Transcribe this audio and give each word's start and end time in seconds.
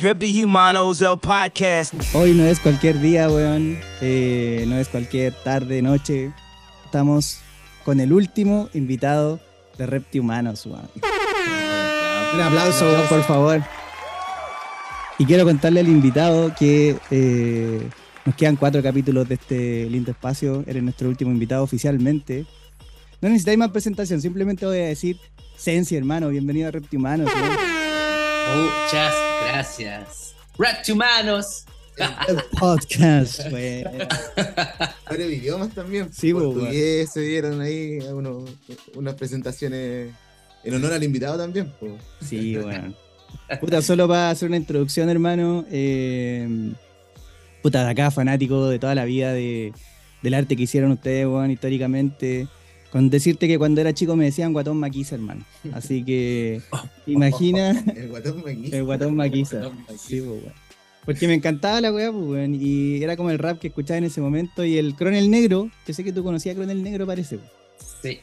Rippy 0.00 0.44
Humanos, 0.44 1.02
el 1.02 1.18
podcast. 1.18 1.92
Hoy 2.14 2.32
no 2.32 2.44
es 2.44 2.58
cualquier 2.58 2.98
día, 3.00 3.28
weón. 3.28 3.78
Eh, 4.00 4.64
no 4.66 4.78
es 4.78 4.88
cualquier 4.88 5.34
tarde, 5.44 5.82
noche. 5.82 6.32
Estamos 6.86 7.40
con 7.84 8.00
el 8.00 8.10
último 8.14 8.70
invitado 8.72 9.40
de 9.76 9.84
Repti 9.84 10.18
Humanos, 10.18 10.64
weón. 10.64 10.88
Un 12.34 12.40
aplauso, 12.40 12.86
weón, 12.86 13.06
por 13.08 13.22
favor. 13.24 13.62
Y 15.18 15.26
quiero 15.26 15.44
contarle 15.44 15.80
al 15.80 15.88
invitado 15.88 16.54
que 16.58 16.96
eh, 17.10 17.86
nos 18.24 18.34
quedan 18.36 18.56
cuatro 18.56 18.82
capítulos 18.82 19.28
de 19.28 19.34
este 19.34 19.90
lindo 19.90 20.12
espacio. 20.12 20.64
Eres 20.66 20.82
nuestro 20.82 21.10
último 21.10 21.30
invitado 21.30 21.62
oficialmente. 21.62 22.46
No 23.20 23.28
necesitáis 23.28 23.58
más 23.58 23.70
presentación, 23.70 24.22
simplemente 24.22 24.64
voy 24.64 24.78
a 24.78 24.86
decir 24.86 25.18
Sensi, 25.58 25.94
hermano. 25.94 26.30
Bienvenido 26.30 26.68
a 26.68 26.70
Repti 26.70 26.96
Humanos. 26.96 27.30
weón. 27.34 27.79
Muchas 28.56 29.14
gracias. 29.48 30.34
Reptimanos. 30.58 31.64
El 32.28 32.36
podcast. 32.58 33.40
Varios 35.10 35.32
idiomas 35.32 35.70
también. 35.74 36.10
Sí, 36.12 36.32
pues, 36.32 36.44
Portugués 36.44 37.10
se 37.12 37.20
dieron 37.20 37.60
ahí 37.60 37.98
unos- 38.12 38.48
unas 38.94 39.14
presentaciones 39.14 40.10
en 40.64 40.74
honor 40.74 40.92
al 40.94 41.02
invitado 41.04 41.36
también. 41.38 41.72
pues. 41.78 41.92
Sí, 42.26 42.56
bueno. 42.56 42.94
Puta, 43.60 43.82
solo 43.82 44.08
para 44.08 44.30
hacer 44.30 44.48
una 44.48 44.56
introducción, 44.56 45.08
hermano. 45.10 45.64
eh, 45.70 46.72
puta, 47.62 47.84
de 47.84 47.90
acá, 47.90 48.10
fanático 48.10 48.68
de 48.68 48.78
toda 48.78 48.94
la 48.94 49.04
vida 49.04 49.32
de, 49.32 49.72
del 50.22 50.34
arte 50.34 50.56
que 50.56 50.62
hicieron 50.62 50.92
ustedes, 50.92 51.26
weón, 51.26 51.50
históricamente. 51.50 52.48
Con 52.90 53.08
decirte 53.08 53.46
que 53.46 53.56
cuando 53.58 53.80
era 53.80 53.94
chico 53.94 54.16
me 54.16 54.24
decían 54.24 54.52
guatón 54.52 54.76
maquiza, 54.78 55.14
hermano. 55.14 55.44
Así 55.72 56.04
que, 56.04 56.60
imagina 57.06 57.70
El 57.96 58.08
guatón 58.08 58.42
maquis. 58.44 58.72
el 58.72 58.84
guatón 58.84 59.14
maquiza. 59.16 59.62
Sí, 59.98 60.20
pues, 60.20 60.42
weón. 60.42 60.52
Porque 61.04 61.26
me 61.28 61.34
encantaba 61.34 61.80
la 61.80 61.92
weá, 61.92 62.10
pues, 62.12 62.24
weón. 62.24 62.54
Y 62.60 63.02
era 63.02 63.16
como 63.16 63.30
el 63.30 63.38
rap 63.38 63.58
que 63.58 63.68
escuchaba 63.68 63.98
en 63.98 64.04
ese 64.04 64.20
momento. 64.20 64.64
Y 64.64 64.76
el 64.76 64.94
Cronel 64.96 65.30
Negro, 65.30 65.70
yo 65.86 65.94
sé 65.94 66.02
que 66.04 66.12
tú 66.12 66.22
conocías 66.24 66.54
a 66.54 66.58
Cronel 66.58 66.82
Negro, 66.82 67.06
parece, 67.06 67.38
pues. 67.38 67.50
Sí. 68.02 68.18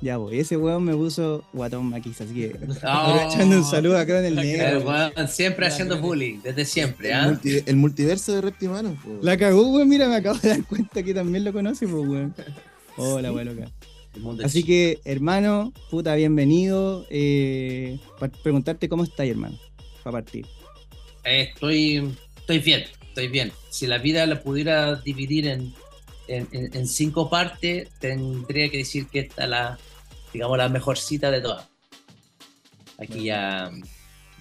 Ya, 0.00 0.16
pues, 0.18 0.38
ese 0.38 0.56
weón 0.56 0.84
me 0.84 0.94
puso 0.94 1.44
guatón 1.52 1.86
maquiza. 1.86 2.24
Así 2.24 2.32
que, 2.34 2.56
Oh. 2.84 2.88
aprovechando 2.88 3.56
un 3.58 3.64
saludo 3.64 3.98
a 3.98 4.06
Cronel 4.06 4.38
El 4.38 4.46
Negro. 4.46 4.80
weón 4.88 5.28
siempre 5.28 5.66
haciendo 5.66 6.00
bullying, 6.00 6.38
desde 6.42 6.64
siempre, 6.64 7.08
El, 7.10 7.14
¿ah? 7.14 7.28
multi- 7.28 7.62
el 7.66 7.76
multiverso 7.76 8.32
de 8.34 8.40
Reptimanos. 8.40 8.94
pues. 9.04 9.16
La 9.22 9.36
cagó, 9.36 9.68
weón. 9.70 9.88
Mira, 9.88 10.08
me 10.08 10.16
acabo 10.16 10.38
de 10.38 10.48
dar 10.48 10.64
cuenta 10.64 11.02
que 11.02 11.12
también 11.12 11.44
lo 11.44 11.52
conoce, 11.52 11.86
pues, 11.86 12.08
weón. 12.08 12.34
Hola, 12.96 13.32
weón, 13.32 13.54
loca. 13.54 13.70
Así 14.44 14.58
chico. 14.62 14.66
que, 14.68 15.00
hermano, 15.04 15.72
puta, 15.90 16.14
bienvenido. 16.14 17.06
Eh, 17.10 17.98
para 18.18 18.32
preguntarte 18.32 18.88
cómo 18.88 19.04
estás, 19.04 19.26
hermano. 19.26 19.58
Para 20.02 20.12
partir. 20.22 20.46
Eh, 21.24 21.50
estoy, 21.54 22.14
estoy 22.36 22.58
bien, 22.60 22.84
estoy 23.08 23.28
bien. 23.28 23.52
Si 23.70 23.86
la 23.86 23.98
vida 23.98 24.24
la 24.26 24.40
pudiera 24.42 24.96
dividir 24.96 25.46
en, 25.48 25.74
en, 26.28 26.48
en- 26.52 26.74
en 26.76 26.86
cinco 26.86 27.28
partes, 27.28 27.88
tendría 28.00 28.70
que 28.70 28.78
decir 28.78 29.06
que 29.08 29.20
esta 29.20 29.44
es 29.44 29.48
la, 29.50 29.78
digamos, 30.32 30.56
la 30.58 30.68
mejor 30.68 30.98
cita 30.98 31.30
de 31.30 31.40
todas. 31.40 31.66
Aquí 32.98 33.24
ya, 33.24 33.70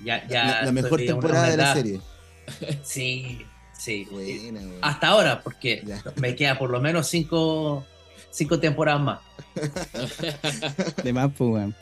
ya, 0.04 0.28
ya. 0.28 0.46
la, 0.46 0.62
la 0.66 0.72
mejor 0.72 1.00
temporada 1.06 1.50
de 1.50 1.58
la 1.58 1.64
edad- 1.64 1.74
serie. 1.76 2.00
Sí, 2.84 3.40
sí. 3.78 4.08
Buena. 4.10 4.62
Hasta 4.82 5.10
ahora, 5.10 5.42
porque 5.44 5.84
Ya. 5.86 6.02
me 6.16 6.36
queda 6.36 6.58
por 6.58 6.70
lo 6.70 6.80
menos 6.80 7.08
cinco, 7.08 7.86
cinco 8.32 8.60
temporadas 8.60 9.02
más. 9.02 9.20
De 11.04 11.14
más, 11.14 11.32
pues, 11.38 11.50
weón. 11.50 11.76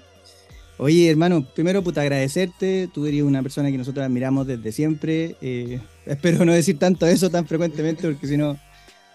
Oye, 0.77 1.09
hermano, 1.09 1.45
primero, 1.55 1.81
puta, 1.83 2.01
agradecerte. 2.01 2.89
Tú 2.93 3.05
eres 3.05 3.23
una 3.23 3.41
persona 3.41 3.71
que 3.71 3.77
nosotros 3.77 4.05
admiramos 4.05 4.45
desde 4.45 4.71
siempre. 4.71 5.37
Eh, 5.41 5.79
espero 6.05 6.43
no 6.43 6.51
decir 6.51 6.77
tanto 6.77 7.07
eso 7.07 7.29
tan 7.29 7.47
frecuentemente, 7.47 8.07
porque 8.07 8.27
si 8.27 8.35
no 8.35 8.57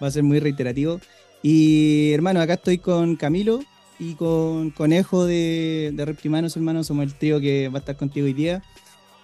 va 0.02 0.06
a 0.06 0.10
ser 0.10 0.22
muy 0.22 0.40
reiterativo. 0.40 1.00
Y, 1.42 2.12
hermano, 2.12 2.40
acá 2.40 2.54
estoy 2.54 2.78
con 2.78 3.16
Camilo 3.16 3.60
y 3.98 4.14
con 4.14 4.70
Conejo 4.70 5.26
de, 5.26 5.92
de 5.94 6.04
Reptimanos, 6.04 6.56
hermano. 6.56 6.82
Somos 6.82 7.04
el 7.04 7.14
trío 7.14 7.40
que 7.40 7.68
va 7.68 7.76
a 7.76 7.80
estar 7.80 7.96
contigo 7.96 8.26
hoy 8.26 8.32
día. 8.32 8.62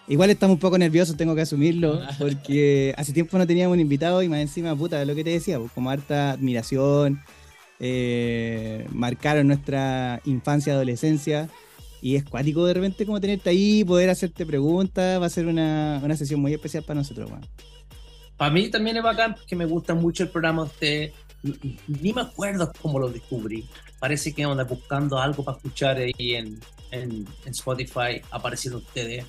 Igual 0.08 0.30
estamos 0.30 0.54
un 0.54 0.60
poco 0.60 0.78
nerviosos, 0.78 1.16
tengo 1.16 1.34
que 1.34 1.40
asumirlo, 1.40 2.00
porque 2.18 2.94
hace 2.96 3.12
tiempo 3.12 3.38
no 3.38 3.46
teníamos 3.46 3.74
un 3.74 3.80
invitado 3.80 4.22
y 4.22 4.28
más 4.28 4.38
encima, 4.38 4.76
puta, 4.76 5.04
lo 5.04 5.16
que 5.16 5.24
te 5.24 5.30
decía, 5.30 5.58
pues, 5.58 5.72
como 5.72 5.90
harta 5.90 6.30
admiración, 6.30 7.20
eh, 7.80 8.86
marcaron 8.92 9.46
nuestra 9.46 10.20
infancia, 10.24 10.72
adolescencia, 10.72 11.48
y 12.02 12.16
es 12.16 12.24
cuático 12.24 12.64
de 12.66 12.74
repente 12.74 13.06
como 13.06 13.20
tenerte 13.20 13.50
ahí, 13.50 13.84
poder 13.84 14.10
hacerte 14.10 14.46
preguntas, 14.46 15.20
va 15.20 15.26
a 15.26 15.30
ser 15.30 15.46
una, 15.46 16.00
una 16.04 16.16
sesión 16.16 16.40
muy 16.40 16.52
especial 16.54 16.84
para 16.84 17.00
nosotros. 17.00 17.30
Para 18.36 18.50
mí 18.50 18.68
también 18.70 18.96
es 18.98 19.02
bacán 19.02 19.34
porque 19.34 19.56
me 19.56 19.64
gusta 19.64 19.94
mucho 19.94 20.22
el 20.22 20.28
programa 20.28 20.64
de 20.64 20.68
usted. 20.68 21.12
Ni- 21.88 22.12
me 22.12 22.20
acuerdo 22.20 22.70
cómo 22.82 22.98
lo 22.98 23.08
descubrí. 23.08 23.66
Parece 23.98 24.34
que 24.34 24.44
anda 24.44 24.64
buscando 24.64 25.18
algo 25.18 25.42
para 25.42 25.56
escuchar 25.56 25.96
ahí 25.96 26.12
en, 26.18 26.60
en, 26.90 27.26
en 27.44 27.50
Spotify. 27.52 28.20
Aparecieron 28.30 28.82
ustedes. 28.82 29.24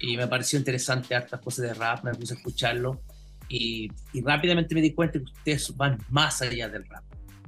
Y 0.00 0.16
me 0.16 0.28
pareció 0.28 0.56
interesante 0.56 1.16
hartas 1.16 1.40
cosas 1.40 1.64
de 1.64 1.74
rap. 1.74 2.04
Me 2.04 2.14
puse 2.14 2.34
a 2.34 2.36
escucharlo. 2.36 3.00
Y, 3.48 3.90
y 4.12 4.22
rápidamente 4.22 4.72
me 4.72 4.82
di 4.82 4.92
cuenta 4.92 5.18
que 5.18 5.24
ustedes 5.24 5.76
van 5.76 5.98
más 6.10 6.40
allá 6.40 6.68
del 6.68 6.84
rap. 6.86 7.02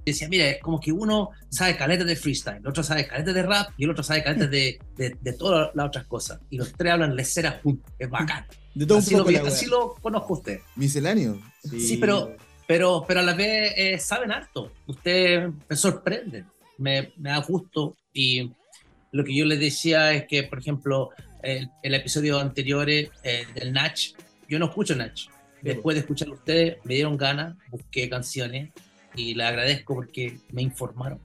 Decía, 0.05 0.29
mira, 0.29 0.49
es 0.49 0.61
como 0.63 0.81
que 0.81 0.93
uno 0.93 1.31
sabe 1.51 1.77
caleta 1.77 2.05
de 2.05 2.17
freestyle, 2.17 2.57
el 2.59 2.67
otro 2.67 2.83
sabe 2.83 3.07
caleta 3.07 3.33
de 3.33 3.43
rap 3.43 3.71
y 3.77 3.85
el 3.85 3.91
otro 3.91 4.03
sabe 4.03 4.23
caleta 4.25 4.47
de, 4.47 4.79
de, 4.97 5.17
de 5.21 5.33
todas 5.35 5.71
las 5.75 5.87
otras 5.87 6.07
cosas. 6.07 6.41
Y 6.51 6.57
los 6.57 6.73
tres 6.73 6.93
hablan 6.93 7.15
lecera 7.15 7.61
juntos. 7.63 7.93
Es 7.99 8.09
bacán. 8.09 8.47
De 8.75 8.87
todo 8.87 8.99
un 8.99 9.05
Así 9.05 9.13
lo, 9.15 9.19
poco 9.25 9.31
weá. 9.31 9.43
así 9.47 9.67
lo 9.67 9.95
conozco 9.95 10.35
a 10.35 10.37
usted. 10.39 10.61
Misceláneo. 10.77 11.41
Sí, 11.63 11.99
pero, 12.01 12.35
pero, 12.67 13.05
pero 13.07 13.21
a 13.21 13.23
la 13.23 13.35
vez 13.35 13.73
eh, 13.77 13.99
saben 13.99 14.33
harto. 14.33 14.73
Usted 14.87 15.51
me 15.69 15.77
sorprende, 15.77 16.45
me, 16.79 17.13
me 17.17 17.31
da 17.31 17.39
gusto. 17.39 17.97
Y 18.13 18.51
lo 19.13 19.23
que 19.25 19.35
yo 19.35 19.45
les 19.45 19.61
decía 19.61 20.13
es 20.15 20.27
que, 20.27 20.45
por 20.45 20.61
ejemplo, 20.61 21.11
el, 21.43 21.69
el 21.83 21.95
episodio 21.95 22.39
anterior 22.39 22.89
eh, 22.89 23.09
del 23.55 23.73
Natch, 23.73 24.13
yo 24.49 24.59
no 24.59 24.67
escucho 24.67 24.95
Natch. 24.97 25.27
Después 25.63 25.95
de 25.95 26.01
escuchar 26.01 26.29
a 26.29 26.33
ustedes, 26.33 26.79
me 26.85 26.95
dieron 26.95 27.19
ganas, 27.19 27.55
busqué 27.69 28.09
canciones 28.09 28.71
y 29.31 29.35
le 29.35 29.45
agradezco 29.45 29.95
porque 29.95 30.41
me 30.53 30.63
informaron. 30.63 31.21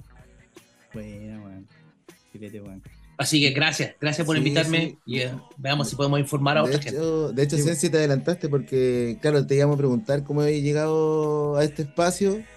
Filete, 2.31 2.61
weón. 2.61 2.83
Así 3.17 3.39
que 3.41 3.51
gracias, 3.51 3.95
gracias 3.99 4.25
por 4.25 4.35
Sí, 4.35 4.39
invitarme 4.39 4.89
sí. 4.89 4.99
y 5.05 5.19
eh, 5.21 5.31
veamos 5.57 5.89
si 5.89 5.95
podemos 5.95 6.19
informar 6.19 6.57
a 6.57 6.61
De 6.61 6.69
otra 6.69 6.79
gente. 6.79 7.01
hecho, 7.01 7.31
de 7.33 7.43
hecho 7.43 7.57
Sí, 7.57 7.63
Sensi, 7.63 7.89
te 7.89 7.97
adelantaste 7.97 8.49
porque, 8.49 9.19
claro, 9.21 9.45
te 9.45 9.55
íbamos 9.55 9.75
a 9.75 9.77
preguntar 9.77 10.23
cómo 10.23 10.41
habías 10.41 10.61
llegado 10.63 11.57
a 11.57 11.63
este 11.63 11.83
espacio. 11.83 12.47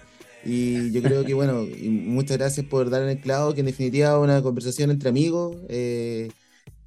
Y 0.41 0.91
yo 0.91 1.03
creo 1.03 1.25
que, 1.25 1.33
bueno, 1.33 1.63
y 1.65 1.89
muchas 1.89 2.37
gracias 2.37 2.65
por 2.65 2.89
dar 2.89 3.03
en 3.03 3.09
el 3.09 3.21
clavo, 3.21 3.53
que 3.53 3.59
en 3.61 3.67
definitiva 3.67 4.11
es 4.13 4.17
una 4.19 4.41
conversación 4.41 4.89
entre 4.91 5.09
amigos, 5.09 5.57
eh, 5.69 6.33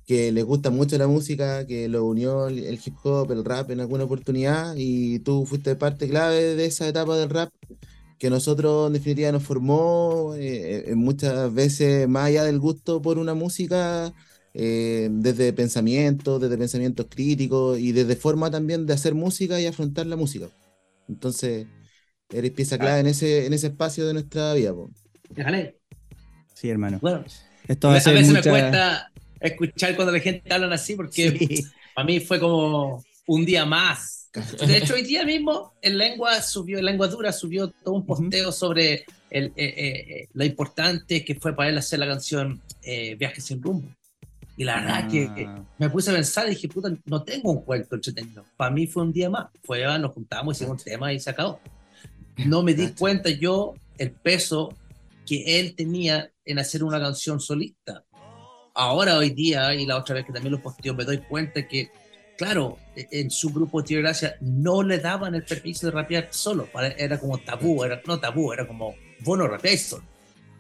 que 0.07 0.33
les 0.33 0.45
gusta 0.45 0.71
mucho 0.71 0.99
la 0.99 1.09
música, 1.09 1.67
que 1.67 1.89
lo 1.89 2.05
unió 2.07 2.49
el 2.49 2.81
hip 2.85 2.97
hop, 3.05 3.33
el 3.33 3.45
rap 3.45 3.71
en 3.71 3.81
alguna 3.81 4.05
oportunidad, 4.05 4.75
y 4.77 5.21
tú 5.21 5.47
fuiste 5.47 5.77
parte 5.77 6.09
clave 6.09 6.57
de 6.57 6.67
esa 6.67 6.89
etapa 6.89 7.17
del 7.19 7.31
rap, 7.31 7.53
que 8.23 8.31
nosotros 8.31 8.87
en 8.87 8.93
definitiva 8.93 9.33
nos 9.33 9.43
formó 9.43 10.35
eh, 10.39 10.93
muchas 10.95 11.53
veces 11.53 12.07
más 12.09 12.27
allá 12.27 12.45
del 12.45 12.61
gusto 12.61 13.03
por 13.03 13.19
una 13.19 13.35
música 13.35 14.15
eh, 14.55 15.09
desde 15.11 15.53
pensamientos, 15.53 16.41
desde 16.41 16.57
pensamientos 16.57 17.07
críticos 17.11 17.81
y 17.81 17.91
desde 17.91 18.15
forma 18.15 18.49
también 18.49 18.87
de 18.87 18.93
hacer 18.95 19.17
música 19.17 19.61
y 19.61 19.67
afrontar 19.67 20.07
la 20.07 20.15
música. 20.15 20.49
Entonces, 21.09 21.67
eres 22.31 22.53
pieza 22.53 22.79
clave 22.79 23.01
en 23.01 23.09
ese, 23.09 23.47
en 23.47 23.55
ese 23.55 23.67
espacio 23.69 24.07
de 24.07 24.13
nuestra 24.13 24.55
vida. 24.55 24.73
po. 24.73 24.91
Déjale. 25.31 25.81
Sí, 26.55 26.71
hermano. 26.71 26.99
Bueno, 27.03 27.25
Esto 27.67 27.91
a 27.91 27.95
veces 27.95 28.29
mucha... 28.29 28.33
me 28.33 28.43
cuesta 28.43 29.13
escuchar 29.41 29.97
cuando 29.97 30.13
la 30.13 30.21
gente 30.21 30.55
habla 30.55 30.73
así 30.73 30.95
porque 30.95 31.31
Sí. 31.39 31.73
para 31.95 32.07
mí 32.07 32.21
fue 32.21 32.39
como 32.39 33.03
un 33.27 33.45
día 33.45 33.67
más. 33.67 34.22
De 34.33 34.79
hecho, 34.79 34.95
hoy 34.95 35.03
día 35.03 35.25
mismo 35.25 35.75
en 35.83 35.99
Lengua 35.99 36.41
subió, 36.41 36.79
en 36.79 36.87
Lengua 36.87 37.07
Dura 37.09 37.33
subió 37.33 37.69
todo 37.69 37.95
un 37.95 38.07
posteo 38.07 38.51
sobre 38.51 39.05
el, 39.31 39.47
eh, 39.47 39.53
eh, 39.57 40.07
eh, 40.09 40.29
lo 40.33 40.45
importante 40.45 41.25
que 41.25 41.35
fue 41.35 41.55
para 41.55 41.69
él 41.69 41.77
hacer 41.79 41.99
la 41.99 42.07
canción 42.07 42.63
eh, 42.83 43.15
Viaje 43.17 43.41
sin 43.41 43.63
rumbo. 43.63 43.89
Y 44.57 44.65
la 44.65 44.81
verdad 44.81 45.09
que 45.11 45.35
que 45.35 45.45
Ah. 45.47 45.65
me 45.79 45.89
puse 45.91 46.11
a 46.11 46.15
pensar 46.15 46.47
y 46.47 46.51
dije, 46.51 46.69
puta, 46.69 46.91
no 47.07 47.23
tengo 47.23 47.53
un 47.53 47.63
cuento 47.63 47.95
entretenido. 47.95 48.45
Para 48.57 48.71
mí 48.71 48.87
fue 48.87 49.03
un 49.03 49.13
día 49.13 49.29
más. 49.31 49.47
Fue, 49.65 49.85
ah, 49.85 49.99
nos 49.99 50.13
juntamos, 50.13 50.57
hicimos 50.57 50.79
un 50.79 50.85
tema 50.85 51.13
y 51.13 51.21
se 51.21 51.31
acabó. 51.31 51.61
No 52.47 52.63
me 52.63 52.75
di 52.75 52.89
cuenta 52.93 53.31
yo 53.31 53.75
el 53.99 54.13
peso 54.13 54.75
que 55.27 55.61
él 55.61 55.75
tenía 55.75 56.31
en 56.45 56.59
hacer 56.59 56.85
una 56.85 56.99
canción 56.99 57.39
solista. 57.41 58.05
Ahora, 58.75 59.19
hoy 59.19 59.31
día, 59.31 59.75
y 59.75 59.85
la 59.87 59.97
otra 59.99 60.15
vez 60.15 60.25
que 60.25 60.33
también 60.33 60.53
lo 60.53 60.63
posteó, 60.63 60.95
me 60.95 61.05
doy 61.05 61.19
cuenta 61.19 61.67
que, 61.69 61.91
claro, 62.43 62.79
en 62.97 63.31
su 63.31 63.51
grupo 63.51 63.81
de 63.81 63.87
Tierra 63.87 64.03
Gracia 64.09 64.37
no 64.41 64.83
le 64.83 64.99
daban 64.99 65.35
el 65.37 65.45
permiso 65.45 65.87
de 65.87 65.93
rapear 65.93 66.29
solo. 66.33 66.69
Era 66.99 67.19
como 67.21 67.39
tabú, 67.39 67.85
era, 67.85 68.03
no 68.07 68.19
tabú, 68.19 68.53
era 68.53 68.67
como, 68.67 68.95
vos 69.21 69.39
no 69.39 69.47
rapeáis 69.47 69.83
solo. 69.87 70.05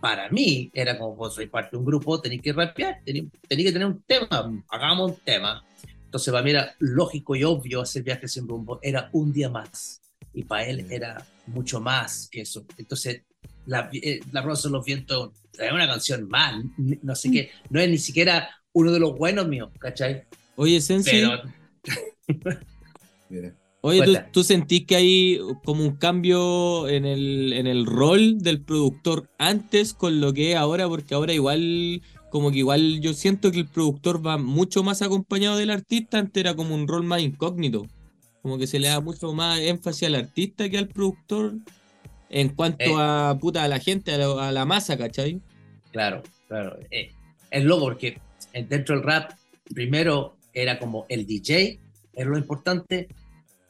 Para 0.00 0.28
mí, 0.30 0.70
era 0.72 0.96
como, 0.96 1.16
vos 1.16 1.34
sois 1.34 1.48
parte 1.50 1.70
de 1.72 1.78
un 1.78 1.84
grupo, 1.84 2.20
tenéis 2.20 2.40
que 2.42 2.52
rapear, 2.52 3.00
tenéis, 3.04 3.26
que 3.48 3.72
tener 3.72 3.86
un 3.86 4.00
tema, 4.02 4.52
hagamos 4.68 5.10
un 5.12 5.16
tema. 5.24 5.64
Entonces, 6.04 6.30
para 6.32 6.44
mí 6.44 6.50
era 6.50 6.74
lógico 6.78 7.34
y 7.34 7.42
obvio 7.42 7.80
hacer 7.80 8.02
viaje 8.04 8.28
sin 8.28 8.46
rumbo. 8.46 8.78
Era 8.82 9.08
un 9.12 9.32
día 9.32 9.48
más. 9.48 10.00
Y 10.34 10.44
para 10.44 10.64
él 10.66 10.86
era 10.90 11.26
mucho 11.46 11.80
más 11.80 12.28
que 12.30 12.42
eso. 12.42 12.64
Entonces, 12.78 13.22
La, 13.66 13.88
eh, 13.92 14.20
la 14.32 14.42
Rosa 14.42 14.68
de 14.68 14.72
los 14.72 14.84
Vientos 14.84 15.30
es 15.58 15.72
una 15.72 15.86
canción 15.86 16.28
n- 16.78 16.98
No 17.02 17.14
sé 17.14 17.30
qué. 17.30 17.50
No 17.70 17.80
es 17.80 17.88
ni 17.88 17.98
siquiera 17.98 18.48
uno 18.72 18.90
de 18.92 18.98
los 19.00 19.16
buenos 19.16 19.46
míos, 19.48 19.70
¿cachai? 19.78 20.24
Oye, 20.56 20.80
Sensi, 20.80 21.10
Pero 21.10 21.42
Mira. 23.28 23.54
oye, 23.80 24.04
¿tú, 24.04 24.12
tú 24.32 24.44
sentís 24.44 24.84
que 24.86 24.96
hay 24.96 25.40
como 25.64 25.82
un 25.84 25.96
cambio 25.96 26.88
en 26.88 27.04
el, 27.06 27.52
en 27.54 27.66
el 27.66 27.86
rol 27.86 28.38
del 28.38 28.60
productor 28.62 29.28
antes 29.38 29.94
con 29.94 30.20
lo 30.20 30.32
que 30.32 30.52
es 30.52 30.56
ahora? 30.56 30.88
Porque 30.88 31.14
ahora 31.14 31.32
igual, 31.32 32.02
como 32.30 32.50
que 32.50 32.58
igual 32.58 33.00
yo 33.00 33.14
siento 33.14 33.50
que 33.50 33.60
el 33.60 33.68
productor 33.68 34.24
va 34.24 34.36
mucho 34.38 34.82
más 34.82 35.02
acompañado 35.02 35.56
del 35.56 35.70
artista, 35.70 36.18
antes 36.18 36.40
era 36.40 36.54
como 36.54 36.74
un 36.74 36.86
rol 36.86 37.04
más 37.04 37.20
incógnito. 37.22 37.86
Como 38.42 38.58
que 38.58 38.66
se 38.66 38.78
le 38.80 38.88
da 38.88 39.00
mucho 39.00 39.32
más 39.32 39.60
énfasis 39.60 40.04
al 40.08 40.16
artista 40.16 40.68
que 40.68 40.76
al 40.78 40.88
productor 40.88 41.54
en 42.28 42.48
cuanto 42.50 42.84
Eh. 42.84 42.94
a 42.98 43.36
puta 43.40 43.62
a 43.62 43.68
la 43.68 43.78
gente, 43.78 44.12
a 44.12 44.18
la, 44.18 44.48
a 44.48 44.52
la 44.52 44.64
masa, 44.64 44.96
¿cachai? 44.96 45.40
Claro, 45.92 46.22
claro. 46.48 46.76
Eh, 46.90 47.12
es 47.50 47.64
loco 47.64 47.84
porque 47.84 48.18
en- 48.52 48.68
dentro 48.68 48.96
del 48.96 49.04
rap, 49.04 49.32
primero 49.74 50.36
era 50.52 50.78
como 50.78 51.06
el 51.08 51.26
DJ, 51.26 51.78
era 52.12 52.28
lo 52.30 52.38
importante, 52.38 53.08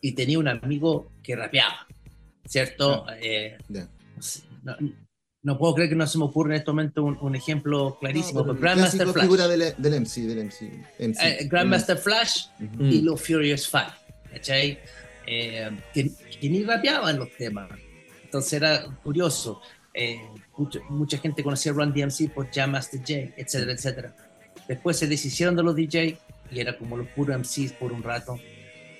y 0.00 0.12
tenía 0.12 0.38
un 0.38 0.49
amigo 0.49 1.11
que 1.23 1.37
rapeaba, 1.37 1.87
¿cierto? 2.46 3.06
Eh, 3.20 3.56
no, 5.44 5.58
puedo 5.58 5.75
creer 5.75 5.90
que 5.90 5.96
no 5.96 6.06
se 6.06 6.19
me 6.19 6.25
ocurra 6.25 6.55
en 6.55 6.58
este 6.61 6.70
momento 6.70 7.02
un, 7.05 7.19
un 7.20 7.34
ejemplo 7.34 7.99
clarísimo, 8.00 8.43
No, 8.44 8.55
Grandmaster 8.55 9.08
Flash. 9.08 9.23
figura 9.23 9.49
del, 9.49 9.75
del 9.76 10.00
MC, 10.00 10.20
del 10.23 10.44
MC. 10.46 10.62
MC. 11.00 11.20
Eh, 11.23 11.49
Grandmaster 11.49 11.99
Flash 11.99 12.46
Ujú. 12.61 12.84
y 12.84 13.02
Mm. 13.02 13.05
los 13.05 13.20
Furious 13.20 13.69
Five, 13.69 13.93
¿cachai? 14.32 14.79
Eh, 15.26 15.70
que, 15.93 16.11
que 16.40 16.49
ni 16.49 16.62
rapeaban 16.62 17.19
los 17.19 17.29
temas. 17.37 17.70
Entonces 18.25 18.52
era 18.55 18.84
curioso. 19.02 19.61
Eh, 19.94 20.20
mucho- 20.56 20.81
mucha 20.88 21.19
gente 21.19 21.43
conocía 21.43 21.73
a 21.73 21.75
Run 21.75 21.93
DMC 21.93 22.29
por 22.32 22.50
Jam 22.50 22.70
Master 22.73 23.00
J, 23.00 23.12
etcétera, 23.37 23.73
etcétera. 23.73 24.17
Después 24.69 24.96
se 24.96 25.06
deshicieron 25.06 25.55
de 25.56 25.62
los 25.64 25.75
DJ 25.76 26.19
y 26.52 26.60
era 26.60 26.76
como 26.76 26.96
los 26.96 27.08
puros 27.08 27.37
MCs 27.38 27.72
por 27.72 27.93
un 27.93 28.02
rato. 28.02 28.38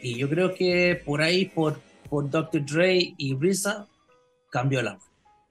Y 0.01 0.17
yo 0.17 0.29
creo 0.29 0.55
que 0.55 1.01
por 1.05 1.23
ahí, 1.23 1.47
por, 1.47 1.81
por 2.09 2.29
Dr. 2.29 2.65
Dre 2.65 3.15
y 3.17 3.35
RZA, 3.35 3.87
cambió 4.51 4.83
la. 4.83 4.99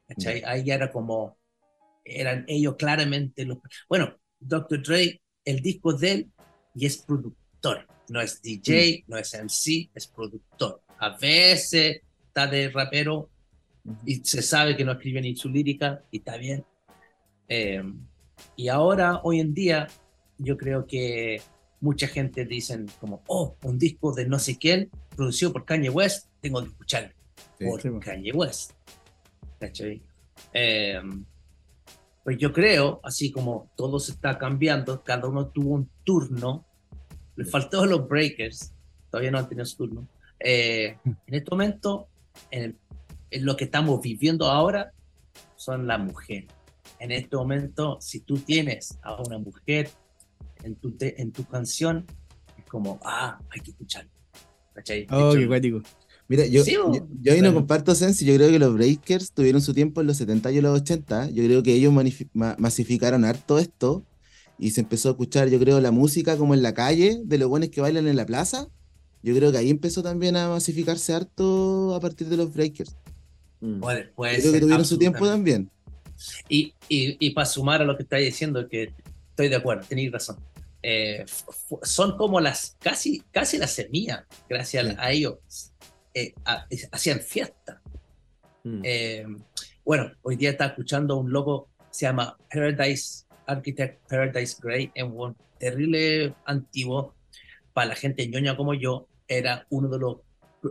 ¿cachai? 0.08 0.44
Ahí 0.46 0.64
ya 0.64 0.76
era 0.76 0.92
como, 0.92 1.38
eran 2.04 2.44
ellos 2.48 2.76
claramente 2.78 3.46
los... 3.46 3.60
Bueno, 3.88 4.16
Dr. 4.40 4.82
Dre, 4.84 5.22
el 5.46 5.62
disco 5.62 5.94
de 5.94 6.12
él 6.12 6.32
y 6.76 6.86
es 6.86 6.98
productor. 6.98 7.88
No 8.10 8.20
es 8.20 8.42
DJ, 8.42 9.06
no 9.08 9.18
es 9.18 9.34
MC, 9.34 9.90
es 9.94 10.08
productor. 10.08 10.82
A 10.98 11.18
veces 11.18 12.02
está 12.28 12.48
de 12.48 12.70
rapero 12.70 13.30
y 14.06 14.16
se 14.16 14.42
sabe 14.42 14.76
que 14.76 14.84
no 14.84 14.92
escribe 14.94 15.22
ni 15.22 15.36
su 15.36 15.50
lírica 15.50 16.04
y 16.12 16.18
está 16.18 16.36
bien. 16.38 16.66
Eh, 17.48 17.82
y 18.56 18.68
ahora, 18.68 19.22
hoy 19.24 19.40
en 19.40 19.54
día, 19.54 19.88
yo 20.38 20.58
creo 20.58 20.86
que 20.86 21.42
mucha 21.82 22.08
gente 22.08 22.46
dicen 22.46 22.86
como, 23.00 23.22
oh, 23.28 23.56
un 23.64 23.78
disco 23.78 24.14
de 24.14 24.26
no 24.28 24.40
sé 24.40 24.58
quién, 24.58 24.90
producido 25.16 25.52
por 25.52 25.66
Kanye 25.66 25.90
West, 25.90 26.28
tengo 26.42 26.62
que 26.62 26.70
escucharlo 26.70 27.10
Sí, 27.58 27.66
por 27.66 27.82
sí. 27.82 27.90
Kanye 28.00 28.32
West. 28.32 28.72
¿Cachai? 29.60 30.02
Eh, 30.54 31.02
pues 32.24 32.38
yo 32.38 32.54
creo, 32.54 33.00
así 33.04 33.32
como 33.32 33.72
todo 33.76 34.00
se 34.00 34.12
está 34.14 34.38
cambiando, 34.38 35.04
cada 35.04 35.28
uno 35.28 35.48
tuvo 35.48 35.74
un 35.76 35.90
turno, 36.04 36.66
le 37.36 37.46
faltó 37.46 37.82
a 37.82 37.88
los 37.88 38.08
Breakers, 38.08 38.74
todavía 39.10 39.32
no 39.32 39.40
han 39.40 39.50
tenido 39.50 39.66
su 39.66 39.78
turno. 39.78 40.08
Eh, 40.40 40.98
en 41.06 41.34
este 41.34 41.50
momento, 41.52 42.08
en, 42.52 42.64
el- 42.64 42.76
en 43.32 43.46
lo 43.46 43.56
que 43.56 43.64
estamos 43.66 44.02
viviendo 44.02 44.46
ahora, 44.48 44.92
son 45.56 45.88
las 45.88 46.00
mujeres. 46.00 46.50
En 47.00 47.12
este 47.12 47.36
momento, 47.36 47.98
si 48.02 48.20
tú 48.20 48.38
tienes 48.38 48.98
a 49.02 49.22
una 49.22 49.38
mujer 49.40 49.90
en 50.64 50.76
tu, 50.76 50.92
te- 50.92 51.22
en 51.22 51.32
tu 51.32 51.46
canción, 51.46 52.06
es 52.58 52.66
como, 52.66 53.00
ah, 53.04 53.40
hay 53.50 53.62
que 53.62 53.72
escucharlo. 53.72 54.10
¿Cachai? 54.74 55.06
Oh, 55.12 55.34
qué 55.36 55.48
cuático. 55.48 55.82
Mira, 56.28 56.46
yo, 56.46 56.64
Sí, 56.64 56.72
yo, 56.74 57.34
ahí 57.34 57.42
no 57.42 57.54
comparto 57.54 57.94
Sensi, 57.94 58.24
yo 58.26 58.36
creo 58.36 58.50
que 58.50 58.60
los 58.60 58.74
Breakers 58.74 59.34
tuvieron 59.34 59.62
su 59.62 59.74
tiempo 59.74 60.00
en 60.00 60.08
los 60.08 60.16
70 60.18 60.50
y 60.52 60.58
en 60.60 60.64
los 60.64 60.80
80, 60.82 61.30
yo 61.32 61.44
creo 61.44 61.62
que 61.62 61.74
ellos 61.74 61.94
ma- 62.34 62.56
masificaron 62.58 63.26
harto 63.26 63.60
esto 63.60 64.06
y 64.58 64.72
se 64.72 64.80
empezó 64.82 65.10
a 65.10 65.12
escuchar, 65.12 65.50
yo 65.50 65.60
creo, 65.60 65.82
la 65.82 65.92
música 65.92 66.38
como 66.38 66.54
en 66.54 66.62
la 66.62 66.74
calle, 66.74 67.20
de 67.26 67.38
los 67.38 67.50
buenos 67.50 67.68
que 67.70 67.82
bailan 67.82 68.08
en 68.08 68.16
la 68.16 68.26
plaza, 68.26 68.68
yo 69.24 69.36
creo 69.36 69.52
que 69.52 69.58
ahí 69.58 69.70
empezó 69.70 70.02
también 70.04 70.38
a 70.38 70.48
masificarse 70.48 71.14
harto 71.14 71.94
a 71.96 72.00
partir 72.00 72.28
de 72.28 72.38
los 72.38 72.54
Breakers. 72.54 72.96
Mm. 73.60 73.80
puede- 73.82 74.38
Yo 74.38 74.42
creo 74.42 74.54
que 74.54 74.60
tuvieron 74.62 74.86
su 74.86 74.98
tiempo 74.98 75.26
también. 75.28 75.70
Y, 76.48 76.74
y, 76.88 77.18
y 77.20 77.32
para 77.32 77.46
sumar 77.46 77.82
a 77.82 77.86
lo 77.86 77.98
que 77.98 78.04
estáis 78.04 78.26
diciendo, 78.26 78.68
que 78.70 78.94
estoy 79.32 79.50
de 79.50 79.56
acuerdo, 79.58 79.84
tenéis 79.90 80.12
razón. 80.14 80.38
Eh, 80.84 81.26
son 81.84 82.18
como 82.18 82.40
las 82.40 82.76
casi, 82.80 83.22
casi 83.32 83.58
las 83.58 83.72
semillas, 83.72 84.24
gracias 84.50 84.88
Sí. 84.88 84.96
a, 84.98 85.12
ellos. 85.12 85.38
eh, 86.14 86.34
a- 86.46 86.66
hacían 86.92 87.20
fiesta. 87.22 87.82
Mm. 88.64 88.82
Eh, 88.84 89.26
bueno, 89.86 90.12
hoy 90.24 90.36
día 90.36 90.50
está 90.52 90.66
escuchando 90.68 91.18
un 91.18 91.32
loco, 91.32 91.70
se 91.90 92.06
llama 92.06 92.38
Paradise 92.54 93.26
Architect 93.46 94.08
Paradise 94.10 94.58
Gray, 94.62 94.92
en 94.96 95.12
un 95.18 95.36
terrible 95.58 96.34
antiguo. 96.46 97.16
Para 97.74 97.88
la 97.88 97.96
gente 97.96 98.28
ñoña 98.28 98.58
como 98.58 98.74
yo, 98.74 99.08
era 99.28 99.66
uno 99.70 99.88
de 99.88 100.00
los 100.00 100.18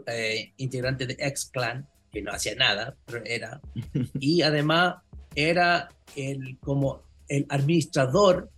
eh, 0.07 0.53
integrantes 0.59 1.09
de 1.09 1.17
X-Clan, 1.19 1.89
que 2.12 2.21
no 2.23 2.33
hacía 2.33 2.55
nada, 2.55 2.97
pero 3.07 3.25
era. 3.25 3.61
Y 4.21 4.43
además 4.43 4.97
era 5.35 5.89
el, 6.17 6.59
como 6.59 7.03
el 7.29 7.47
administrador 7.49 8.51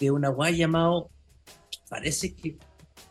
de 0.00 0.10
una 0.10 0.30
guay 0.30 0.56
llamado, 0.56 1.10
parece 1.88 2.34
que, 2.34 2.56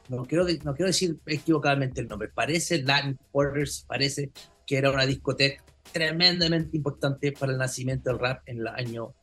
no 0.10 0.26
quiero, 0.26 0.44
de- 0.46 0.60
no 0.66 0.74
quiero 0.74 0.88
decir 0.88 1.18
equivocadamente 1.28 2.02
el 2.02 2.08
nombre, 2.08 2.30
parece 2.30 2.82
Latin 2.84 3.18
Quarters, 3.32 3.86
parece 3.88 4.32
que 4.66 4.78
era 4.78 4.92
una 4.92 5.06
discoteca 5.06 5.64
tremendamente 5.92 6.76
importante 6.76 7.32
para 7.32 7.52
el 7.52 7.58
nacimiento 7.58 8.10
del 8.10 8.20
rap 8.20 8.42
en 8.48 8.60
el 8.60 8.68
año, 8.68 9.14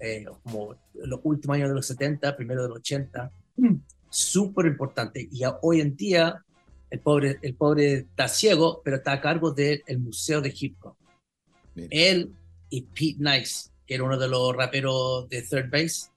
eh, 0.00 0.24
como 0.42 0.74
los 0.94 1.20
últimos 1.24 1.56
años 1.56 1.68
de 1.68 1.74
los 1.74 1.86
70, 1.86 2.36
primero 2.36 2.62
de 2.62 2.68
los 2.68 2.78
80, 2.78 3.30
súper 4.08 4.66
importante. 4.66 5.28
Y 5.30 5.44
a- 5.44 5.58
hoy 5.62 5.80
en 5.80 5.96
día 5.96 6.44
el 6.90 7.00
pobre, 7.00 7.38
el 7.42 7.54
pobre 7.54 7.92
está 7.94 8.28
ciego, 8.28 8.82
pero 8.84 8.96
está 8.96 9.12
a 9.12 9.20
cargo 9.20 9.52
del 9.52 9.82
Museo 9.98 10.40
de 10.40 10.54
Hip 10.58 10.76
Hop. 10.84 10.96
Él 11.90 12.32
y 12.68 12.82
Pete 12.82 13.16
Nice, 13.18 13.70
que 13.86 13.94
era 13.94 14.04
uno 14.04 14.18
de 14.18 14.28
los 14.28 14.54
raperos 14.54 15.28
de 15.28 15.42
Third 15.42 15.70
Base, 15.70 16.10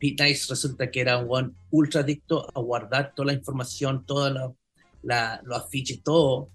Pete 0.00 0.24
Nice 0.24 0.46
resulta 0.48 0.90
que 0.90 1.00
era 1.00 1.18
un 1.18 1.26
one 1.28 1.50
ultra 1.70 2.00
adicto 2.00 2.48
a 2.54 2.60
guardar 2.60 3.12
toda 3.14 3.26
la 3.26 3.32
información, 3.34 4.04
todos 4.06 4.32
los 5.02 5.58
afiches, 5.58 6.02
todo. 6.02 6.48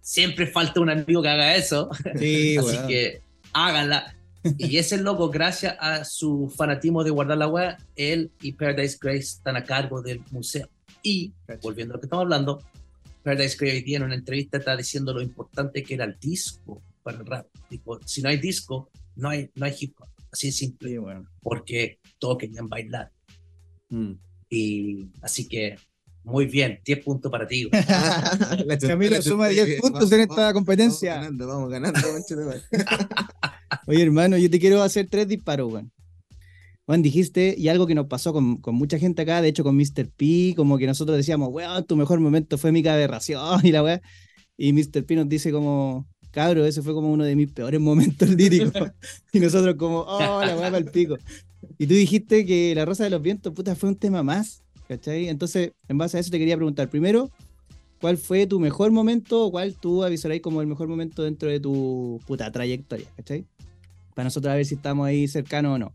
Siempre 0.00 0.46
falta 0.46 0.80
un 0.80 0.90
amigo 0.90 1.22
que 1.22 1.28
haga 1.28 1.56
eso. 1.56 1.88
Sí, 2.18 2.56
Así 2.58 2.76
que 2.86 3.22
háganla. 3.52 4.14
Y 4.58 4.76
ese 4.76 4.98
loco, 4.98 5.30
gracias 5.30 5.76
a 5.78 6.04
su 6.04 6.52
fanatismo 6.54 7.04
de 7.04 7.10
guardar 7.10 7.38
la 7.38 7.46
web, 7.46 7.76
él 7.96 8.30
y 8.40 8.52
Paradise 8.52 8.98
Grace 9.00 9.18
están 9.18 9.56
a 9.56 9.64
cargo 9.64 10.02
del 10.02 10.20
museo. 10.30 10.68
Y, 11.02 11.32
volviendo 11.62 11.94
a 11.94 11.96
lo 11.96 12.00
que 12.00 12.06
estamos 12.06 12.24
hablando, 12.24 12.62
Paradise 13.22 13.56
Grace 13.58 13.76
hoy 13.76 13.82
día 13.82 13.96
en 13.98 14.02
una 14.02 14.16
entrevista 14.16 14.58
está 14.58 14.76
diciendo 14.76 15.14
lo 15.14 15.22
importante 15.22 15.82
que 15.82 15.94
era 15.94 16.04
el 16.04 16.18
disco 16.18 16.82
para 17.02 17.18
el 17.18 17.26
rap. 17.26 17.46
Dijo, 17.70 18.00
si 18.04 18.20
no 18.20 18.28
hay 18.28 18.36
disco, 18.38 18.90
no 19.16 19.28
hay, 19.28 19.48
no 19.54 19.64
hay 19.64 19.74
hip 19.78 19.94
hop. 19.98 20.11
Así 20.32 20.46
de 20.48 20.52
simple. 20.52 20.88
Sí, 20.88 20.98
weón. 20.98 21.28
Porque 21.40 21.98
todos 22.18 22.38
querían 22.38 22.68
bailar. 22.68 23.12
Mm. 23.90 24.12
Y 24.48 25.10
así 25.20 25.46
que, 25.46 25.76
muy 26.24 26.46
bien, 26.46 26.80
10 26.84 27.04
puntos 27.04 27.30
para 27.30 27.46
ti. 27.46 27.68
Camilo 28.80 29.20
suma 29.22 29.48
se 29.48 29.54
10 29.54 29.66
pegue. 29.66 29.80
puntos 29.80 30.00
Vamos, 30.00 30.12
en 30.12 30.20
esta 30.20 30.34
vamos, 30.36 30.52
competencia. 30.54 31.14
Vamos 31.14 31.38
ganando, 31.38 31.70
vamos 31.70 31.70
ganando. 31.70 32.00
Oye, 33.86 34.02
hermano, 34.02 34.38
yo 34.38 34.50
te 34.50 34.58
quiero 34.58 34.82
hacer 34.82 35.08
tres 35.08 35.28
disparos, 35.28 35.72
weón. 35.72 35.92
Juan, 36.84 37.02
dijiste, 37.02 37.54
y 37.56 37.68
algo 37.68 37.86
que 37.86 37.94
nos 37.94 38.06
pasó 38.06 38.32
con, 38.32 38.56
con 38.56 38.74
mucha 38.74 38.98
gente 38.98 39.22
acá, 39.22 39.40
de 39.40 39.48
hecho 39.48 39.62
con 39.62 39.76
Mr. 39.76 40.10
P, 40.16 40.54
como 40.56 40.78
que 40.78 40.86
nosotros 40.86 41.16
decíamos, 41.16 41.50
weón, 41.52 41.86
tu 41.86 41.96
mejor 41.96 42.18
momento 42.20 42.58
fue 42.58 42.72
mi 42.72 42.86
aberración 42.86 43.64
y 43.64 43.70
la 43.70 43.82
weá. 43.82 44.02
Y 44.56 44.72
Mr. 44.72 45.04
P 45.04 45.16
nos 45.16 45.28
dice 45.28 45.52
como, 45.52 46.08
cabro, 46.32 46.64
ese 46.64 46.82
fue 46.82 46.94
como 46.94 47.12
uno 47.12 47.24
de 47.24 47.36
mis 47.36 47.52
peores 47.52 47.80
momentos 47.80 48.28
líricos. 48.36 48.90
y 49.32 49.38
nosotros 49.38 49.76
como, 49.76 50.00
oh, 50.00 50.44
la 50.44 50.56
para 50.56 50.78
el 50.78 50.86
pico. 50.86 51.16
Y 51.78 51.86
tú 51.86 51.94
dijiste 51.94 52.44
que 52.44 52.74
La 52.74 52.84
Rosa 52.84 53.04
de 53.04 53.10
los 53.10 53.22
Vientos, 53.22 53.52
puta, 53.52 53.76
fue 53.76 53.90
un 53.90 53.96
tema 53.96 54.22
más, 54.22 54.64
¿cachai? 54.88 55.28
Entonces, 55.28 55.72
en 55.86 55.98
base 55.98 56.16
a 56.16 56.20
eso 56.20 56.30
te 56.30 56.38
quería 56.38 56.56
preguntar, 56.56 56.88
primero, 56.88 57.30
¿cuál 58.00 58.16
fue 58.16 58.46
tu 58.46 58.58
mejor 58.58 58.90
momento 58.90 59.44
o 59.44 59.50
cuál 59.50 59.76
tú 59.76 60.02
avisaréis 60.02 60.42
como 60.42 60.60
el 60.60 60.66
mejor 60.66 60.88
momento 60.88 61.22
dentro 61.22 61.48
de 61.48 61.60
tu 61.60 62.20
puta 62.26 62.50
trayectoria, 62.50 63.06
¿cachai? 63.16 63.46
Para 64.14 64.24
nosotros 64.24 64.52
a 64.52 64.56
ver 64.56 64.66
si 64.66 64.74
estamos 64.74 65.06
ahí 65.06 65.28
cercanos 65.28 65.76
o 65.76 65.78
no. 65.78 65.94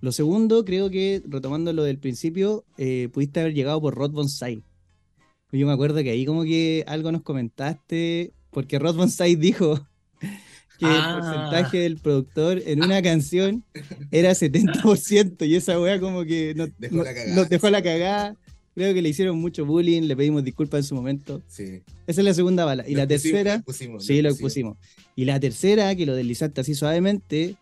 Lo 0.00 0.10
segundo, 0.10 0.64
creo 0.64 0.90
que, 0.90 1.22
retomando 1.26 1.72
lo 1.72 1.84
del 1.84 1.98
principio, 1.98 2.64
eh, 2.78 3.08
pudiste 3.12 3.40
haber 3.40 3.54
llegado 3.54 3.80
por 3.80 3.94
Rod 3.94 4.10
Bonsai. 4.10 4.64
Yo 5.52 5.66
me 5.66 5.72
acuerdo 5.72 6.02
que 6.02 6.10
ahí 6.10 6.24
como 6.24 6.44
que 6.44 6.82
algo 6.86 7.12
nos 7.12 7.22
comentaste, 7.22 8.32
porque 8.52 8.78
Rod 8.78 8.94
Bonsai 8.96 9.34
dijo 9.34 9.84
que 10.78 10.86
Ah. 10.86 11.14
el 11.16 11.20
porcentaje 11.22 11.78
del 11.78 11.96
productor 11.98 12.62
en 12.66 12.82
una 12.84 13.02
canción 13.02 13.64
era 14.10 14.34
70% 14.34 15.46
y 15.46 15.56
esa 15.56 15.80
weá 15.80 15.98
como 16.00 16.24
que 16.24 16.54
nos, 16.54 16.70
Dejó 16.78 16.96
nos- 16.96 17.04
la 17.06 17.14
cagada. 17.14 17.34
nos 17.36 17.48
dejó 17.48 17.70
la 17.70 17.82
cagada. 17.82 18.36
Creo 18.74 18.94
que 18.94 19.02
le 19.02 19.10
hicieron 19.10 19.38
mucho 19.38 19.66
bullying, 19.66 20.02
le 20.02 20.16
pedimos 20.16 20.42
disculpas 20.44 20.78
en 20.78 20.84
su 20.84 20.94
momento. 20.94 21.42
Sí. 21.46 21.82
Esa 22.06 22.20
es 22.22 22.24
la 22.24 22.32
segunda 22.32 22.64
bala. 22.64 22.88
Y 22.88 22.92
Lo 22.94 23.00
la 23.00 23.06
pusimos, 23.06 23.22
tercera, 23.22 23.56
lo 23.58 23.62
pusimos, 23.64 24.06
sí, 24.06 24.22
lo 24.22 24.30
lo 24.30 24.36
pusimos. 24.36 24.78
Y 25.14 25.26
la 25.26 25.38
tercera, 25.38 25.94
que 25.94 26.06
lo 26.06 26.14
deslizaste 26.14 26.62
así 26.62 26.74
suavemente, 26.74 27.56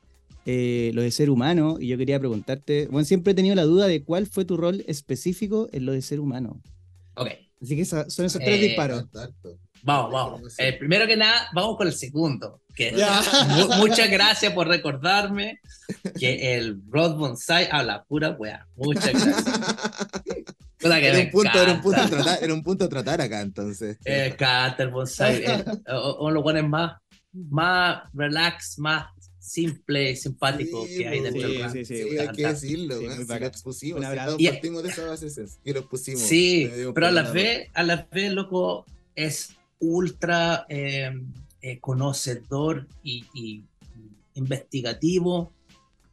eh, 0.47 0.93
lo 0.95 1.03
de 1.03 1.11
ser 1.11 1.29
humano. 1.31 1.79
Y 1.81 1.89
yo 1.89 1.99
quería 1.99 2.21
preguntarte, 2.21 2.87
bueno, 2.93 3.05
siempre 3.05 3.33
he 3.33 3.35
tenido 3.35 3.57
la 3.57 3.65
duda 3.65 3.89
de 3.89 4.05
cuál 4.05 4.27
fue 4.29 4.45
tu 4.45 4.57
rol 4.57 4.85
específico 4.87 5.69
en 5.73 5.85
lo 5.85 5.93
de 5.93 6.01
ser 6.03 6.21
humano. 6.21 6.63
Ok, 7.17 7.29
Así 7.61 7.75
que 7.75 7.83
esa- 7.83 8.09
son 8.09 8.27
esos 8.27 8.41
tres 8.41 8.61
Eh, 8.61 8.69
disparos. 8.69 9.05
Vamos, 9.83 10.13
vamos. 10.13 10.55
Eh, 10.59 10.73
primero 10.79 11.07
que 11.07 11.17
nada, 11.17 11.49
vamos 11.55 11.77
con 11.77 11.87
el 11.87 11.95
segundo. 11.95 12.61
Que. 12.75 12.93
Mu- 12.93 13.75
muchas 13.77 14.11
gracias 14.11 14.53
por 14.53 14.69
recordarme 14.69 15.61
que 16.19 16.55
el 16.57 16.81
Rod 16.89 17.17
Bonsai 17.17 17.69
habla 17.71 18.05
pura 18.05 18.31
wea. 18.31 18.67
Muchas 18.77 19.13
gracias. 19.13 19.45
Puta 20.81 20.99
que 20.99 21.09
Era 21.09 21.19
un, 21.19 21.31
punto, 21.31 21.63
era, 21.63 21.73
un 21.75 21.81
punto 21.83 22.09
tratar, 22.09 22.39
era 22.43 22.55
un 22.55 22.63
punto 22.63 22.85
a 22.87 22.89
tratar 22.89 23.21
acá, 23.21 23.43
entonces. 23.43 23.99
Me 24.05 24.27
encanta 24.29 24.83
el 24.83 24.89
bonsai. 24.91 25.45
eh, 25.45 25.65
o- 25.93 26.17
o 26.21 26.31
los 26.31 26.43
buenos 26.43 26.67
más, 26.71 26.93
más 27.33 28.03
relax, 28.15 28.79
más 28.79 29.09
simple, 29.39 30.17
simpático 30.17 30.87
Sí, 30.87 30.99
que 30.99 31.09
hay 31.09 31.21
pues, 31.21 31.33
dentro 31.35 31.49
del 31.49 31.57
sí, 31.57 31.63
rap. 31.63 31.73
sí, 31.73 31.85
sí, 31.85 31.97
Sí, 32.03 32.09
me 32.15 32.21
hay 32.21 32.29
que 32.29 32.47
decirlo, 32.47 32.95
Sí, 32.99 33.07
si 33.09 33.39
los 33.41 33.63
pusimos, 33.63 34.01
Un 34.01 34.11
si 34.11 34.17
todos 34.25 34.43
partimos 34.43 34.83
de 34.85 34.89
esa 34.89 35.07
base 35.07 35.27
esencia, 35.27 35.61
y 35.65 35.73
los 35.75 35.85
pusimos. 35.85 36.23
Sí, 36.23 36.71
pero 36.95 37.07
a 37.09 37.11
la 37.11 37.23
vez, 37.31 37.69
a 37.75 37.83
la 37.83 38.07
vez, 38.11 38.33
loco, 38.33 38.87
es 39.15 39.51
ultra 39.81 40.67
eh, 40.69 41.11
eh, 41.63 41.79
conocedor 41.81 42.87
y, 43.03 43.25
y 43.35 43.65
investigativo 44.35 45.53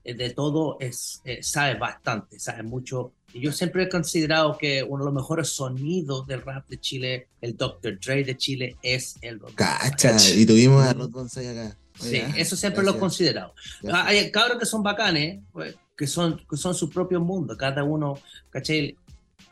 eh, 0.03 0.13
de 0.13 0.29
todo, 0.31 0.77
es, 0.79 1.21
eh, 1.25 1.41
sabe 1.43 1.75
bastante, 1.75 2.39
sabe 2.39 2.63
mucho. 2.63 3.13
Y 3.33 3.41
yo 3.41 3.51
siempre 3.51 3.83
he 3.83 3.89
considerado 3.89 4.57
que 4.57 4.83
uno 4.83 5.03
de 5.03 5.11
los 5.11 5.13
mejores 5.13 5.49
sonidos 5.49 6.25
del 6.27 6.41
rap 6.41 6.67
de 6.69 6.79
Chile, 6.79 7.27
el 7.41 7.55
Dr. 7.57 7.99
Dre 7.99 8.23
de 8.23 8.37
Chile, 8.37 8.77
es 8.81 9.15
el 9.21 9.39
Rod 9.39 9.53
Cacha, 9.55 10.15
y 10.33 10.45
tuvimos 10.45 10.85
a 10.85 10.93
Rod 10.93 11.09
Bonsai 11.09 11.47
acá. 11.47 11.77
Sí, 11.99 12.21
eso 12.37 12.55
siempre 12.55 12.83
lo 12.83 12.91
he 12.91 12.93
gracias, 12.93 12.99
considerado. 12.99 13.53
gracias. 13.81 13.93
Ah, 13.93 14.07
Hay 14.07 14.31
cabros 14.31 14.59
que 14.59 14.65
son 14.65 14.83
bacanes, 14.83 15.41
pues, 15.51 15.75
que 15.97 16.07
son, 16.07 16.39
que 16.49 16.55
son 16.55 16.73
su 16.75 16.89
propio 16.89 17.19
mundo, 17.19 17.57
cada 17.57 17.83
uno, 17.83 18.19
¿cachai? 18.49 18.95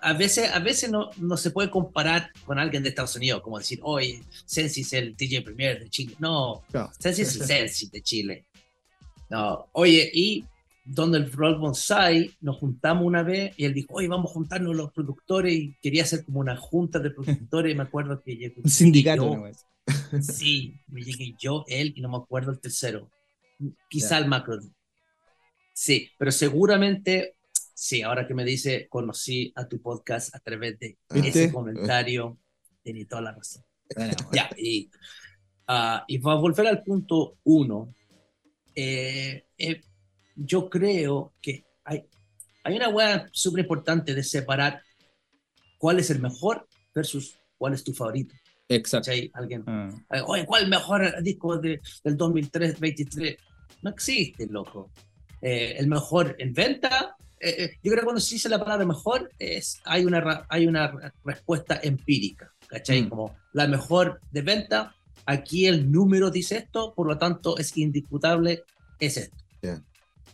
A 0.02 0.14
veces, 0.14 0.52
a 0.52 0.60
veces 0.60 0.92
no, 0.92 1.10
no 1.18 1.38
se 1.38 1.52
puede 1.52 1.70
comparar 1.70 2.32
con 2.46 2.60
alguien 2.60 2.84
de 2.84 2.90
Estados 2.90 3.16
Unidos, 3.16 3.42
como 3.42 3.58
decir, 3.58 3.80
oye, 3.84 4.22
Sensi 4.46 4.82
es 4.82 4.94
el 4.94 5.16
DJ 5.16 5.42
Premier 5.42 5.80
de 5.80 5.90
Chile. 5.90 6.16
No, 6.20 6.64
No. 6.74 6.92
Sensi 7.00 7.24
es 7.24 7.36
el 7.36 7.42
Sensi 7.48 7.90
de 7.90 8.02
Chile. 8.02 8.46
No, 9.30 9.68
oye, 9.72 10.10
y 10.14 10.46
donde 10.86 11.18
el 11.18 11.32
Roll 11.32 11.58
Bonsai 11.58 12.32
nos 12.42 12.58
juntamos 12.58 13.06
una 13.06 13.24
vez 13.24 13.54
y 13.58 13.66
él 13.66 13.74
dijo, 13.74 13.96
oye, 13.96 14.08
vamos 14.08 14.30
a 14.30 14.34
juntarnos 14.36 14.76
los 14.76 14.92
productores 14.92 15.54
y 15.54 15.76
quería 15.82 16.04
hacer 16.04 16.24
como 16.24 16.40
una 16.40 16.56
junta 16.56 17.00
de 17.00 17.10
productores 17.10 17.74
y 17.74 17.76
me 17.76 17.84
acuerdo 17.84 18.22
que 18.22 18.36
llegó 18.36 18.62
Un 18.64 18.70
sindicato. 18.70 19.34
yo, 19.34 19.46
así. 19.46 19.66
Sí, 20.22 20.74
me 20.88 21.02
llegué 21.02 21.36
yo, 21.40 21.66
él 21.68 21.94
y 21.96 22.02
no 22.02 22.10
me 22.10 22.18
acuerdo 22.18 22.52
el 22.52 22.60
tercero. 22.60 23.10
Quizá 23.90 24.18
el 24.18 24.28
macro. 24.28 24.60
Sí, 25.74 26.10
pero 26.18 26.32
seguramente, 26.32 27.35
sí, 27.76 28.02
ahora 28.02 28.26
que 28.26 28.34
me 28.34 28.44
dice, 28.46 28.88
conocí 28.90 29.52
a 29.56 29.68
tu 29.68 29.80
podcast 29.82 30.34
a 30.34 30.40
través 30.40 30.80
de 30.80 30.98
¿Viste? 31.10 31.30
ese 31.44 31.54
comentario, 31.54 32.38
tenía 32.84 33.06
toda 33.08 33.22
la 33.22 33.32
razón. 33.34 33.64
Ya, 34.34 34.50
y, 34.58 34.90
ah, 35.68 36.04
y 36.08 36.18
para 36.20 36.38
volver 36.38 36.66
al 36.68 36.82
punto 36.84 37.38
uno, 37.44 37.94
eh, 38.76 39.46
eh, 39.58 39.82
yo 40.36 40.70
creo 40.70 41.34
que 41.42 41.66
hay, 41.84 42.04
hay 42.64 42.76
una 42.76 42.90
hueá 42.90 43.28
súper 43.32 43.62
importante 43.62 44.14
de 44.16 44.24
separar 44.24 44.82
cuál 45.78 46.00
es 46.00 46.10
el 46.10 46.20
mejor 46.20 46.68
versus 46.94 47.38
cuál 47.58 47.74
es 47.74 47.84
tu 47.84 47.94
favorito. 47.94 48.34
Exacto. 48.68 49.12
¿Cachai? 49.12 49.30
Alguien, 49.34 49.64
Ah. 49.68 49.90
eh, 50.14 50.22
Oye, 50.26 50.46
¿cuál 50.46 50.68
mejor 50.68 51.22
disco 51.22 51.58
de, 51.58 51.80
del 52.04 52.18
2003-23? 52.18 53.38
No 53.84 53.92
existe, 53.92 54.48
loco. 54.48 54.90
Eh, 55.42 55.76
el 55.78 55.88
mejor 55.88 56.36
en 56.40 56.54
venta, 56.54 57.16
eh, 57.50 57.64
eh, 57.64 57.70
yo 57.84 57.92
creo 57.92 58.02
que 58.02 58.06
cuando 58.06 58.22
se 58.22 58.36
dice 58.36 58.50
la 58.50 58.60
palabra 58.60 58.86
mejor, 58.86 59.32
es, 59.40 59.80
hay, 59.86 60.06
una, 60.06 60.46
hay 60.50 60.68
una 60.68 60.88
re- 60.92 61.12
respuesta 61.24 61.80
empírica, 61.84 62.52
¿cachai? 62.68 63.04
Mm. 63.04 63.10
Como 63.10 63.36
la 63.54 63.68
mejor 63.68 64.20
de 64.32 64.42
venta, 64.42 64.96
aquí 65.26 65.66
el 65.68 65.92
número 65.92 66.32
dice 66.32 66.58
esto, 66.58 66.94
por 66.96 67.08
lo 67.08 67.18
tanto 67.18 67.58
es 67.58 67.76
indiscutable, 67.78 68.64
es 69.00 69.18
esto. 69.18 69.38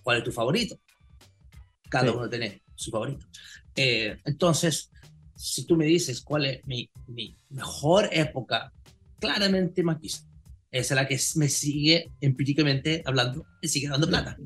¿Cuál 0.03 0.17
es 0.19 0.23
tu 0.23 0.31
favorito? 0.31 0.79
Cada 1.89 2.09
Sí. 2.09 2.13
uno 2.17 2.29
tiene 2.29 2.61
su 2.75 2.89
favorito. 2.91 3.25
Eh, 3.75 4.17
entonces, 4.25 4.89
si 5.35 5.65
tú 5.65 5.75
me 5.75 5.85
dices 5.85 6.21
cuál 6.21 6.45
es 6.45 6.65
mi, 6.65 6.89
mi 7.07 7.35
mejor 7.49 8.09
época, 8.11 8.71
claramente 9.19 9.83
Maquis. 9.83 10.25
Esa 10.71 10.93
es 10.93 10.95
la 10.95 11.07
que 11.07 11.19
me 11.35 11.49
sigue 11.49 12.11
empíricamente 12.21 13.01
hablando, 13.05 13.45
me 13.61 13.67
sigue 13.67 13.89
dando 13.89 14.07
plata. 14.07 14.37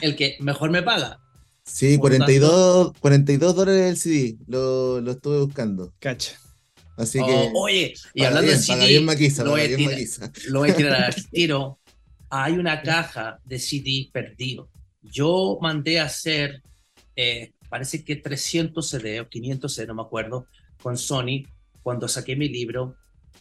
El 0.00 0.16
que 0.16 0.36
mejor 0.40 0.70
me 0.70 0.82
paga. 0.82 1.18
Sí, 1.64 1.98
Por 1.98 2.10
lo 2.12 2.18
42, 2.18 2.92
42 3.00 3.54
dólares 3.54 3.90
el 3.90 3.96
CD, 3.96 4.36
lo, 4.48 5.00
lo 5.00 5.12
estuve 5.12 5.38
buscando. 5.40 5.92
Cacha. 6.00 6.36
Así 6.96 7.18
Oh, 7.22 7.26
que. 7.26 7.50
oye, 7.54 7.94
y 8.14 8.24
hablando 8.24 8.48
bien, 8.48 8.58
de 8.58 8.62
CD, 8.64 8.86
bien 8.88 9.04
Maquisa, 9.04 9.44
lo 9.44 9.50
voy 9.52 9.66
bien 9.68 9.76
tirar- 9.78 9.92
Maquisa. 9.92 10.32
lo 10.48 10.58
voy 10.60 10.70
a 10.70 10.76
tirar 10.76 11.04
al 11.04 11.14
tiro. 11.30 11.78
Hay 12.28 12.52
una 12.54 12.82
caja 12.82 13.38
de 13.44 13.58
CD 13.58 14.08
perdido. 14.12 14.68
Yo 15.02 15.58
mandé 15.62 16.00
a 16.00 16.04
hacer, 16.04 16.62
eh, 17.16 17.52
parece 17.68 18.04
que 18.04 18.16
300 18.16 18.88
CD 18.88 19.20
o 19.20 19.28
500 19.28 19.72
CD, 19.72 19.86
no 19.86 19.94
me 19.94 20.02
acuerdo, 20.02 20.46
con 20.82 20.96
Sony 20.98 21.44
cuando 21.82 22.06
saqué 22.08 22.36
mi 22.36 22.48
libro 22.48 22.96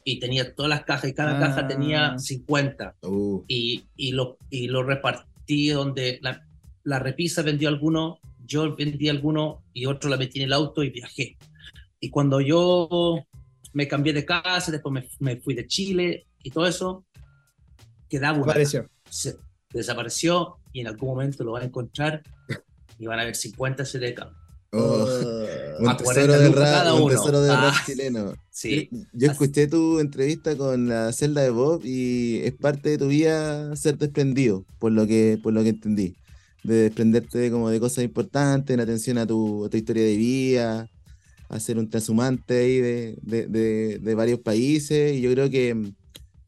y 0.05 0.19
tenía 0.19 0.53
todas 0.55 0.69
las 0.69 0.83
cajas 0.85 1.09
y 1.09 1.13
cada 1.13 1.37
Ah. 1.37 1.39
caja 1.39 1.67
tenía 1.67 2.17
50 2.17 2.95
Uh, 3.01 3.43
y, 3.47 3.83
y, 3.97 4.11
lo, 4.11 4.37
y 4.49 4.67
lo 4.67 4.83
repartí 4.83 5.28
donde 5.69 6.19
la, 6.21 6.45
la 6.83 6.99
repisa 6.99 7.41
vendió 7.41 7.69
alguno, 7.69 8.19
yo 8.45 8.75
vendí 8.75 9.09
alguno 9.09 9.63
y 9.73 9.85
otro 9.85 10.09
la 10.09 10.17
metí 10.17 10.39
en 10.39 10.45
el 10.45 10.53
auto 10.53 10.83
y 10.83 10.89
viajé. 10.89 11.37
Y 11.99 12.09
cuando 12.09 12.39
yo 12.41 13.19
me 13.73 13.87
cambié 13.87 14.13
de 14.13 14.25
casa, 14.25 14.71
después 14.71 14.93
me, 14.93 15.07
me 15.19 15.37
fui 15.41 15.53
de 15.53 15.67
Chile 15.67 16.27
y 16.41 16.49
todo 16.51 16.65
eso, 16.65 17.05
quedaba 18.09 18.37
una 18.37 18.51
Apareció. 18.51 18.89
se 19.09 19.35
desapareció 19.71 20.57
y 20.73 20.81
en 20.81 20.87
algún 20.87 21.09
momento 21.09 21.43
lo 21.43 21.51
van 21.51 21.63
a 21.63 21.65
encontrar 21.65 22.23
y 22.97 23.05
van 23.05 23.19
a 23.19 23.25
ver 23.25 23.35
50 23.35 23.85
CD 23.85 24.13
cada 24.13 24.31
uno. 24.31 24.39
oh, 24.83 25.45
un 25.79 25.87
A 25.89 25.97
40 25.97 26.13
tesoro 26.13 26.33
del 26.43 26.53
rap, 26.53 27.01
un 27.01 27.09
tesoro 27.09 27.41
del 27.41 27.51
rap 27.55 27.73
Ah. 27.75 27.83
chileno. 27.85 28.33
Sí, 28.51 28.89
Yo, 28.91 28.99
yo 29.13 29.31
escuché 29.31 29.67
tu 29.67 29.99
entrevista 29.99 30.55
con 30.57 30.87
la 30.89 31.11
celda 31.13 31.41
de 31.41 31.49
Bob 31.49 31.81
y 31.85 32.37
es 32.43 32.53
parte 32.53 32.89
de 32.89 32.97
tu 32.97 33.07
vida 33.07 33.75
ser 33.75 33.97
desprendido, 33.97 34.65
por 34.79 34.91
lo 34.91 35.07
que, 35.07 35.39
por 35.41 35.53
lo 35.53 35.63
que 35.63 35.69
entendí. 35.69 36.15
De 36.63 36.75
desprenderte 36.75 37.37
de, 37.37 37.51
como 37.51 37.69
de 37.69 37.79
cosas 37.79 38.03
importantes, 38.03 38.73
en 38.73 38.81
atención 38.81 39.17
a 39.17 39.25
tu, 39.25 39.65
a 39.65 39.69
tu 39.69 39.77
historia 39.77 40.03
de 40.03 40.17
vida, 40.17 40.89
a 41.47 41.59
ser 41.59 41.77
un 41.79 41.89
transhumante 41.89 42.57
ahí 42.59 42.77
de, 42.81 43.17
de, 43.21 43.47
de- 43.47 43.99
de 43.99 44.15
varios 44.15 44.39
países. 44.41 45.15
Y 45.15 45.21
yo 45.21 45.31
creo 45.31 45.49
que 45.49 45.73
mm, 45.73 45.93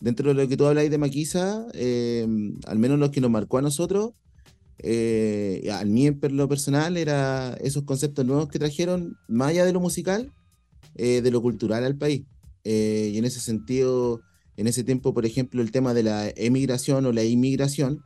dentro 0.01 0.27
de 0.29 0.33
lo 0.35 0.47
que 0.49 0.57
tú 0.57 0.65
habláis 0.65 0.91
de 0.91 0.97
Maquisa, 0.97 1.65
eh, 1.73 2.27
al 2.67 2.77
menos 2.77 2.99
lo 2.99 3.09
que 3.09 3.21
nos 3.21 3.31
marcó 3.31 3.57
a 3.57 3.61
nosotros, 3.61 4.11
eh, 4.83 5.69
a 5.71 5.85
mí 5.85 6.07
en 6.07 6.19
lo 6.37 6.47
personal, 6.47 6.97
era 6.97 7.53
esos 7.61 7.83
conceptos 7.83 8.25
nuevos 8.25 8.49
que 8.49 8.59
trajeron, 8.59 9.17
más 9.27 9.49
allá 9.49 9.65
de 9.65 9.73
lo 9.73 9.79
musical, 9.79 10.31
eh, 10.95 11.21
de 11.21 11.31
lo 11.31 11.41
cultural 11.41 11.83
al 11.83 11.97
país. 11.97 12.23
Eh, 12.63 13.11
y 13.13 13.17
en 13.17 13.25
ese 13.25 13.39
sentido, 13.39 14.21
en 14.57 14.67
ese 14.67 14.83
tiempo, 14.83 15.13
por 15.13 15.25
ejemplo, 15.25 15.61
el 15.61 15.71
tema 15.71 15.93
de 15.93 16.03
la 16.03 16.29
emigración 16.35 17.05
o 17.05 17.11
la 17.11 17.23
inmigración 17.23 18.03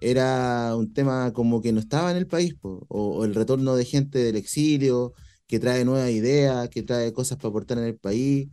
era 0.00 0.74
un 0.76 0.92
tema 0.92 1.32
como 1.32 1.60
que 1.60 1.72
no 1.72 1.80
estaba 1.80 2.10
en 2.10 2.16
el 2.16 2.26
país, 2.26 2.54
po, 2.54 2.86
o, 2.88 3.18
o 3.18 3.24
el 3.24 3.34
retorno 3.34 3.76
de 3.76 3.84
gente 3.84 4.18
del 4.18 4.36
exilio, 4.36 5.12
que 5.48 5.58
trae 5.58 5.84
nuevas 5.84 6.10
ideas, 6.10 6.68
que 6.68 6.82
trae 6.82 7.12
cosas 7.12 7.38
para 7.38 7.48
aportar 7.48 7.78
en 7.78 7.84
el 7.84 7.96
país. 7.96 8.48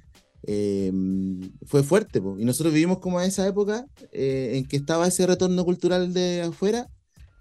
eh, 0.48 0.92
fue 1.66 1.84
fuerte, 1.84 2.22
po. 2.22 2.38
y 2.40 2.46
nosotros 2.46 2.74
vivimos 2.74 3.00
como 3.00 3.20
a 3.20 3.26
esa 3.26 3.48
época 3.48 3.86
eh, 4.12 4.52
en 4.56 4.66
que 4.66 4.78
estaba 4.78 5.08
ese 5.08 5.26
retorno 5.28 5.66
cultural 5.66 6.14
de 6.14 6.42
afuera, 6.44 6.88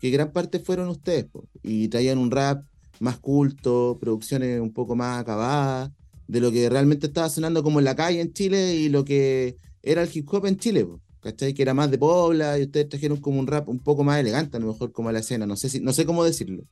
que 0.04 0.10
gran 0.10 0.32
parte 0.32 0.58
fueron 0.58 0.88
ustedes, 0.88 1.24
po, 1.24 1.46
y 1.62 1.88
traían 1.88 2.18
un 2.18 2.30
rap 2.30 2.62
más 3.00 3.16
culto, 3.16 3.96
producciones 3.98 4.60
un 4.60 4.70
poco 4.70 4.94
más 4.94 5.18
acabadas, 5.18 5.90
de 6.28 6.40
lo 6.40 6.52
que 6.52 6.68
realmente 6.68 7.06
estaba 7.06 7.30
sonando 7.30 7.62
como 7.62 7.78
en 7.78 7.86
la 7.86 7.96
calle 7.96 8.20
en 8.20 8.30
Chile 8.34 8.74
y 8.74 8.90
lo 8.90 9.02
que 9.02 9.56
era 9.82 10.02
el 10.02 10.10
hip 10.12 10.28
hop 10.30 10.44
en 10.44 10.58
Chile, 10.58 10.84
po, 10.84 11.00
¿cachai? 11.20 11.54
Que 11.54 11.62
era 11.62 11.72
más 11.72 11.90
de 11.90 11.96
pobla 11.96 12.58
y 12.58 12.64
ustedes 12.64 12.90
trajeron 12.90 13.16
como 13.18 13.40
un 13.40 13.46
rap 13.46 13.66
un 13.66 13.78
poco 13.78 14.04
más 14.04 14.20
elegante, 14.20 14.58
a 14.58 14.60
lo 14.60 14.66
mejor 14.66 14.92
como 14.92 15.08
a 15.08 15.12
la 15.12 15.20
escena, 15.20 15.46
no 15.46 15.56
sé, 15.56 15.70
si, 15.70 15.80
no 15.80 15.94
sé 15.94 16.04
cómo 16.04 16.22
decirlo. 16.22 16.64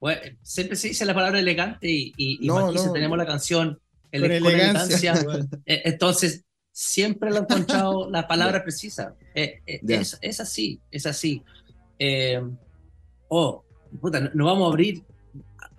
Bueno, 0.00 0.22
siempre 0.42 0.74
se 0.76 0.88
dice 0.88 1.04
la 1.04 1.14
palabra 1.14 1.38
elegante 1.38 1.88
y, 1.88 2.12
y, 2.16 2.44
y 2.44 2.48
No, 2.48 2.66
Maquisa 2.66 2.86
no. 2.86 2.92
tenemos 2.94 3.16
la 3.16 3.26
canción 3.26 3.78
ele- 4.10 4.40
Con 4.40 4.50
con, 4.50 4.54
elegancia. 4.60 5.14
Eh, 5.66 5.82
Entonces, 5.84 6.44
siempre 6.72 7.30
lo 7.30 7.36
he 7.36 7.40
encontrado 7.40 8.10
la 8.10 8.26
palabra 8.26 8.64
precisa. 8.64 9.14
Eh, 9.34 9.60
eh, 9.66 9.80
es 10.22 10.40
así, 10.40 10.80
es 10.90 11.06
así. 11.06 11.42
Eh, 12.04 12.42
oh, 13.28 13.62
puta, 14.00 14.18
no- 14.34 14.46
vamos 14.46 14.66
a 14.66 14.72
abrir 14.72 15.04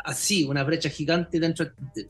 así, 0.05 0.45
una 0.45 0.63
brecha 0.63 0.89
gigante 0.89 1.37
dentro 1.37 1.65
de, 1.93 2.09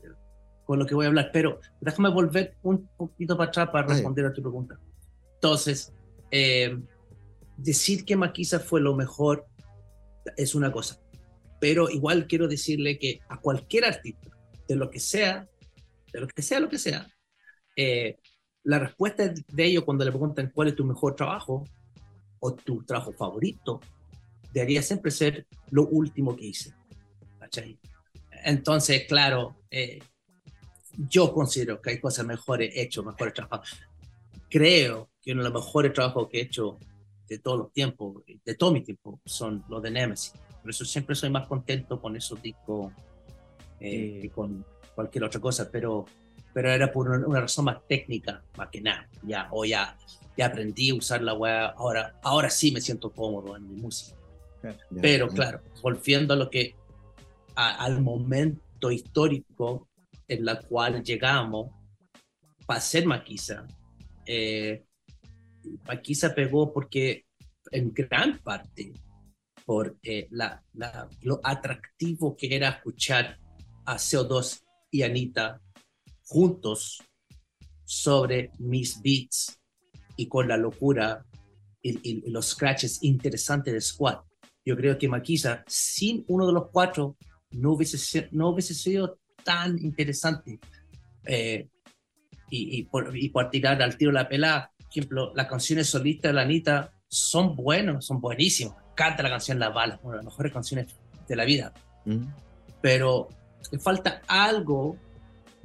con 0.64 0.78
lo 0.78 0.86
que 0.86 0.94
voy 0.94 1.06
a 1.06 1.08
hablar, 1.08 1.30
pero 1.32 1.58
déjame 1.80 2.10
volver 2.10 2.54
un 2.62 2.88
poquito 2.96 3.36
para 3.36 3.48
atrás 3.48 3.70
para 3.70 3.88
responder 3.88 4.24
a 4.26 4.32
tu 4.32 4.40
pregunta. 4.40 4.78
Entonces, 5.34 5.92
eh, 6.30 6.78
decir 7.56 8.04
que 8.04 8.14
Maquisa 8.14 8.60
fue 8.60 8.80
lo 8.80 8.94
mejor 8.94 9.46
es 10.36 10.54
una 10.54 10.70
cosa, 10.70 11.00
pero 11.60 11.90
igual 11.90 12.28
quiero 12.28 12.46
decirle 12.46 13.00
que 13.00 13.18
a 13.28 13.40
cualquier 13.40 13.84
artista, 13.84 14.30
de 14.68 14.76
lo 14.76 14.90
que 14.90 15.00
sea, 15.00 15.48
de 16.12 16.20
lo 16.20 16.28
que 16.28 16.40
sea, 16.40 16.60
lo 16.60 16.68
que 16.68 16.78
sea, 16.78 17.04
eh, 17.76 18.16
la 18.62 18.78
respuesta 18.78 19.24
de 19.28 19.64
ellos 19.64 19.82
cuando 19.82 20.04
le 20.04 20.12
preguntan 20.12 20.52
cuál 20.54 20.68
es 20.68 20.76
tu 20.76 20.84
mejor 20.84 21.16
trabajo 21.16 21.64
o 22.38 22.54
tu 22.54 22.84
trabajo 22.84 23.12
favorito, 23.12 23.80
debería 24.54 24.82
siempre 24.82 25.10
ser 25.10 25.46
lo 25.70 25.86
último 25.88 26.36
que 26.36 26.46
hice. 26.46 26.72
¿cachai? 27.40 27.76
Entonces, 28.44 29.04
claro, 29.08 29.56
eh, 29.70 30.00
yo 30.96 31.34
considero 31.34 31.82
que 31.82 31.90
hay 31.90 32.00
cosas 32.00 32.24
mejores 32.24 32.72
hechas, 32.76 33.04
mejores 33.04 33.34
trabajos. 33.34 33.76
Creo 34.48 35.10
que 35.20 35.32
uno 35.32 35.42
de 35.42 35.50
los 35.50 35.64
mejores 35.64 35.92
trabajos 35.92 36.28
que 36.30 36.38
he 36.38 36.42
hecho 36.42 36.78
de 37.28 37.38
todos 37.38 37.58
los 37.58 37.72
tiempos, 37.72 38.22
de 38.44 38.54
todo 38.54 38.72
mi 38.72 38.82
tiempo, 38.82 39.20
son 39.24 39.64
los 39.68 39.82
de 39.82 39.90
Nemesis. 39.90 40.32
Por 40.62 40.70
eso 40.70 40.84
siempre 40.84 41.16
soy 41.16 41.30
más 41.30 41.48
contento 41.48 42.00
con 42.00 42.16
esos 42.16 42.40
discos 42.40 42.92
eh, 43.80 44.20
que 44.22 44.30
con 44.30 44.64
cualquier 44.94 45.24
otra 45.24 45.40
cosa, 45.40 45.68
pero, 45.70 46.04
pero 46.52 46.70
era 46.70 46.92
por 46.92 47.10
una, 47.10 47.26
una 47.26 47.40
razón 47.40 47.64
más 47.64 47.78
técnica, 47.88 48.44
más 48.56 48.68
que 48.68 48.80
nada. 48.80 49.08
Ya, 49.22 49.48
o 49.50 49.64
ya, 49.64 49.98
ya 50.36 50.46
aprendí 50.46 50.90
a 50.90 50.94
usar 50.94 51.22
la 51.22 51.34
web, 51.34 51.72
ahora, 51.76 52.14
ahora 52.22 52.50
sí 52.50 52.70
me 52.70 52.80
siento 52.80 53.10
cómodo 53.10 53.56
en 53.56 53.68
mi 53.68 53.80
música. 53.80 54.16
Pero 55.02 55.28
claro, 55.28 55.62
volviendo 55.82 56.34
a 56.34 56.36
lo 56.36 56.48
que, 56.50 56.74
a- 57.56 57.84
al 57.84 58.00
momento 58.02 58.90
histórico 58.90 59.88
en 60.28 60.44
la 60.44 60.60
cual 60.60 61.02
llegamos 61.02 61.70
para 62.66 62.80
ser 62.80 63.06
Maquisa, 63.06 63.66
eh, 64.26 64.84
Maquisa 65.86 66.34
pegó 66.34 66.72
porque 66.72 67.26
en 67.70 67.92
gran 67.92 68.38
parte 68.38 68.92
por 69.64 69.96
eh, 70.02 70.28
la, 70.30 70.62
la- 70.74 71.08
lo 71.22 71.40
atractivo 71.42 72.36
que 72.36 72.54
era 72.54 72.68
escuchar 72.70 73.38
a 73.86 73.96
CO2 73.96 74.62
y 74.90 75.02
Anita 75.02 75.60
juntos 76.24 77.02
sobre 77.84 78.50
mis 78.58 79.00
beats 79.02 79.58
y 80.16 80.26
con 80.28 80.48
la 80.48 80.56
locura 80.56 81.24
y- 81.82 81.98
y 82.26 82.30
los 82.30 82.46
scratches 82.50 83.02
interesantes 83.02 83.72
de 83.74 83.80
Squad. 83.80 84.18
Yo 84.64 84.76
creo 84.76 84.98
que 84.98 85.08
Maquisa, 85.08 85.64
sin 85.66 86.24
uno 86.28 86.46
de 86.46 86.52
los 86.52 86.68
cuatro, 86.70 87.16
no 87.50 87.72
hubiese, 87.72 88.28
no 88.32 88.48
hubiese 88.48 88.74
sido 88.74 89.18
tan 89.44 89.78
interesante. 89.78 90.58
Eh, 91.24 91.68
y, 92.50 92.78
y 92.78 92.82
por, 92.84 93.16
y 93.16 93.28
por 93.28 93.50
tirar 93.50 93.82
al 93.82 93.96
tiro 93.96 94.12
la 94.12 94.28
pelada, 94.28 94.72
por 94.78 94.86
ejemplo, 94.90 95.32
las 95.34 95.46
canciones 95.46 95.88
solistas 95.88 96.30
de 96.30 96.34
la 96.34 96.42
Anita 96.42 96.92
son 97.08 97.54
buenas, 97.56 98.04
son 98.04 98.20
buenísimas. 98.20 98.76
Canta 98.94 99.22
la 99.22 99.30
canción 99.30 99.58
Las 99.58 99.74
Balas, 99.74 99.98
una 100.02 100.12
de 100.12 100.16
las 100.18 100.24
mejores 100.26 100.52
canciones 100.52 100.94
de 101.28 101.36
la 101.36 101.44
vida. 101.44 101.72
Mm. 102.04 102.24
Pero 102.80 103.28
le 103.70 103.78
falta 103.78 104.22
algo, 104.26 104.96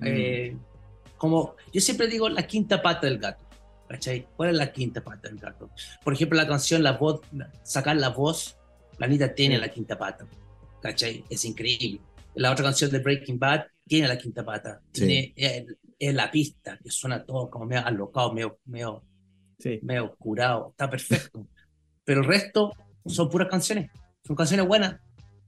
eh, 0.04 0.56
como 1.18 1.56
yo 1.74 1.82
siempre 1.82 2.08
digo, 2.08 2.30
la 2.30 2.48
quinta 2.48 2.82
pata 2.82 3.08
del 3.08 3.20
gato. 3.20 3.46
¿Cachai? 3.88 4.28
¿Cuál 4.36 4.50
es 4.52 4.56
la 4.56 4.72
quinta 4.72 5.04
pata 5.04 5.28
del 5.28 5.40
gato? 5.40 5.70
Por 6.04 6.14
ejemplo, 6.14 6.38
la 6.38 6.48
canción 6.48 6.84
La 6.84 6.94
Voz, 6.94 7.22
sacar 7.64 7.98
la 7.98 8.10
voz, 8.10 8.56
la 8.56 8.59
Anita 9.06 9.34
tiene 9.34 9.58
la 9.58 9.70
quinta 9.70 9.98
pata. 9.98 10.26
¿Cachai? 10.82 11.24
Es 11.30 11.44
increíble. 11.46 12.02
La 12.36 12.52
otra 12.52 12.64
canción 12.66 12.90
de 12.92 13.00
Breaking 13.00 13.38
Bad 13.40 13.66
tiene 13.86 14.08
la 14.08 14.18
quinta 14.18 14.46
pata. 14.46 14.82
Sí. 14.94 15.06
Tiene 15.06 15.34
eh, 15.36 15.66
eh, 15.98 16.14
la 16.14 16.30
pista, 16.32 16.78
que 16.82 16.90
suena 16.90 17.26
todo 17.26 17.50
como 17.50 17.66
medio 17.66 17.86
alocado, 17.86 18.34
medio, 18.34 18.60
medio, 18.66 19.04
Sí. 19.58 19.80
medio 19.84 20.16
curado. 20.16 20.70
Está 20.72 20.90
perfecto. 20.90 21.46
Pero 22.06 22.22
el 22.22 22.28
resto 22.28 22.72
son 23.06 23.30
puras 23.30 23.50
canciones. 23.50 23.92
Son 24.26 24.36
canciones 24.36 24.66
buenas, 24.68 25.00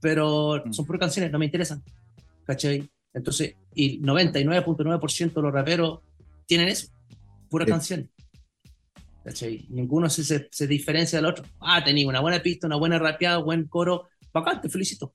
pero 0.02 0.62
Mm. 0.66 0.74
son 0.74 0.86
puras 0.86 1.00
canciones, 1.00 1.32
no 1.32 1.40
me 1.40 1.46
interesan. 1.46 1.84
¿Cachai? 2.46 2.90
Entonces, 3.14 3.56
y 3.76 4.00
99.9% 4.00 5.34
de 5.36 5.42
los 5.42 5.54
raperos 5.54 6.00
tienen 6.46 6.68
eso, 6.68 6.88
puras 7.50 7.68
Sí. 7.68 7.72
canciones. 7.72 8.08
¿Cachai? 9.24 9.66
Ninguno 9.70 10.10
se, 10.10 10.24
se, 10.24 10.48
se 10.52 10.68
diferencia 10.68 11.20
del 11.20 11.28
otro. 11.28 11.46
Ah, 11.60 11.84
tenía 11.84 12.08
una 12.08 12.22
buena 12.22 12.42
pista, 12.42 12.68
una 12.68 12.78
buena 12.78 12.98
rapeada, 13.00 13.38
buen 13.38 13.68
coro. 13.68 14.10
Bacán, 14.34 14.62
te 14.62 14.70
felicito. 14.70 15.12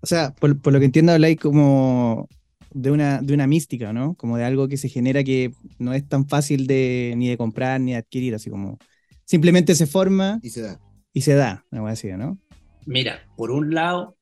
O 0.00 0.06
sea, 0.06 0.34
por, 0.34 0.60
por 0.60 0.72
lo 0.72 0.78
que 0.78 0.84
entiendo, 0.86 1.12
habláis 1.12 1.38
como 1.38 2.28
de 2.72 2.90
una, 2.90 3.22
de 3.22 3.32
una 3.34 3.46
mística, 3.46 3.92
¿no? 3.92 4.14
Como 4.16 4.36
de 4.36 4.44
algo 4.44 4.68
que 4.68 4.76
se 4.76 4.88
genera 4.88 5.24
que 5.24 5.52
no 5.78 5.94
es 5.94 6.06
tan 6.08 6.28
fácil 6.28 6.66
de, 6.66 7.14
ni 7.16 7.28
de 7.28 7.38
comprar 7.38 7.80
ni 7.80 7.92
de 7.92 7.98
adquirir, 7.98 8.34
así 8.34 8.50
como 8.50 8.78
simplemente 9.24 9.74
se 9.74 9.86
forma 9.86 10.42
Y 10.42 10.50
se 10.50 10.60
da. 10.62 10.80
y 11.14 11.22
se 11.22 11.34
da, 11.34 11.66
una 11.70 11.90
así, 11.90 12.08
¿no? 12.12 12.38
Mira, 12.86 13.22
por 13.36 13.50
un 13.50 13.74
lado, 13.74 14.16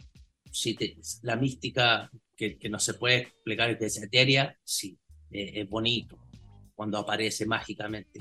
si 0.51 0.75
te- 0.75 0.97
la 1.23 1.37
mística 1.37 2.11
que, 2.37 2.59
que 2.59 2.69
no 2.69 2.79
se 2.79 2.95
puede 2.95 3.19
explicar 3.23 3.79
que 3.79 3.87
es 3.87 4.03
etérea, 4.03 4.57
sí, 4.65 4.99
eh, 5.31 5.53
es 5.63 5.69
bonito 5.69 6.19
cuando 6.75 6.99
aparece 6.99 7.47
mágicamente. 7.47 8.21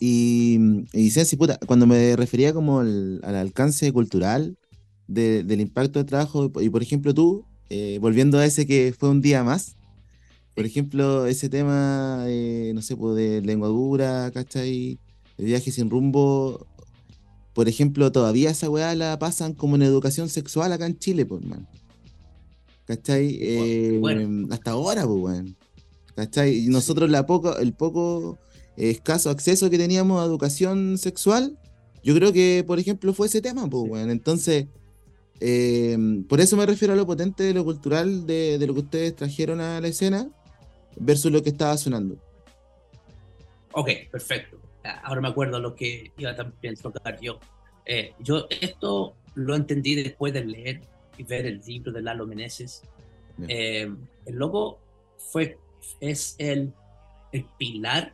Y, 0.00 0.58
y 0.92 1.10
Sensi, 1.10 1.36
puta, 1.36 1.58
cuando 1.66 1.86
me 1.86 2.14
refería 2.16 2.52
como 2.52 2.80
al, 2.80 3.20
al 3.24 3.34
alcance 3.36 3.92
cultural 3.92 4.56
de- 5.08 5.42
del 5.44 5.60
impacto 5.60 5.98
del 5.98 6.06
trabajo, 6.06 6.50
y 6.60 6.68
por 6.70 6.82
ejemplo 6.82 7.12
tú, 7.14 7.44
eh, 7.70 7.98
volviendo 8.00 8.38
a 8.38 8.46
ese 8.46 8.66
que 8.66 8.94
fue 8.96 9.08
un 9.08 9.20
día 9.20 9.42
más, 9.44 9.74
por 10.54 10.66
ejemplo, 10.66 11.26
ese 11.26 11.48
tema, 11.48 12.24
eh, 12.26 12.72
no 12.74 12.82
sé, 12.82 12.96
pues, 12.96 13.14
de 13.16 13.40
lengua 13.42 13.68
dura, 13.68 14.30
¿cachai? 14.32 14.98
De 15.36 15.44
viaje 15.44 15.70
sin 15.70 15.88
rumbo, 15.88 16.66
por 17.54 17.68
ejemplo, 17.68 18.10
todavía 18.10 18.50
esa 18.50 18.68
weá 18.68 18.92
la 18.96 19.18
pasan 19.20 19.52
como 19.54 19.76
en 19.76 19.82
educación 19.82 20.28
sexual 20.28 20.72
acá 20.72 20.86
en 20.86 20.98
Chile, 20.98 21.24
pues, 21.26 21.44
man. 21.44 21.66
¿Cachai? 22.86 23.38
Eh, 23.40 23.98
Bueno. 24.00 24.48
hasta 24.50 24.72
ahora, 24.72 25.04
pues, 25.06 25.18
weón. 25.20 25.56
¿Cachai? 26.16 26.58
Y 26.64 26.68
nosotros 26.68 27.08
la 27.10 27.24
poco, 27.26 27.56
el 27.58 27.72
poco 27.72 28.38
escaso 28.78 29.30
acceso 29.30 29.70
que 29.70 29.78
teníamos 29.78 30.20
a 30.20 30.24
educación 30.24 30.98
sexual, 30.98 31.58
yo 32.02 32.14
creo 32.14 32.32
que, 32.32 32.64
por 32.66 32.78
ejemplo, 32.78 33.12
fue 33.12 33.26
ese 33.26 33.40
tema, 33.40 33.68
pues, 33.68 33.84
weón. 33.88 34.10
Entonces, 34.10 34.66
eh, 35.40 35.96
por 36.28 36.40
eso 36.40 36.56
me 36.56 36.66
refiero 36.66 36.94
a 36.94 36.96
lo 36.96 37.06
potente 37.06 37.42
de 37.44 37.54
lo 37.54 37.64
cultural 37.64 38.26
de, 38.26 38.58
de 38.58 38.66
lo 38.66 38.74
que 38.74 38.80
ustedes 38.80 39.16
trajeron 39.16 39.60
a 39.60 39.80
la 39.80 39.88
escena 39.88 40.28
versus 40.96 41.30
lo 41.30 41.42
que 41.42 41.50
estaba 41.50 41.76
sonando. 41.76 42.16
Ok, 43.72 43.90
perfecto. 44.10 44.58
Ah, 44.84 45.00
Ahora 45.04 45.20
me 45.20 45.28
acuerdo 45.28 45.60
lo 45.60 45.74
que 45.74 46.12
iba 46.16 46.34
también 46.34 46.74
a 46.78 46.82
tocar 46.82 47.20
yo. 47.20 47.38
Eh, 47.84 48.12
yo 48.20 48.46
esto 48.60 49.14
lo 49.34 49.54
entendí 49.54 49.94
después 49.94 50.32
de 50.32 50.44
leer 50.44 50.80
y 51.16 51.22
ver 51.22 51.46
el 51.46 51.60
libro 51.66 51.92
de 51.92 52.02
Lalo 52.02 52.26
Meneses. 52.26 52.82
Eh, 53.46 53.88
el 54.26 54.34
loco 54.34 54.80
fue, 55.16 55.58
es 56.00 56.34
el, 56.38 56.72
el 57.32 57.44
pilar 57.56 58.12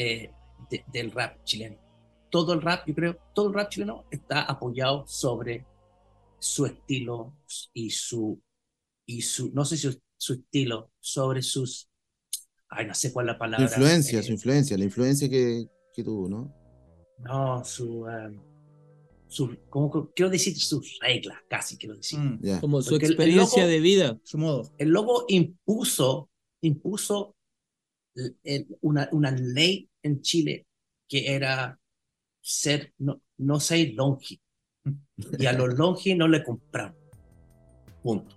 eh, 0.00 0.30
de- 0.70 0.84
del 0.92 1.10
rap 1.10 1.42
chileno. 1.44 1.76
Todo 2.30 2.52
el 2.52 2.62
rap, 2.62 2.86
yo 2.86 2.94
creo, 2.94 3.18
todo 3.34 3.48
el 3.48 3.54
rap 3.54 3.68
chileno 3.70 4.04
está 4.10 4.42
apoyado 4.42 5.04
sobre 5.08 5.66
su 6.38 6.66
estilo 6.66 7.34
y 7.72 7.90
su, 7.90 8.40
y 9.06 9.22
su 9.22 9.50
no 9.52 9.64
sé 9.64 9.76
si 9.76 9.90
su, 9.90 10.00
su 10.16 10.34
estilo, 10.34 10.90
sobre 11.00 11.42
sus, 11.42 11.88
ay, 12.68 12.86
no 12.86 12.94
sé 12.94 13.12
cuál 13.12 13.26
es 13.26 13.28
la 13.28 13.34
Su 13.34 13.38
palabra. 13.38 13.64
influencia, 13.66 14.20
eh, 14.20 14.22
su 14.22 14.32
influencia, 14.32 14.78
la 14.78 14.84
influencia 14.84 15.28
que, 15.28 15.66
que 15.92 16.04
tuvo, 16.04 16.28
¿no? 16.28 16.54
no, 17.24 17.64
su, 17.64 18.02
um, 18.04 18.40
su 19.26 19.56
¿cómo 19.68 19.90
que- 19.90 20.12
quiero 20.14 20.30
decir 20.30 20.56
sus 20.56 20.98
reglas, 21.00 21.38
casi 21.50 21.76
quiero 21.76 21.96
decir. 21.96 22.18
Mm, 22.20 22.38
Ya. 22.42 22.60
Como 22.60 22.80
su 22.82 22.90
Porque 22.90 23.06
el- 23.06 23.12
el 23.12 23.16
experiencia 23.18 23.62
loco- 23.64 23.70
de 23.72 23.80
vida. 23.80 24.20
Su 24.22 24.38
modo. 24.38 24.70
El 24.78 24.90
lobo 24.90 25.24
impuso, 25.28 26.30
impuso 26.60 27.34
el- 27.34 27.37
una, 28.80 29.08
una 29.12 29.30
ley 29.30 29.88
en 30.02 30.20
Chile 30.22 30.66
que 31.08 31.34
era 31.34 31.78
ser, 32.40 32.92
no, 32.98 33.20
no 33.38 33.60
ser 33.60 33.92
longi. 33.94 34.40
Y 35.38 35.46
a 35.46 35.52
los 35.52 35.74
longi 35.74 36.14
no 36.14 36.28
le 36.28 36.42
compramos. 36.42 36.96
Punto. 38.02 38.36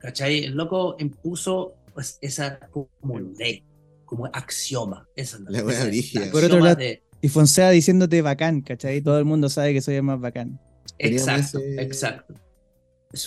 ¿Cachai? 0.00 0.44
El 0.44 0.52
loco 0.54 0.96
impuso 0.98 1.74
pues, 1.94 2.18
esa 2.20 2.58
como 2.70 3.18
ley, 3.36 3.64
como 4.04 4.26
axioma. 4.26 5.06
Esa 5.16 5.36
es 5.38 5.42
La 5.48 5.62
wea 5.64 5.88
esa-. 5.88 6.30
Por 6.30 6.44
otro 6.44 6.60
lado- 6.60 6.76
de- 6.76 7.02
Y 7.20 7.28
Fonsea 7.28 7.70
diciéndote 7.70 8.22
bacán, 8.22 8.60
¿cachai? 8.60 9.00
Todo 9.00 9.18
el 9.18 9.24
mundo 9.24 9.48
sabe 9.48 9.72
que 9.72 9.80
soy 9.80 9.96
el 9.96 10.02
más 10.04 10.20
bacán. 10.20 10.60
Exacto, 10.98 11.58
ese- 11.58 11.82
exacto. 11.82 12.34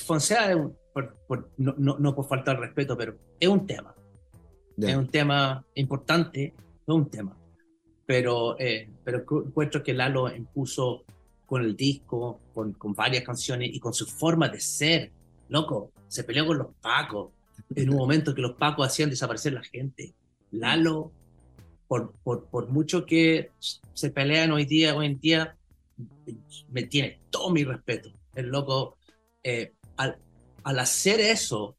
Fonsea 0.06 0.52
es 0.52 0.56
un- 0.56 0.78
por- 0.94 1.18
por- 1.28 1.52
no, 1.58 1.76
no, 1.78 1.98
no 2.00 2.16
por 2.16 2.28
falta 2.28 2.52
de 2.54 2.62
respeto, 2.62 2.98
pero 2.98 3.18
es 3.40 3.50
un 3.50 3.66
tema. 3.68 3.94
Es 4.78 4.96
un 4.96 5.08
tema 5.08 5.66
importante, 5.76 6.54
es 6.56 6.88
un 6.88 7.10
tema. 7.10 7.38
Pero, 8.06 8.60
eh, 8.60 8.90
pero 9.04 9.26
cu- 9.26 9.44
encuentro 9.48 9.84
que 9.84 9.94
Lalo 9.94 10.34
impuso 10.36 11.04
con 11.46 11.62
el 11.64 11.76
disco, 11.76 12.40
con, 12.54 12.74
con 12.74 12.94
varias 12.94 13.24
canciones 13.24 13.70
y 13.74 13.80
con 13.80 13.94
su 13.94 14.06
forma 14.06 14.50
de 14.50 14.60
ser. 14.60 15.12
Loco, 15.50 15.92
se 16.08 16.24
peleó 16.24 16.46
con 16.48 16.58
los 16.58 16.68
pacos 16.82 17.32
en 17.76 17.90
un 17.90 17.98
momento 17.98 18.34
que 18.34 18.42
los 18.42 18.54
pacos 18.54 18.88
hacían 18.88 19.10
desaparecer 19.10 19.54
la 19.54 19.64
gente. 19.64 20.14
Lalo, 20.52 21.12
por, 21.88 22.14
por, 22.24 22.46
por 22.46 22.70
mucho 22.70 23.06
que 23.06 23.52
se 23.60 24.12
pelean 24.12 24.52
hoy 24.52 24.66
día, 24.66 24.96
hoy 24.96 25.06
en 25.08 25.20
día, 25.20 25.58
me 26.70 26.84
tiene 26.84 27.20
todo 27.30 27.50
mi 27.52 27.64
respeto. 27.64 28.12
El 28.34 28.48
loco, 28.48 28.98
eh, 29.44 29.74
al, 29.98 30.18
al 30.64 30.80
hacer 30.80 31.20
eso, 31.20 31.76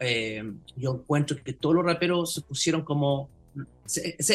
eh, 0.00 0.42
yo 0.76 0.94
encuentro 0.94 1.36
que 1.42 1.52
todos 1.52 1.74
los 1.74 1.84
raperos 1.84 2.34
se 2.34 2.42
pusieron 2.42 2.82
como. 2.82 3.28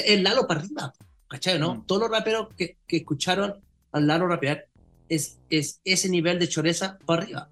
El 0.06 0.24
Lalo 0.24 0.48
para 0.48 0.62
arriba, 0.62 0.94
¿cachai? 1.28 1.60
¿No? 1.60 1.76
Mm. 1.76 1.86
Todos 1.86 2.02
los 2.04 2.12
raperos 2.12 2.48
que, 2.58 2.78
que 2.88 2.98
escucharon 2.98 3.62
al 3.92 4.08
Lalo 4.08 4.28
rapear 4.28 4.68
es, 5.08 5.40
es 5.50 5.80
ese 5.84 6.10
nivel 6.10 6.40
de 6.40 6.50
choreza 6.50 6.98
para 7.06 7.24
arriba. 7.24 7.50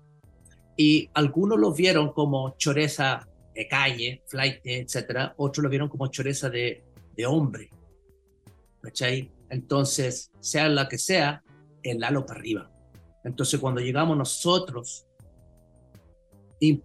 Y 0.75 1.09
algunos 1.13 1.59
lo 1.59 1.73
vieron 1.73 2.11
como 2.11 2.55
choreza 2.57 3.27
de 3.53 3.67
calle, 3.67 4.23
flight, 4.27 4.59
etcétera. 4.63 5.33
Otros 5.37 5.63
lo 5.63 5.69
vieron 5.69 5.89
como 5.89 6.07
choreza 6.07 6.49
de, 6.49 6.83
de 7.15 7.25
hombre, 7.25 7.69
¿cachai? 8.81 9.31
Entonces, 9.49 10.31
sea 10.39 10.67
la 10.69 10.87
que 10.87 10.97
sea, 10.97 11.43
el 11.83 11.99
Lalo 11.99 12.25
para 12.25 12.39
arriba. 12.39 12.71
Entonces, 13.23 13.59
cuando 13.59 13.81
llegamos 13.81 14.17
nosotros, 14.17 15.05
y 16.59 16.81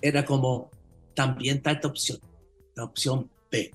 era 0.00 0.24
como, 0.24 0.70
también 1.14 1.58
está 1.58 1.72
esta 1.72 1.88
opción, 1.88 2.18
la 2.76 2.84
opción 2.84 3.30
B, 3.50 3.70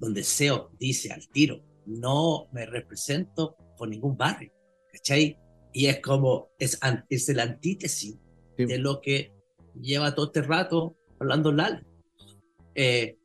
donde 0.00 0.22
SEO 0.22 0.70
dice 0.78 1.12
al 1.12 1.28
tiro, 1.28 1.60
no 1.86 2.48
me 2.52 2.66
represento 2.66 3.56
por 3.76 3.88
ningún 3.88 4.16
barrio, 4.16 4.52
¿cachai? 4.92 5.38
Y 5.72 5.86
es 5.86 6.00
como, 6.00 6.50
es, 6.58 6.78
es 7.08 7.28
el 7.28 7.40
antítesis 7.40 8.16
Sí. 8.58 8.64
de 8.64 8.78
lo 8.78 9.00
que 9.00 9.32
lleva 9.80 10.16
todo 10.16 10.26
este 10.26 10.42
rato 10.42 10.96
hablando 11.20 11.52
Lalo. 11.52 11.80
Eh, 12.74 13.16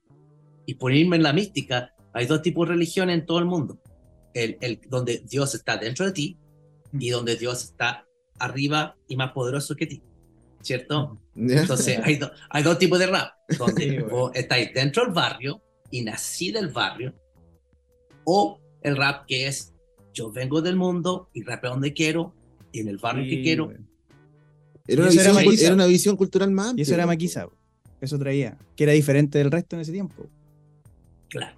y 0.68 0.76
por 0.76 0.94
irme 0.94 1.16
en 1.16 1.24
la 1.24 1.34
mística, 1.34 1.94
hay 2.14 2.28
dos 2.28 2.44
tipos 2.44 2.68
de 2.68 2.76
religiones 2.76 3.20
en 3.20 3.26
todo 3.26 3.40
el 3.40 3.46
mundo. 3.46 3.82
El, 4.36 4.58
el, 4.62 4.80
donde 4.88 5.24
Dios 5.28 5.56
está 5.56 5.78
dentro 5.78 6.06
de 6.06 6.12
ti 6.12 6.38
y 6.92 7.10
donde 7.10 7.36
Dios 7.36 7.64
está 7.64 8.06
arriba 8.38 8.96
y 9.08 9.16
más 9.16 9.32
poderoso 9.32 9.76
que 9.76 9.88
ti, 9.88 10.04
¿cierto? 10.64 11.20
Entonces 11.36 12.00
hay, 12.04 12.16
do- 12.16 12.32
hay 12.50 12.64
dos 12.64 12.80
tipos 12.80 12.98
de 12.98 13.06
rap, 13.08 13.34
donde 13.60 13.90
Sí, 13.90 13.98
vos 14.00 14.32
estáis 14.34 14.74
dentro 14.74 15.04
del 15.06 15.14
barrio 15.14 15.62
y 15.92 16.02
nací 16.02 16.52
del 16.52 16.70
barrio, 16.70 17.14
o 18.24 18.60
el 18.82 18.98
rap 18.98 19.26
que 19.28 19.48
es 19.48 19.74
yo 20.14 20.32
vengo 20.32 20.62
del 20.62 20.76
mundo 20.76 21.30
y 21.34 21.44
rapeo 21.44 21.72
donde 21.72 21.94
quiero 21.94 22.34
y 22.72 22.80
en 22.80 22.88
el 22.88 22.98
barrio 22.98 23.24
que 23.26 23.38
Sí, 23.38 23.44
quiero. 23.44 23.66
güey. 23.66 23.78
Era, 24.88 25.04
una 25.04 25.12
Y 25.14 25.18
era 25.18 25.24
visión, 25.30 25.36
Maquisa. 25.46 25.66
era 25.66 25.76
una 25.76 25.86
visión 25.86 26.16
cultural 26.18 26.52
más 26.52 26.66
Y 26.66 26.70
amplia. 26.70 26.84
eso 26.84 26.94
era. 26.94 27.06
Maquisa, 27.06 27.48
eso 28.02 28.20
traía, 28.20 28.58
que 28.76 28.84
era 28.84 28.94
diferente 28.94 29.38
del 29.38 29.50
resto 29.52 29.76
en 29.76 29.82
ese 29.82 29.92
tiempo. 29.92 30.28
Claro, 31.30 31.58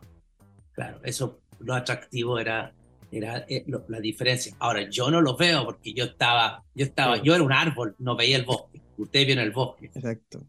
claro, 0.73 0.99
eso 1.03 1.39
lo 1.59 1.73
atractivo 1.73 2.37
era, 2.39 2.73
era 3.11 3.39
eh, 3.49 3.63
lo- 3.67 3.83
la 3.87 3.99
diferencia. 3.99 4.55
Ahora, 4.59 4.89
yo 4.89 5.09
no 5.11 5.21
lo 5.21 5.35
veo 5.35 5.65
porque 5.65 5.93
yo 5.93 6.05
estaba, 6.05 6.63
yo 6.75 6.85
estaba, 6.85 7.21
yo 7.21 7.33
era 7.35 7.43
un 7.43 7.51
árbol, 7.51 7.95
no 7.99 8.15
veía 8.15 8.37
el 8.37 8.45
bosque. 8.45 8.81
Usted 8.97 9.25
vio 9.25 9.33
en 9.33 9.39
el 9.39 9.51
bosque. 9.51 9.87
Exacto. 9.93 10.43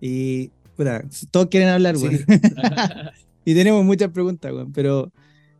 Y, 0.00 0.50
puta, 0.76 1.04
todos 1.30 1.46
quieren 1.46 1.68
hablar, 1.70 1.96
Sí. 1.96 2.06
güey. 2.06 2.18
y 3.44 3.54
tenemos 3.54 3.84
muchas 3.84 4.10
preguntas, 4.10 4.52
güey. 4.52 4.66
Pero 4.72 5.12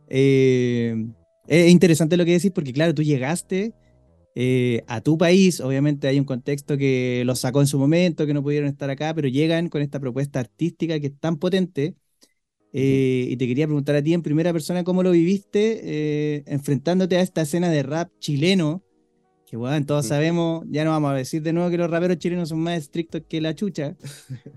eh, 0.07 1.05
es 1.47 1.69
interesante 1.71 2.17
lo 2.17 2.25
que 2.25 2.31
decís 2.33 2.51
porque, 2.51 2.73
claro, 2.73 2.93
tú 2.93 3.03
llegaste 3.03 3.73
eh, 4.35 4.83
a 4.87 5.01
tu 5.01 5.17
país. 5.17 5.59
Obviamente 5.59 6.07
hay 6.07 6.19
un 6.19 6.25
contexto 6.25 6.77
que 6.77 7.23
los 7.25 7.39
sacó 7.39 7.61
en 7.61 7.67
su 7.67 7.77
momento, 7.79 8.25
que 8.25 8.33
no 8.33 8.43
pudieron 8.43 8.69
estar 8.69 8.89
acá, 8.89 9.13
pero 9.13 9.27
llegan 9.27 9.67
con 9.69 9.81
esta 9.81 9.99
propuesta 9.99 10.39
artística 10.39 10.99
que 10.99 11.07
es 11.07 11.19
tan 11.19 11.37
potente. 11.37 11.95
Eh, 12.71 13.25
y 13.31 13.35
te 13.37 13.47
quería 13.47 13.65
preguntar 13.65 13.95
a 13.95 14.03
ti 14.03 14.13
en 14.13 14.21
primera 14.21 14.53
persona 14.53 14.83
cómo 14.83 15.01
lo 15.01 15.09
viviste 15.09 15.81
eh, 15.83 16.43
enfrentándote 16.45 17.17
a 17.17 17.21
esta 17.21 17.41
escena 17.41 17.69
de 17.69 17.81
rap 17.83 18.11
chileno. 18.19 18.83
Que 19.49 19.57
bueno, 19.57 19.83
todos 19.83 20.05
Sí. 20.05 20.09
sabemos, 20.09 20.63
ya 20.69 20.83
no 20.85 20.91
vamos 20.91 21.11
a 21.11 21.15
decir 21.15 21.41
de 21.41 21.53
nuevo 21.53 21.71
que 21.71 21.77
los 21.77 21.89
raperos 21.89 22.17
chilenos 22.19 22.49
son 22.49 22.59
más 22.59 22.77
estrictos 22.77 23.23
que 23.27 23.41
la 23.41 23.55
chucha. 23.55 23.95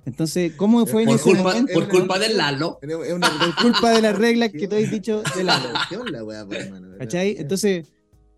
Entonces, 0.05 0.53
¿cómo 0.57 0.85
fue 0.87 1.03
en 1.03 1.07
Por 1.09 1.17
ese 1.17 1.25
culpa, 1.25 1.43
momento? 1.45 1.73
por 1.73 1.89
culpa 1.89 2.19
del 2.19 2.37
Lalo. 2.37 2.79
Una 3.15 3.29
Por 3.57 3.73
culpa 3.73 3.91
de 3.93 4.03
las 4.03 4.19
reglas 4.19 4.51
que 4.51 4.69
tú 4.69 4.77
has 4.77 4.91
dicho 4.91 5.23
de 5.35 5.45
la 5.45 5.59
religión 5.59 6.13
la 6.13 6.23
weá, 6.23 6.45
po, 6.45 6.53
hermano, 6.53 6.89
¿verdad? 6.89 6.99
¿Cachai? 6.99 7.37
Entonces, 7.39 7.89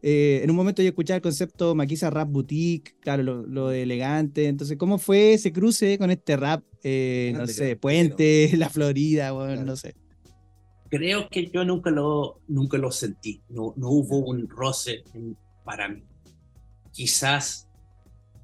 eh, 0.00 0.42
en 0.44 0.50
un 0.50 0.54
momento 0.56 0.80
yo 0.80 0.88
escuchaba 0.90 1.16
el 1.16 1.22
concepto 1.22 1.74
Maquisa 1.74 2.08
Rap 2.10 2.28
Boutique, 2.30 2.94
claro, 3.00 3.24
lo, 3.24 3.42
lo 3.46 3.68
de 3.70 3.82
elegante. 3.82 4.46
Entonces, 4.46 4.76
¿cómo 4.76 4.98
fue 4.98 5.32
ese 5.34 5.52
cruce 5.52 5.98
con 5.98 6.12
este 6.12 6.36
rap, 6.36 6.62
eh, 6.84 7.32
no 7.36 7.48
sé. 7.48 7.74
Puente, 7.74 8.52
La 8.56 8.68
Florida, 8.68 9.32
bueno, 9.32 9.52
Claro. 9.54 9.66
no 9.66 9.76
sé? 9.76 9.96
creo 10.90 11.28
que 11.28 11.50
yo 11.52 11.64
nunca 11.64 11.90
lo, 11.90 12.40
nunca 12.46 12.78
lo 12.78 12.92
sentí. 12.92 13.42
No, 13.48 13.74
no 13.76 13.88
hubo 13.90 14.18
un 14.18 14.48
roce 14.48 15.02
en- 15.14 15.36
para 15.64 15.88
mí. 15.88 16.04
Quizás, 16.94 17.68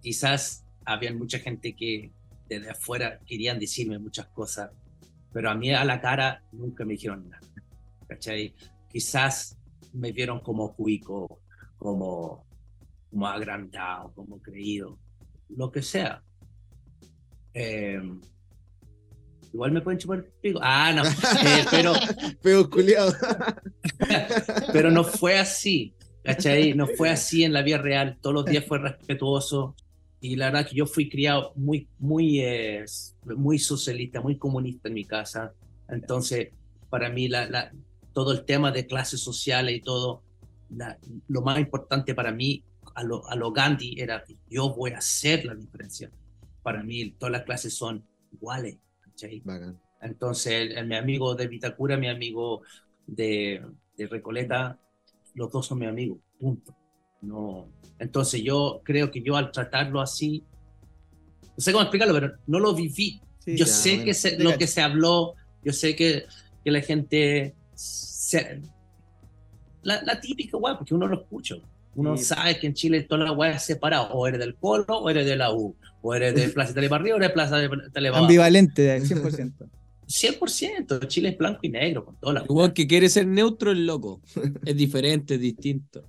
quizás 0.02 0.64
había 0.84 1.14
mucha 1.14 1.38
gente 1.38 1.76
que 1.76 2.10
desde 2.48 2.70
afuera 2.70 3.20
querían 3.24 3.60
decirme 3.60 3.96
muchas 4.00 4.26
cosas, 4.26 4.72
pero 5.32 5.50
a 5.50 5.54
mí 5.54 5.72
a 5.72 5.84
la 5.84 6.00
cara 6.00 6.42
nunca 6.50 6.84
me 6.84 6.94
dijeron 6.94 7.28
nada. 7.28 7.46
¿Cachai? 8.08 8.52
Quizás 8.90 9.56
me 9.92 10.10
vieron 10.10 10.40
como 10.40 10.74
cuico, 10.74 11.40
como, 11.78 12.44
como 13.08 13.26
agrandado, 13.28 14.12
como 14.14 14.40
creído, 14.42 14.98
lo 15.50 15.70
que 15.70 15.80
sea. 15.80 16.20
Eh, 17.54 18.02
igual 19.52 19.70
me 19.70 19.80
pueden 19.80 19.98
chupar 19.98 20.18
el 20.18 20.24
pico. 20.24 20.58
Ah, 20.60 20.92
no. 20.92 21.02
Eh, 21.44 21.64
pero, 22.42 22.68
culiado. 22.68 23.12
pero 24.72 24.90
no 24.90 25.04
fue 25.04 25.38
así, 25.38 25.94
¿cachai? 26.24 26.74
No 26.74 26.86
fue 26.88 27.10
así 27.10 27.44
en 27.44 27.52
la 27.52 27.62
vida 27.62 27.78
real, 27.78 28.18
todos 28.20 28.34
los 28.34 28.48
días 28.48 28.66
fue 28.66 28.78
respetuoso 28.78 29.76
y 30.20 30.36
la 30.36 30.46
verdad 30.50 30.68
que 30.68 30.76
yo 30.76 30.86
fui 30.86 31.08
criado 31.08 31.52
muy, 31.56 31.88
muy, 31.98 32.40
eh, 32.40 32.84
muy 33.24 33.58
socialista, 33.58 34.20
muy 34.20 34.36
comunista 34.38 34.88
en 34.88 34.94
mi 34.94 35.04
casa, 35.06 35.54
entonces 35.88 36.50
para 36.90 37.10
mí 37.10 37.28
la, 37.28 37.48
la- 37.48 37.72
todo 38.12 38.32
el 38.32 38.44
tema 38.44 38.72
de 38.72 38.86
clases 38.86 39.20
sociales 39.20 39.76
y 39.76 39.80
todo, 39.82 40.24
la- 40.68 40.98
lo 41.28 41.42
más 41.42 41.58
importante 41.58 42.14
para 42.14 42.32
mí, 42.32 42.64
a 42.94 43.02
lo, 43.04 43.26
a 43.28 43.36
lo 43.36 43.52
Gandhi, 43.52 43.94
era 44.00 44.24
yo 44.48 44.74
voy 44.74 44.92
a 44.92 44.98
hacer 44.98 45.44
la 45.44 45.54
diferencia. 45.54 46.10
Para 46.62 46.82
mí 46.82 47.12
todas 47.12 47.32
las 47.32 47.44
clases 47.44 47.74
son 47.76 48.06
iguales, 48.32 48.78
¿cachai? 49.00 49.46
Entonces, 50.00 50.52
el- 50.54 50.72
el- 50.78 50.86
mi 50.86 50.96
amigo 50.96 51.34
de 51.34 51.48
Vitacura, 51.48 51.96
mi 51.96 52.08
amigo 52.08 52.62
de, 53.06 53.64
de 53.96 54.06
Recoleta, 54.06 54.80
los 55.34 55.50
dos 55.52 55.66
son 55.66 55.78
mis 55.78 55.88
amigos, 55.88 56.18
punto. 56.38 56.74
No, 57.22 57.68
entonces 57.98 58.42
yo 58.42 58.80
creo 58.84 59.10
que 59.10 59.22
yo 59.22 59.36
al 59.36 59.52
tratarlo 59.52 60.00
así, 60.00 60.42
no 61.42 61.62
sé 61.62 61.72
cómo 61.72 61.82
explicarlo, 61.82 62.14
pero 62.14 62.32
no 62.46 62.58
lo 62.58 62.74
viví. 62.74 63.20
Sí, 63.38 63.56
yo 63.56 63.64
ya, 63.64 63.66
sé 63.66 63.90
bueno. 63.90 64.04
que 64.06 64.14
se- 64.14 64.38
lo 64.38 64.56
que 64.58 64.66
se 64.66 64.80
habló, 64.80 65.34
yo 65.64 65.72
sé 65.72 65.94
que, 65.96 66.24
que 66.64 66.70
la 66.70 66.80
gente, 66.80 67.54
se- 67.74 68.60
la, 69.82 70.02
la 70.02 70.20
típica, 70.20 70.56
guay, 70.56 70.76
porque 70.76 70.94
uno 70.94 71.06
lo 71.06 71.20
escucha. 71.22 71.56
Uno 71.94 72.16
Sí. 72.16 72.24
sabe 72.24 72.58
que 72.58 72.66
en 72.68 72.74
Chile 72.74 73.02
todas 73.02 73.28
las 73.28 73.36
weas 73.36 73.64
separadas, 73.64 74.08
o 74.12 74.26
eres 74.26 74.40
del 74.40 74.54
Colo, 74.54 74.84
o 74.98 75.10
eres 75.10 75.26
de 75.26 75.36
la 75.36 75.52
U, 75.52 75.74
o 76.02 76.14
eres 76.14 76.34
de 76.34 76.48
Plaza 76.54 76.72
Telebarrio, 76.72 77.14
o 77.14 77.16
eres 77.18 77.28
de 77.28 77.34
Plaza 77.34 77.56
de 77.58 77.68
Telebarrio. 77.92 78.24
Ambivalente, 78.26 79.00
100%. 79.00 79.68
100%, 80.10 81.06
Chile 81.06 81.28
es 81.30 81.38
blanco 81.38 81.60
y 81.62 81.68
negro, 81.68 82.04
con 82.04 82.16
todas 82.18 82.34
las 82.34 82.44
El 82.66 82.72
que 82.72 82.86
quiere 82.86 83.08
ser 83.08 83.26
neutro 83.26 83.70
es 83.72 83.78
loco. 83.78 84.20
Es 84.64 84.76
diferente, 84.76 85.34
es 85.36 85.40
distinto. 85.40 86.04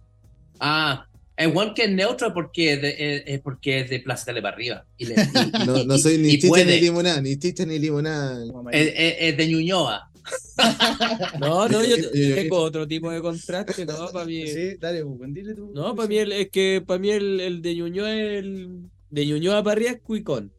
Ah, 0.60 1.08
el 1.38 1.56
one 1.56 1.74
que 1.76 1.84
es 1.86 1.92
neutro 1.92 2.34
porque 2.34 2.74
es 2.74 2.82
de, 2.82 2.90
es- 3.18 3.24
es 3.28 3.42
porque 3.42 3.80
es 3.82 3.90
de 3.90 4.00
Plaza 4.00 4.26
Tele 4.26 4.42
para 4.42 4.56
arriba. 4.56 4.86
Y 4.98 5.06
le- 5.06 5.16
y- 5.16 5.86
No, 5.86 5.98
soy 5.98 6.18
ni 6.18 6.38
puede. 6.38 6.66
ni 6.76 6.82
limonada, 6.82 7.22
ni 7.22 7.38
chicha 7.38 7.66
ni 7.66 7.80
limonada. 7.80 8.44
Es, 8.72 8.88
es- 8.96 9.16
es 9.20 9.38
de 9.38 9.48
Ñuñoa. 9.48 10.08
No, 11.40 11.68
no, 11.68 11.84
yo, 11.86 11.96
tengo 12.12 12.58
otro 12.58 12.88
tipo 12.88 13.10
de 13.12 13.22
contraste, 13.22 13.86
no, 13.86 14.12
para 14.12 14.26
mí. 14.26 14.46
Sí, 14.48 14.76
dale, 14.80 15.04
pues, 15.04 15.34
dile 15.34 15.56
tú. 15.56 15.72
No, 15.74 15.96
para 15.96 16.08
mí 16.08 16.18
el- 16.18 16.32
es 16.32 16.50
que 16.50 16.84
para 16.86 17.00
mí 17.00 17.10
el, 17.10 17.40
el 17.40 17.62
de 17.62 17.76
Ñuñoa 17.76 18.14
es 18.16 18.40
el 18.44 18.70
de 19.10 19.26
Ñuñoa 19.26 19.64
para 19.64 19.74
arriba 19.74 19.92
es 19.92 20.02
cuicón. 20.02 20.52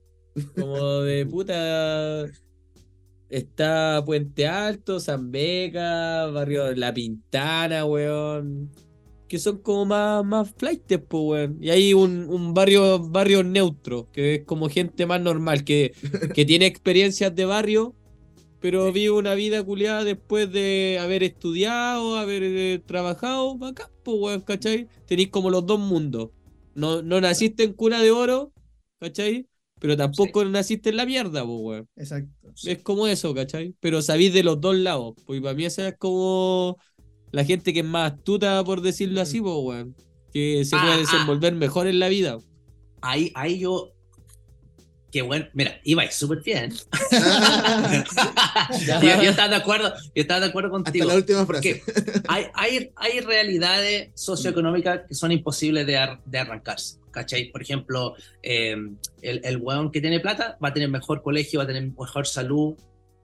Como 0.59 1.00
de 1.02 1.26
puta 1.26 2.24
está 3.33 4.03
Puente 4.05 4.47
Alto, 4.47 5.01
San 5.01 5.31
Beca, 5.33 6.27
barrio 6.27 6.75
La 6.75 6.92
Pintana, 6.95 7.85
weón. 7.87 8.71
que 9.29 9.38
son 9.38 9.59
como 9.62 9.87
más, 9.87 10.25
más 10.25 10.53
flightes, 10.57 11.01
pues, 11.09 11.23
weón. 11.25 11.59
Y 11.62 11.71
hay 11.71 11.95
un, 11.95 12.29
un 12.29 12.55
barrio, 12.55 13.01
barrio 13.01 13.42
neutro, 13.45 14.11
que 14.12 14.37
es 14.37 14.45
como 14.45 14.68
gente 14.68 15.07
más 15.07 15.21
normal, 15.21 15.64
que, 15.64 15.92
que 16.35 16.45
tiene 16.45 16.66
experiencias 16.66 17.35
de 17.35 17.45
barrio, 17.47 17.97
pero 18.61 18.92
vive 18.92 19.11
una 19.12 19.35
vida 19.35 19.64
culiada 19.64 20.05
después 20.05 20.51
de 20.53 20.99
haber 21.01 21.23
estudiado, 21.25 22.16
haber 22.18 22.42
eh, 22.45 22.83
trabajado, 22.87 23.59
acá, 23.64 23.90
pues, 24.05 24.16
weón, 24.21 24.40
¿cachai? 24.42 24.88
Tenéis 25.07 25.31
como 25.31 25.51
los 25.51 25.66
dos 25.66 25.81
mundos. 25.81 26.31
No, 26.75 27.03
no 27.03 27.21
naciste 27.21 27.64
en 27.64 27.75
cuna 27.75 28.03
de 28.03 28.11
oro, 28.12 28.53
¿cachai? 29.01 29.49
Pero 29.83 29.97
tampoco 29.97 30.45
naciste 30.45 30.90
en 30.90 30.97
la 30.97 31.07
mierda, 31.07 31.45
pues, 31.45 31.59
weón. 31.61 31.88
Exacto. 31.97 32.31
Es 32.64 32.79
como 32.83 33.09
eso, 33.09 33.35
¿cachai? 33.35 33.75
Pero 33.81 34.01
sabéis 34.01 34.33
de 34.33 34.45
los 34.45 34.61
dos 34.61 34.77
lados. 34.77 35.14
Pues 35.27 35.40
para 35.42 35.55
mí 35.55 35.64
esa 35.64 35.88
es 35.88 35.97
como 35.99 36.79
la 37.33 37.45
gente 37.45 37.73
que 37.73 37.81
es 37.81 37.85
más 37.85 38.12
astuta, 38.12 38.62
por 38.64 38.81
decirlo 38.81 39.21
así, 39.21 39.40
pues, 39.40 39.55
weón. 39.59 39.97
Que 40.33 40.64
se 40.64 40.77
Ah, 40.77 40.81
puede 40.83 40.95
ah. 40.95 40.99
desenvolver 40.99 41.55
mejor 41.55 41.87
en 41.88 41.99
la 41.99 42.09
vida. 42.09 42.38
Ahí, 43.01 43.33
ahí 43.35 43.59
yo. 43.59 43.90
Qué 45.11 45.21
bueno. 45.21 45.47
Mira, 45.53 45.79
iba 45.85 46.09
súper 46.11 46.42
bien. 46.42 46.73
yo, 49.03 49.23
yo 49.23 49.31
estaba 49.31 49.49
de 49.49 49.57
acuerdo, 49.57 49.92
yo 50.14 50.23
estaba 50.23 50.40
de 50.40 50.47
acuerdo 50.47 50.68
Hasta 50.77 50.85
contigo. 50.85 51.07
la 51.07 51.14
última 51.16 51.45
frase. 51.45 51.83
Hay, 52.29 52.47
hay, 52.55 52.90
hay 52.97 53.21
realidades 53.21 54.11
socioeconómicas 54.14 55.03
que 55.09 55.14
son 55.14 55.33
imposibles 55.33 55.87
de, 55.87 55.99
ar- 55.99 56.23
de 56.25 56.38
arrancarse. 56.38 56.99
¿Cachai? 57.12 57.51
Por 57.53 57.62
ejemplo, 57.62 58.16
eh, 58.42 58.75
el, 59.20 59.40
el 59.44 59.57
weón 59.59 59.92
que 59.92 60.01
tiene 60.01 60.18
plata 60.18 60.59
va 60.62 60.68
a 60.68 60.72
tener 60.72 60.88
mejor 60.88 61.22
colegio, 61.22 61.59
va 61.59 61.64
a 61.64 61.66
tener 61.68 61.87
mejor 61.87 62.27
salud 62.27 62.75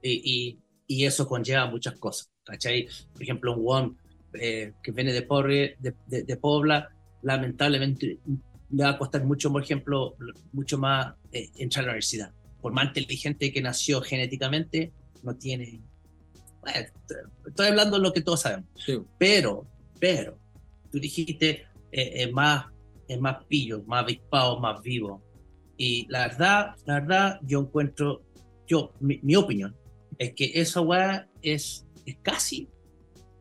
y, 0.01 0.21
y, 0.23 0.59
y 0.87 1.05
eso 1.05 1.27
conlleva 1.27 1.65
muchas 1.65 1.95
cosas. 1.95 2.31
¿Cachai? 2.43 2.87
Por 3.13 3.23
ejemplo, 3.23 3.53
un 3.55 3.65
weón 3.65 3.97
eh, 4.33 4.73
que 4.81 4.91
viene 4.91 5.11
de 5.11 5.23
pobre, 5.23 5.75
de, 5.79 5.93
de, 6.07 6.23
de 6.23 6.37
Pobla, 6.37 6.89
lamentablemente 7.23 8.19
le 8.71 8.83
va 8.83 8.91
a 8.91 8.97
costar 8.97 9.25
mucho, 9.25 9.51
por 9.51 9.63
ejemplo, 9.63 10.15
mucho 10.51 10.77
más 10.77 11.15
eh, 11.31 11.49
entrar 11.57 11.83
a 11.83 11.87
la 11.87 11.91
universidad. 11.93 12.31
Por 12.61 12.71
más 12.71 12.85
inteligente 12.85 13.51
que 13.51 13.61
nació 13.61 14.01
genéticamente, 14.01 14.93
no 15.23 15.35
tiene... 15.35 15.81
Bueno, 16.61 16.87
estoy 17.47 17.67
hablando 17.67 17.97
de 17.97 18.03
lo 18.03 18.13
que 18.13 18.21
todos 18.21 18.41
sabemos. 18.41 18.69
Sí. 18.85 18.99
Pero, 19.17 19.65
pero, 19.99 20.37
tú 20.91 20.99
dijiste, 20.99 21.65
eh, 21.91 22.11
es 22.15 22.31
más, 22.31 22.65
es 23.09 23.19
más 23.19 23.43
pillo, 23.45 23.83
más 23.85 24.03
avispado, 24.03 24.59
más 24.59 24.81
vivo. 24.81 25.21
Y 25.75 26.05
la 26.09 26.27
verdad, 26.27 26.75
la 26.85 26.99
verdad, 27.01 27.39
yo 27.43 27.61
encuentro, 27.61 28.21
yo, 28.67 28.93
mi, 29.01 29.35
opinión, 29.35 29.75
es 30.17 30.33
que 30.33 30.51
esa 30.53 30.81
weá 30.81 31.27
es, 31.41 31.87
es 32.05 32.17
casi, 32.21 32.69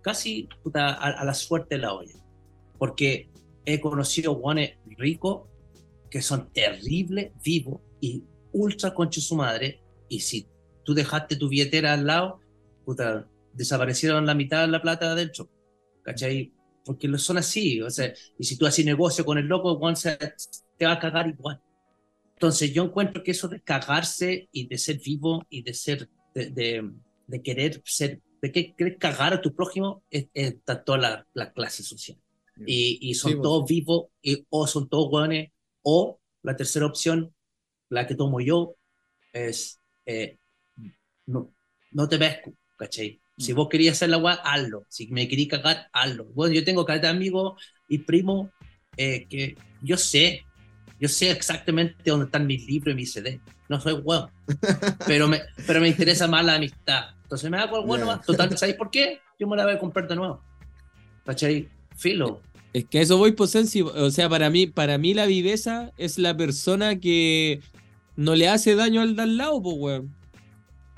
casi 0.00 0.48
puta, 0.62 0.94
a, 0.94 1.10
a 1.10 1.24
la 1.24 1.34
suerte 1.34 1.76
de 1.76 1.82
la 1.82 1.92
olla. 1.92 2.14
Porque 2.78 3.30
he 3.64 3.80
conocido 3.80 4.32
guanes 4.32 4.78
ricos 4.96 5.42
que 6.10 6.22
son 6.22 6.50
terribles, 6.52 7.32
vivos 7.44 7.82
y 8.00 8.24
ultra 8.52 8.94
concha 8.94 9.20
su 9.20 9.36
madre. 9.36 9.82
Y 10.08 10.20
si 10.20 10.48
tú 10.84 10.94
dejaste 10.94 11.36
tu 11.36 11.48
billetera 11.48 11.92
al 11.92 12.06
lado, 12.06 12.40
puta, 12.86 13.28
desaparecieron 13.52 14.24
la 14.24 14.34
mitad 14.34 14.62
de 14.62 14.68
la 14.68 14.80
plata 14.80 15.12
adentro. 15.12 15.50
¿Cachai? 16.02 16.54
Porque 16.88 17.06
lo 17.06 17.18
son 17.18 17.36
así. 17.36 17.82
O 17.82 17.90
sea, 17.90 18.14
y 18.38 18.44
si 18.44 18.56
tú 18.56 18.64
haces 18.66 18.82
negocio 18.86 19.22
con 19.26 19.36
el 19.36 19.44
loco, 19.44 19.76
Juan 19.76 19.94
se, 19.94 20.16
te 20.78 20.86
va 20.86 20.92
a 20.92 20.98
cagar 20.98 21.28
igual. 21.28 21.60
Entonces 22.32 22.72
yo 22.72 22.84
encuentro 22.84 23.22
que 23.22 23.32
eso 23.32 23.46
de 23.46 23.60
cagarse 23.60 24.48
y 24.52 24.66
de 24.68 24.78
ser 24.78 24.98
vivo 25.04 25.44
y 25.50 25.62
de 25.62 25.74
ser, 25.74 26.08
de, 26.34 26.50
de, 26.50 26.90
de 27.26 27.42
querer 27.42 27.82
ser, 27.84 28.22
de 28.40 28.50
que 28.50 28.74
querer 28.74 28.96
cagar 28.96 29.34
a 29.34 29.42
tu 29.42 29.54
prójimo, 29.54 30.02
es, 30.10 30.28
es 30.32 30.56
toda 30.86 30.96
la, 30.98 31.26
la 31.34 31.52
clase 31.52 31.82
social. 31.82 32.16
Y, 32.64 32.98
y 33.02 33.14
son 33.14 33.32
Sí, 33.32 33.36
pues. 33.36 33.42
todos 33.42 33.68
vivos, 33.68 34.06
y, 34.22 34.46
o 34.48 34.66
son 34.66 34.88
todos 34.88 35.12
hueones, 35.12 35.52
o 35.82 36.18
la 36.42 36.56
tercera 36.56 36.86
opción, 36.86 37.34
la 37.90 38.06
que 38.06 38.14
tomo 38.14 38.40
yo, 38.40 38.76
es 39.34 39.78
eh, 40.06 40.38
no, 41.26 41.52
no 41.92 42.08
te 42.08 42.16
ves, 42.16 42.38
¿cachai? 42.78 43.20
Si 43.38 43.52
vos 43.52 43.68
querías 43.68 43.96
hacer 43.96 44.10
la 44.10 44.18
weá, 44.18 44.34
hazlo. 44.34 44.84
Si 44.88 45.06
me 45.08 45.28
querías 45.28 45.48
cagar, 45.48 45.88
hazlo. 45.92 46.26
Bueno, 46.34 46.54
yo 46.54 46.64
tengo 46.64 46.84
caleta 46.84 47.06
de 47.06 47.14
amigos 47.14 47.62
y 47.88 47.98
primos 47.98 48.50
eh, 48.96 49.26
que 49.28 49.56
yo 49.82 49.96
sé, 49.96 50.44
yo 50.98 51.08
sé 51.08 51.30
exactamente 51.30 51.94
dónde 52.04 52.26
están 52.26 52.46
mis 52.46 52.66
libros 52.66 52.92
y 52.92 52.96
mis 52.96 53.12
CD. 53.12 53.40
No 53.68 53.80
soy 53.80 53.94
weón. 53.94 54.30
pero, 55.06 55.28
me, 55.28 55.42
pero 55.66 55.80
me 55.80 55.88
interesa 55.88 56.26
más 56.26 56.44
la 56.44 56.56
amistad. 56.56 57.10
Entonces 57.22 57.50
me 57.50 57.58
hago 57.58 57.78
el 57.78 57.86
bueno 57.86 58.06
más. 58.06 58.24
Total, 58.24 58.56
¿sabéis 58.58 58.76
por 58.76 58.90
qué? 58.90 59.20
Yo 59.38 59.46
me 59.46 59.56
la 59.56 59.64
voy 59.64 59.74
a 59.74 59.78
comprar 59.78 60.08
de 60.08 60.16
nuevo. 60.16 60.42
¿Cachai? 61.24 61.68
Filo. 61.96 62.40
Es 62.72 62.86
que 62.86 63.00
eso 63.00 63.18
voy, 63.18 63.32
pues. 63.32 63.54
O 63.54 64.10
sea, 64.10 64.28
para 64.28 64.50
mí, 64.50 64.66
para 64.66 64.98
mí 64.98 65.14
la 65.14 65.26
viveza 65.26 65.92
es 65.96 66.18
la 66.18 66.36
persona 66.36 66.98
que 66.98 67.60
no 68.16 68.34
le 68.34 68.48
hace 68.48 68.74
daño 68.74 69.00
al 69.00 69.14
de 69.14 69.22
al 69.22 69.36
lado, 69.36 69.62
pues, 69.62 69.76
weón. 69.78 70.17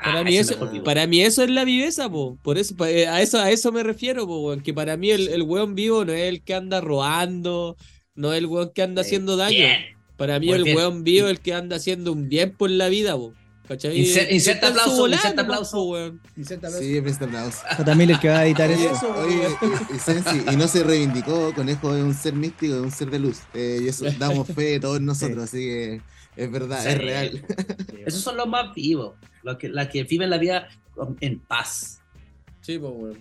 Para, 0.02 0.20
Ah, 0.20 0.24
mí 0.24 0.36
eso, 0.36 0.54
para 0.84 1.06
mí 1.06 1.20
eso 1.20 1.42
es 1.42 1.50
la 1.50 1.64
viveza, 1.64 2.08
po. 2.10 2.38
Por 2.42 2.56
eso, 2.58 2.74
eh, 2.86 3.06
a 3.06 3.20
eso, 3.20 3.38
a 3.38 3.50
eso 3.50 3.70
me 3.72 3.82
refiero, 3.82 4.26
po, 4.26 4.40
weón. 4.46 4.60
Que 4.60 4.72
para 4.72 4.96
mí 4.96 5.10
el, 5.10 5.28
el 5.28 5.42
weón 5.42 5.74
vivo 5.74 6.04
no 6.04 6.12
es 6.12 6.22
el 6.28 6.42
que 6.42 6.54
anda 6.54 6.80
robando, 6.80 7.76
no 8.14 8.32
es 8.32 8.38
el 8.38 8.46
weón 8.46 8.70
que 8.74 8.82
anda 8.82 9.02
haciendo 9.02 9.36
daño. 9.36 9.58
Bien. 9.58 9.78
Para 10.16 10.38
mí 10.40 10.46
Muy 10.46 10.56
el 10.56 10.64
bien. 10.64 10.76
weón 10.76 11.04
vivo 11.04 11.26
es 11.26 11.32
el 11.32 11.40
que 11.40 11.54
anda 11.54 11.76
haciendo 11.76 12.12
un 12.12 12.28
bien 12.28 12.54
por 12.56 12.70
la 12.70 12.88
vida, 12.88 13.14
po. 13.16 13.32
¿Cachai? 13.68 13.96
Inser- 13.96 14.26
inserta 14.32 14.66
Está 14.66 14.68
en 14.68 14.74
su 14.74 14.80
aplauso, 14.80 14.96
volada 15.02 15.16
inserta 15.22 15.42
aplauso. 15.42 15.82
weón. 15.84 16.20
Sí, 16.80 17.00
presta 17.00 17.24
aplauso. 17.26 17.58
J. 17.76 17.94
Miller 17.94 18.18
que 18.18 18.28
va 18.28 18.38
a 18.40 18.46
editar 18.46 18.68
Oye, 18.72 18.84
eso. 18.86 18.94
eso, 18.94 19.14
oye, 19.16 19.36
weón. 19.36 19.72
y, 19.92 19.96
y 19.96 19.98
Sensi, 20.00 20.42
y 20.52 20.56
no 20.56 20.66
se 20.66 20.82
reivindicó, 20.82 21.52
Conejo 21.54 21.94
es 21.94 22.02
un 22.02 22.14
ser 22.14 22.32
místico, 22.34 22.74
es 22.74 22.80
un 22.80 22.90
ser 22.90 23.10
de 23.10 23.18
luz. 23.20 23.38
Eh, 23.54 23.80
y 23.84 23.88
eso 23.88 24.06
damos 24.18 24.48
fe 24.54 24.62
de 24.62 24.80
todos 24.80 25.00
nosotros, 25.00 25.44
así 25.44 25.58
que 25.58 26.00
es 26.36 26.50
verdad, 26.50 26.82
Sí. 26.82 26.88
es 26.90 26.98
real. 26.98 27.44
Esos 28.06 28.20
son 28.20 28.36
los 28.36 28.48
más 28.48 28.74
vivos, 28.74 29.14
los 29.42 29.56
que, 29.56 29.68
las 29.68 29.88
que 29.88 30.04
viven 30.04 30.30
la 30.30 30.38
vida 30.38 30.68
en 31.20 31.40
paz. 31.40 32.02
Sí, 32.60 32.78
pues, 32.78 32.92
weón. 32.94 33.18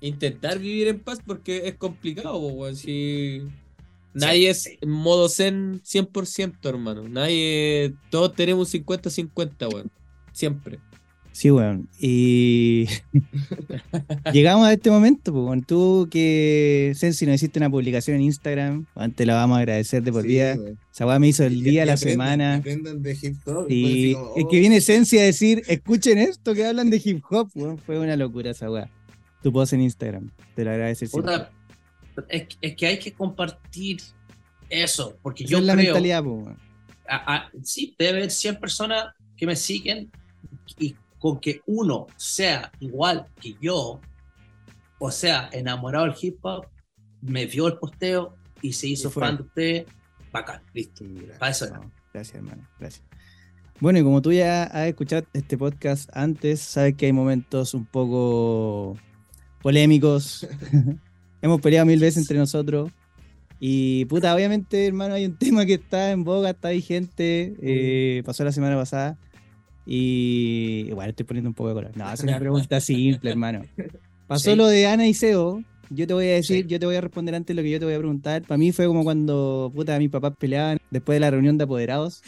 Intentar 0.00 0.58
vivir 0.58 0.88
en 0.88 1.00
paz 1.00 1.20
porque 1.24 1.68
es 1.68 1.74
complicado, 1.74 2.40
pues, 2.40 2.54
weón. 2.54 2.76
Si 2.76 3.42
nadie 4.14 4.50
es 4.50 4.62
sí. 4.64 4.78
en 4.80 4.90
modo 4.90 5.28
zen 5.28 5.80
100%, 5.82 6.68
hermano. 6.68 7.08
Nadie. 7.08 7.94
Todos 8.10 8.34
tenemos 8.34 8.74
un 8.74 8.84
50-50, 8.84 9.72
weón. 9.72 9.90
Siempre. 10.32 10.78
Sí, 11.32 11.50
weón. 11.50 11.88
Y 11.98 12.86
llegamos 14.32 14.66
a 14.66 14.72
este 14.72 14.90
momento, 14.90 15.32
pues, 15.32 15.44
weón. 15.44 15.62
Tú 15.62 16.08
que, 16.10 16.92
Sensi, 16.94 17.26
nos 17.26 17.36
hiciste 17.36 17.58
una 17.58 17.70
publicación 17.70 18.16
en 18.16 18.22
Instagram, 18.22 18.86
weón, 18.94 19.12
te 19.12 19.26
la 19.26 19.34
vamos 19.34 19.56
a 19.56 19.60
agradecer 19.60 20.02
de 20.02 20.12
por 20.12 20.22
Sí, 20.22 20.28
vida. 20.28 20.56
Esa 20.92 21.06
weá 21.06 21.18
me 21.18 21.28
hizo 21.28 21.44
el 21.44 21.56
Y- 21.56 21.62
día, 21.62 21.86
la 21.86 21.94
aprendan- 21.94 22.10
semana. 22.12 22.54
Aprendan 22.56 23.02
de 23.02 23.12
hip 23.20 23.36
hop. 23.46 23.66
Y 23.68 24.12
como, 24.14 24.36
es 24.36 24.44
oh, 24.44 24.48
que 24.48 24.60
viene 24.60 24.80
Sensi 24.80 25.18
a 25.18 25.22
decir, 25.24 25.62
escuchen 25.68 26.18
esto 26.18 26.54
que 26.54 26.66
hablan 26.66 26.90
de 26.90 27.00
hip 27.02 27.22
hop, 27.30 27.48
weón. 27.54 27.78
Fue 27.78 27.98
una 27.98 28.16
locura 28.16 28.50
esa 28.50 28.70
weá. 28.70 28.88
Tu 29.42 29.52
post 29.52 29.72
en 29.72 29.80
Instagram. 29.82 30.30
Te 30.54 30.64
lo 30.64 30.70
agradecer 30.70 31.08
siempre. 31.08 31.32
Puta, 31.32 31.50
es, 32.28 32.46
es 32.60 32.76
que 32.76 32.86
hay 32.86 32.98
que 32.98 33.12
compartir 33.12 34.00
eso, 34.68 35.16
porque 35.22 35.44
Esa 35.44 35.50
yo 35.52 35.58
es 35.58 35.64
la 35.64 35.72
creo, 35.74 35.84
mentalidad, 35.86 36.22
pues, 36.22 36.36
weón. 36.44 36.56
a- 37.08 37.34
a- 37.36 37.50
sí, 37.62 37.94
debe 37.98 38.18
haber 38.18 38.30
100 38.30 38.60
personas 38.60 39.06
que 39.36 39.46
me 39.46 39.56
siguen 39.56 40.10
y 40.78 40.94
con 41.22 41.38
que 41.38 41.60
uno 41.66 42.08
sea 42.16 42.72
igual 42.80 43.28
que 43.40 43.54
yo, 43.60 44.00
o 44.98 45.10
sea, 45.12 45.48
enamorado 45.52 46.06
del 46.06 46.14
hip 46.20 46.38
hop, 46.42 46.66
me 47.20 47.46
vio 47.46 47.68
el 47.68 47.78
posteo 47.78 48.34
y 48.60 48.72
se 48.72 48.88
hizo 48.88 49.08
Y 49.08 49.12
fan 49.12 49.36
de 49.36 49.42
usted, 49.44 49.86
bacán, 50.32 50.60
listo. 50.74 51.04
Gracias. 51.06 51.38
Para 51.38 51.52
eso 51.52 51.64
era. 51.66 51.78
No, 51.78 51.92
gracias, 52.12 52.34
hermano. 52.34 52.68
Gracias. 52.80 53.04
Bueno, 53.78 54.00
y 54.00 54.02
como 54.02 54.20
tú 54.20 54.32
ya 54.32 54.64
has 54.64 54.88
escuchado 54.88 55.24
este 55.32 55.56
podcast 55.56 56.10
antes, 56.12 56.60
sabes 56.60 56.96
que 56.96 57.06
hay 57.06 57.12
momentos 57.12 57.72
un 57.72 57.86
poco 57.86 58.96
polémicos. 59.62 60.44
Hemos 61.40 61.60
peleado 61.60 61.86
mil 61.86 62.00
veces 62.00 62.16
entre 62.22 62.36
nosotros. 62.36 62.90
Y 63.60 64.06
puta, 64.06 64.34
obviamente, 64.34 64.88
hermano, 64.88 65.14
hay 65.14 65.26
un 65.26 65.36
tema 65.38 65.64
que 65.66 65.74
está 65.74 66.10
en 66.10 66.24
boga, 66.24 66.50
está 66.50 66.70
vigente. 66.70 67.54
eh, 67.62 68.24
pasó 68.26 68.42
la 68.42 68.50
semana 68.50 68.74
pasada. 68.74 69.16
Y 69.84 70.86
igual 70.88 71.10
estoy 71.10 71.26
poniendo 71.26 71.50
un 71.50 71.54
poco 71.54 71.68
de 71.70 71.74
color. 71.74 71.96
No, 71.96 72.10
es 72.12 72.22
una 72.22 72.38
pregunta 72.38 72.80
simple, 72.80 73.30
hermano. 73.30 73.68
Pasó 74.26 74.50
Sí. 74.50 74.56
lo 74.56 74.66
de 74.66 74.86
Ana 74.86 75.06
y 75.08 75.14
Seo. 75.14 75.64
Yo 75.90 76.06
te 76.06 76.14
voy 76.14 76.26
a 76.28 76.34
decir, 76.34 76.64
Sí. 76.64 76.68
yo 76.68 76.78
te 76.80 76.86
voy 76.86 76.96
a 76.96 77.00
responder 77.02 77.34
antes 77.34 77.54
lo 77.54 77.62
que 77.62 77.70
yo 77.70 77.78
te 77.78 77.84
voy 77.84 77.94
a 77.94 77.98
preguntar. 77.98 78.42
Para 78.46 78.58
mí 78.58 78.72
fue 78.72 78.86
como 78.86 79.04
cuando, 79.04 79.70
puta, 79.74 79.98
mis 79.98 80.10
papás 80.10 80.34
peleaban 80.38 80.78
después 80.90 81.16
de 81.16 81.20
la 81.20 81.30
reunión 81.30 81.58
de 81.58 81.64
apoderados. 81.64 82.22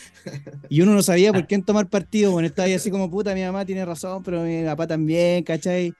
Y 0.69 0.81
uno 0.83 0.93
no 0.95 1.03
sabía 1.03 1.33
por 1.33 1.47
quién 1.47 1.65
tomar 1.65 1.89
partido. 1.89 2.33
Bueno, 2.33 2.47
estaba 2.49 2.67
ahí 2.67 2.75
así 2.75 2.91
como, 2.91 3.11
puta, 3.11 3.35
mi 3.35 3.43
mamá 3.43 3.65
tiene 3.65 3.85
razón, 3.85 4.23
pero 4.23 4.43
mi 4.45 4.65
papá 4.65 4.87
también, 4.87 5.45
¿cachai? 5.45 5.95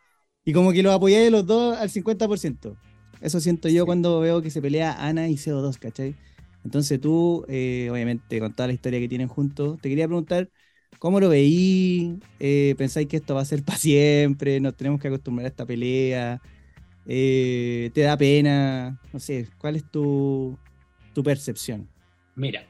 Y 0.45 0.53
como 0.53 0.73
que 0.73 0.83
los 0.83 0.95
apoyé 0.95 1.31
los 1.31 1.47
dos 1.47 1.77
al 1.79 1.91
50%. 1.91 2.79
Eso 3.21 3.41
siento 3.41 3.69
yo 3.69 3.87
cuando 3.87 4.21
veo 4.21 4.43
que 4.43 4.51
se 4.51 4.61
pelea 4.63 4.93
Ana 5.07 5.29
y 5.29 5.37
CO2, 5.39 5.79
¿cachai? 5.79 6.17
Entonces 6.65 7.01
tú, 7.01 7.45
eh, 7.49 7.89
obviamente, 7.91 8.41
con 8.41 8.55
toda 8.55 8.67
la 8.69 8.73
historia 8.75 9.01
que 9.01 9.09
tienen 9.09 9.29
juntos, 9.29 9.81
te 9.81 9.89
quería 9.89 10.07
preguntar, 10.07 10.51
¿cómo 10.99 11.21
lo 11.21 11.29
veí? 11.29 12.19
Eh, 12.41 12.75
¿Pensáis 12.79 13.09
que 13.09 13.17
esto 13.17 13.35
va 13.35 13.43
a 13.43 13.45
ser 13.45 13.63
para 13.65 13.79
siempre? 13.79 14.61
¿Nos 14.61 14.75
tenemos 14.75 15.01
que 15.01 15.09
acostumbrar 15.09 15.47
a 15.47 15.49
esta 15.49 15.67
pelea? 15.67 16.41
Eh, 17.07 17.91
¿Te 17.93 18.03
da 18.03 18.17
pena? 18.17 19.01
No 19.13 19.21
sé, 19.21 19.49
¿cuál 19.59 19.77
es 19.77 19.85
tu, 19.91 20.57
tu 21.13 21.23
percepción? 21.23 21.89
Mira, 22.35 22.65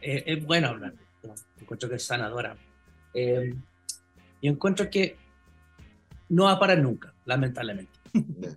eh, 0.00 0.24
es 0.26 0.44
bueno 0.44 0.68
hablar. 0.68 0.94
Encuentro 1.60 1.88
que 1.88 1.96
es 1.96 2.02
sanadora. 2.02 2.56
Eh, 3.14 3.54
y 4.40 4.48
encuentro 4.48 4.88
que 4.88 5.16
no 6.28 6.44
va 6.44 6.52
a 6.52 6.58
parar 6.58 6.78
nunca, 6.78 7.12
lamentablemente. 7.24 7.92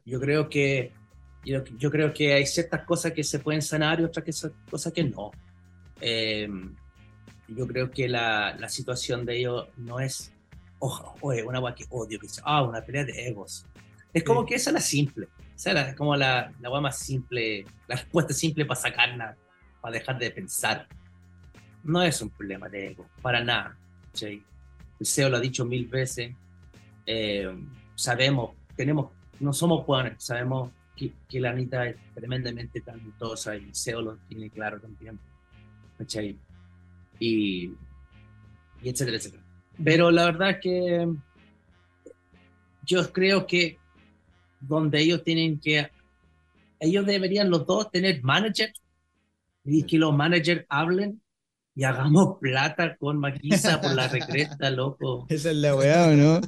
Yo 0.06 0.20
creo 0.20 0.50
que 0.50 0.92
yo, 1.46 1.64
yo 1.78 1.92
creo 1.92 2.14
que 2.14 2.34
hay 2.34 2.46
ciertas 2.46 2.84
cosas 2.84 3.12
que 3.12 3.24
se 3.24 3.40
pueden 3.40 3.62
sanar 3.62 4.00
y 4.00 4.04
otras 4.04 4.24
que 4.24 4.32
cosas 4.70 4.94
que 4.94 5.04
no. 5.04 5.32
Eh, 6.00 6.50
yo 7.48 7.68
creo 7.68 7.92
que 7.92 8.08
la, 8.08 8.56
la 8.58 8.70
situación 8.70 9.26
de 9.26 9.38
ellos 9.40 9.68
no 9.78 10.00
es, 10.00 10.32
ojo, 10.80 11.16
oye, 11.22 11.44
una 11.44 11.58
agua 11.58 11.76
que 11.76 11.86
odio, 11.90 12.20
que 12.20 12.28
ah, 12.44 12.64
una 12.64 12.82
pelea 12.82 13.04
de 13.06 13.28
egos. 13.28 13.66
Es 14.14 14.24
como 14.24 14.42
Sí. 14.42 14.48
que 14.50 14.56
esa 14.56 14.70
es 14.70 14.74
la 14.76 14.80
simple. 14.82 15.28
Esa 15.56 15.70
es 15.70 15.76
la- 15.76 15.96
como 15.96 16.16
la, 16.16 16.52
la 16.60 16.82
más 16.82 16.98
simple, 17.00 17.66
la 17.88 17.96
respuesta 17.96 18.34
simple 18.34 18.66
para 18.66 18.80
sacarla, 18.80 19.36
para 19.82 19.94
dejar 19.94 20.18
de 20.20 20.32
pensar. 20.32 20.88
No 21.84 22.02
es 22.02 22.22
un 22.22 22.30
problema 22.30 22.70
de 22.70 22.92
ego, 22.92 23.08
para 23.22 23.44
nada. 23.44 23.78
¿sí? 24.14 24.44
El 25.00 25.06
CEO 25.06 25.30
lo 25.30 25.38
ha 25.38 25.42
dicho 25.42 25.66
mil 25.66 25.88
veces. 25.88 26.34
Eh, 27.06 27.54
sabemos, 27.96 28.52
tenemos, 28.76 29.12
no 29.40 29.52
somos 29.52 29.86
buenos, 29.86 30.24
sabemos 30.24 30.72
que, 30.96 31.12
que 31.28 31.40
la 31.42 31.50
Anita 31.50 31.86
es 31.88 31.98
tremendamente 32.14 32.80
talentosa 32.82 33.56
y 33.58 33.64
el 33.66 33.76
CEO 33.76 34.02
lo 34.02 34.16
tiene 34.30 34.50
claro 34.50 34.80
también. 34.80 35.20
¿cachai? 35.98 36.38
Y, 37.26 37.74
y 38.82 38.90
etcétera, 38.90 39.18
etcétera. 39.18 39.44
Pero 39.84 40.12
la 40.12 40.26
verdad 40.26 40.50
es 40.52 40.58
que 40.62 41.08
yo 42.86 43.12
creo 43.14 43.48
que 43.48 43.78
donde 44.60 45.00
ellos 45.02 45.24
tienen 45.24 45.60
que, 45.60 45.90
ellos 46.80 47.06
deberían 47.06 47.50
los 47.50 47.66
dos 47.66 47.90
tener 47.92 48.22
manager 48.24 48.74
y 49.64 49.84
que 49.84 49.98
los 49.98 50.14
managers 50.16 50.66
hablen 50.70 51.22
y 51.76 51.84
hagamos 51.86 52.38
plata 52.40 52.98
con 52.98 53.18
Maquisa 53.20 53.80
por 53.82 53.96
la 53.96 54.08
recresta, 54.08 54.70
loco. 54.82 55.26
Esa 55.30 55.52
es 55.52 55.58
la 55.58 55.76
weá, 55.76 56.08
¿o 56.10 56.12
no? 56.12 56.42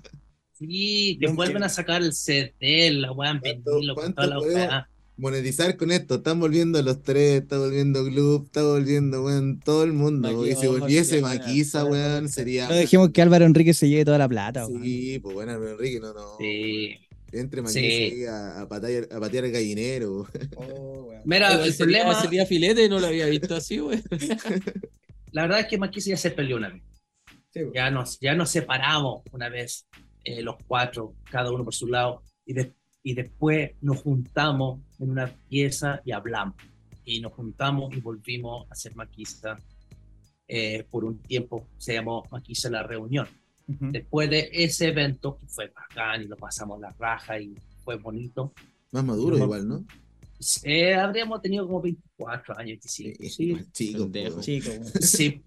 Sí, 0.53 1.17
que 1.19 1.27
No 1.27 1.35
vuelven 1.35 1.63
a 1.63 1.69
sacar 1.69 2.01
el 2.01 2.13
CD, 2.13 2.91
la 2.91 3.11
weá, 3.11 3.39
¿Cuánto- 3.39 3.71
venirlo 3.71 3.95
con 3.95 4.13
toda 4.13 4.27
la 4.27 4.39
weá. 4.39 4.89
Monetizar 5.17 5.77
con 5.77 5.91
esto, 5.91 6.15
están 6.15 6.41
volviendo 6.41 6.81
los 6.81 7.01
tres, 7.01 7.41
está 7.43 7.57
volviendo 7.57 8.03
Gloop, 8.03 8.47
está 8.47 8.63
volviendo, 8.63 9.23
weón, 9.23 9.61
todo 9.61 9.83
el 9.85 9.93
mundo. 9.93 10.45
Y 10.45 10.55
si 10.55 10.67
oh, 10.67 10.77
volviese 10.77 11.21
Maquisa, 11.21 11.85
weón, 11.85 12.27
sería. 12.27 12.67
No 12.67 12.75
dejemos 12.75 13.11
que 13.11 13.21
Álvaro 13.21 13.45
Enrique 13.45 13.73
se 13.73 13.87
lleve 13.87 14.03
toda 14.03 14.17
la 14.17 14.27
plata, 14.27 14.67
weón. 14.67 14.83
Sí, 14.83 15.19
pues 15.19 15.33
bueno, 15.33 15.53
pero 15.57 15.71
Enrique, 15.71 15.99
no, 16.01 16.13
no. 16.13 16.35
Sí. 16.37 16.95
Entre 17.31 17.61
Maquisa 17.61 17.79
Sí. 17.79 18.25
a, 18.25 18.61
a 18.61 18.67
patear, 18.67 19.07
a 19.09 19.19
patear 19.21 19.45
el 19.45 19.51
gallinero. 19.51 20.27
Mira, 21.23 21.63
el 21.63 21.73
sería, 21.73 22.01
problema, 22.03 22.21
sería 22.21 22.45
filete, 22.45 22.89
no 22.89 22.99
lo 22.99 23.07
había 23.07 23.27
visto 23.27 23.55
así, 23.55 23.77
güey. 23.77 24.01
la 25.31 25.43
verdad 25.43 25.61
es 25.61 25.67
que 25.67 25.77
Maquisa 25.77 26.09
ya 26.09 26.17
se 26.17 26.31
peleó 26.31 26.57
una 26.57 26.69
vez. 26.69 26.83
Sí, 27.51 27.61
weón. 27.61 27.73
Ya 27.73 27.89
nos, 27.89 28.19
ya 28.19 28.35
nos 28.35 28.49
separamos 28.49 29.21
una 29.31 29.47
vez, 29.47 29.87
eh, 30.25 30.41
los 30.41 30.55
cuatro, 30.67 31.13
cada 31.31 31.51
uno 31.51 31.63
por 31.63 31.73
su 31.73 31.87
lado, 31.87 32.21
y, 32.45 32.53
de- 32.53 32.73
y 33.05 33.13
después 33.13 33.69
nos 33.81 34.01
juntamos 34.01 34.79
en 34.99 35.11
una 35.11 35.27
pieza 35.47 36.01
y 36.03 36.11
hablamos. 36.11 36.55
Y 37.05 37.21
nos 37.21 37.33
juntamos 37.33 37.95
y 37.95 38.01
volvimos 38.01 38.65
a 38.67 38.73
hacer 38.73 38.95
Maquisa 38.95 39.57
eh, 40.47 40.83
por 40.89 41.05
un 41.05 41.19
tiempo, 41.19 41.67
se 41.77 41.93
llamó 41.93 42.23
Maquisa 42.31 42.67
La 42.71 42.81
Reunión. 42.81 43.27
Después 43.67 44.27
de 44.29 44.49
ese 44.51 44.87
evento, 44.87 45.37
que 45.39 45.47
fue 45.47 45.67
bacán 45.67 46.23
y 46.23 46.25
lo 46.25 46.35
pasamos 46.35 46.79
la 46.79 46.89
raja 46.99 47.39
y 47.39 47.53
fue 47.83 47.97
bonito, 47.97 48.53
Más 48.91 49.03
maduro 49.03 49.37
igual, 49.37 49.67
¿no? 49.67 49.85
eh, 50.63 50.93
habríamos 50.95 51.41
tenido 51.41 51.65
como 51.67 51.81
24 51.81 52.57
años, 52.57 52.79
25. 52.79 53.17
Sí, 53.23 53.29
Sí, 53.29 53.65
chico, 53.71 54.11
po. 54.11 54.41
Chico. 54.41 54.69
Sí. 55.01 55.41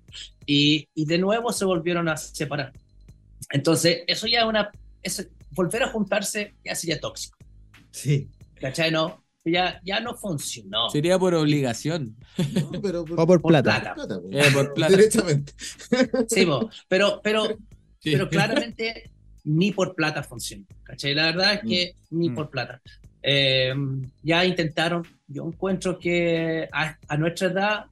Y, 0.47 0.89
y 0.95 1.05
de 1.07 1.19
nuevo 1.19 1.53
se 1.53 1.65
volvieron 1.65 2.09
a 2.09 2.17
separar. 2.17 2.73
Entonces, 3.51 4.03
eso 4.07 4.27
ya 4.29 4.41
es 4.41 4.47
una. 4.47 4.71
eso- 5.03 5.25
volver 5.53 5.83
a 5.85 5.91
juntarse 5.91 6.55
ya 6.65 6.75
sería 6.75 7.01
tóxico. 7.01 7.38
Sí. 8.03 8.29
¿Cachai? 8.61 8.91
No, 8.91 9.25
ya, 9.45 9.81
ya 9.85 10.01
no 10.01 10.15
funcionó. 10.15 10.91
Sería 10.91 11.19
por 11.19 11.35
obligación. 11.35 12.17
No, 12.73 12.81
pero 12.83 13.03
O 13.03 13.07
por 13.27 13.41
Por 13.41 13.43
plata. 13.43 13.95
plata. 13.95 14.21
Eh, 14.31 14.51
por 14.53 14.73
plata. 14.75 14.97
Derechamente. 14.97 15.53
Sí, 16.29 16.45
bo, 16.45 16.71
pero, 16.89 17.21
pero, 17.23 17.47
Sí. 18.01 18.13
pero 18.13 18.29
claramente 18.29 19.11
ni 19.45 19.73
por 19.73 19.95
plata 19.95 20.23
funcionó. 20.23 20.65
¿Cachai? 20.85 21.15
La 21.15 21.27
verdad 21.27 21.55
es 21.55 21.61
que 21.69 21.97
ni 22.11 22.31
Mm. 22.31 22.35
por 22.35 22.51
plata. 22.51 22.81
Eh, 23.23 23.75
ya 24.23 24.45
intentaron. 24.45 25.03
Yo 25.27 25.47
encuentro 25.47 25.99
que 25.99 26.69
a, 26.73 26.97
a 27.09 27.17
nuestra 27.17 27.49
edad, 27.49 27.85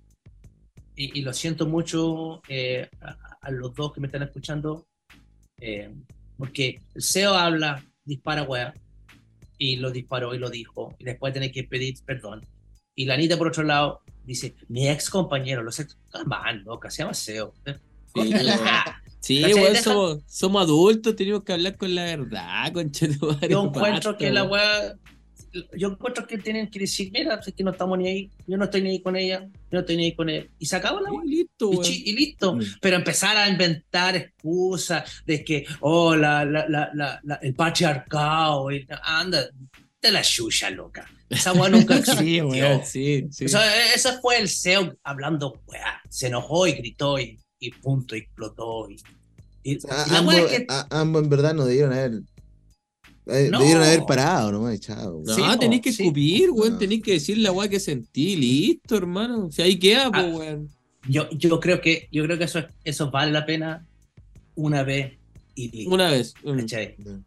y, 0.94 1.18
y 1.18 1.22
lo 1.22 1.32
siento 1.32 1.66
mucho 1.66 2.40
eh, 2.48 2.88
a, 3.00 3.16
a 3.40 3.50
los 3.50 3.74
dos 3.74 3.92
que 3.92 4.00
me 4.00 4.06
están 4.06 4.22
escuchando, 4.22 4.86
eh, 5.60 5.90
porque 6.38 6.80
el 6.94 7.02
CEO 7.02 7.34
habla, 7.34 7.82
dispara 8.04 8.42
weá, 8.44 8.72
y 9.58 9.76
lo 9.76 9.90
disparó 9.90 10.34
y 10.34 10.38
lo 10.38 10.50
dijo, 10.50 10.94
y 10.98 11.04
después 11.04 11.32
tiene 11.32 11.50
que 11.52 11.64
pedir 11.64 11.94
perdón. 12.04 12.46
Y 12.94 13.04
la 13.04 13.14
Anita, 13.14 13.36
por 13.36 13.48
otro 13.48 13.62
lado, 13.62 14.00
dice: 14.24 14.54
Mi 14.68 14.88
ex 14.88 15.10
compañero, 15.10 15.62
los 15.62 15.78
ex. 15.80 15.98
Come 16.10 16.34
on, 16.34 16.64
loca, 16.64 16.90
se 16.90 17.02
llama 17.02 17.14
CEO. 17.14 17.52
Sí, 18.14 18.32
Sí, 19.20 19.42
Deja- 19.42 19.82
somos, 19.82 20.18
somos 20.28 20.62
adultos, 20.62 21.16
tenemos 21.16 21.42
que 21.42 21.52
hablar 21.52 21.76
con 21.76 21.92
la 21.94 22.04
verdad, 22.04 22.72
conchetumare. 22.72 23.48
Yo 23.48 23.64
encuentro 23.64 24.16
que 24.16 24.30
la 24.30 24.44
weá. 24.44 24.94
Yo 25.76 25.88
encuentro 25.88 26.26
que 26.26 26.38
tienen 26.38 26.68
que 26.70 26.78
decir: 26.80 27.10
Mira, 27.12 27.40
es 27.44 27.52
que 27.54 27.64
no 27.64 27.70
estamos 27.72 27.98
ni 27.98 28.08
ahí, 28.08 28.30
yo 28.46 28.56
no 28.56 28.64
estoy 28.64 28.82
ni 28.82 28.90
ahí 28.90 29.00
con 29.00 29.16
ella, 29.16 29.40
yo 29.40 29.50
no 29.72 29.80
estoy 29.80 29.96
ni 29.96 30.04
ahí 30.06 30.14
con 30.14 30.28
él. 30.28 30.50
Y 30.58 30.66
se 30.66 30.76
acabó 30.76 31.00
la 31.00 31.10
weá. 31.10 31.22
Sí, 31.24 31.28
listo, 31.30 31.70
Y, 31.84 32.02
y 32.06 32.12
listo. 32.14 32.58
Pero 32.80 32.96
empezar 32.96 33.36
a 33.36 33.48
inventar 33.48 34.16
excusas 34.16 35.22
de 35.26 35.44
que, 35.44 35.66
oh, 35.80 36.14
la, 36.16 36.44
la, 36.44 36.68
la, 36.68 36.90
la- 36.94 37.20
la- 37.24 37.36
el 37.36 37.54
patriarcado, 37.54 38.70
y- 38.70 38.86
anda, 39.02 39.48
de 40.02 40.10
la 40.12 40.22
chucha, 40.22 40.70
loca. 40.70 41.08
Esa 41.28 41.52
weá 41.52 41.68
nunca 41.68 41.94
Sí, 42.04 42.38
existió. 42.38 42.48
weón, 42.48 42.84
sí, 42.84 43.26
sí. 43.30 43.44
Eso, 43.46 43.58
ese 43.94 44.12
fue 44.20 44.38
el 44.38 44.48
CEO 44.48 44.96
hablando, 45.02 45.60
weá. 45.66 46.00
Se 46.08 46.28
enojó 46.28 46.66
y 46.66 46.72
gritó 46.72 47.18
y, 47.18 47.38
y 47.58 47.70
punto, 47.72 48.14
y 48.14 48.20
explotó. 48.20 48.88
Y, 48.90 48.96
y- 49.64 49.76
O 49.78 49.80
sea, 49.80 50.04
y 50.10 50.14
ambos, 50.14 50.34
weá 50.34 50.44
es 50.44 50.50
que- 50.50 50.66
a- 50.68 50.86
ambos 50.90 51.22
en 51.24 51.30
verdad 51.30 51.54
no 51.54 51.64
debieron 51.64 51.92
haber. 51.92 52.12
eh, 52.12 52.20
No. 53.26 53.58
Debieron 53.58 53.82
haber 53.82 54.04
parado, 54.06 54.52
¿no? 54.52 54.72
Y 54.72 54.78
chao. 54.78 55.22
No, 55.26 55.34
Sí, 55.34 55.42
po, 55.42 55.58
tenéis 55.58 55.82
que 55.82 55.92
sí. 55.92 56.04
escupir, 56.04 56.50
weón, 56.52 56.74
No. 56.74 56.78
tenéis 56.78 57.02
que 57.02 57.12
decir 57.12 57.38
la 57.38 57.50
weá 57.52 57.68
que 57.68 57.80
sentí, 57.80 58.36
listo, 58.36 58.96
hermano. 58.96 59.50
Si 59.50 59.62
ahí 59.62 59.78
queda, 59.78 60.10
pues, 60.12 60.24
Ah. 60.24 60.36
weón. 60.36 60.68
yo, 61.08 61.28
yo 61.30 61.58
creo 61.60 61.80
que, 61.80 62.08
yo 62.12 62.24
creo 62.24 62.38
que 62.38 62.44
eso, 62.44 62.64
eso 62.84 63.10
vale 63.10 63.32
la 63.32 63.44
pena 63.46 63.84
una 64.54 64.82
vez 64.84 65.14
y 65.54 65.70
listo. 65.70 65.92
Una 65.94 66.10
vez. 66.10 66.34
mm. 66.44 66.60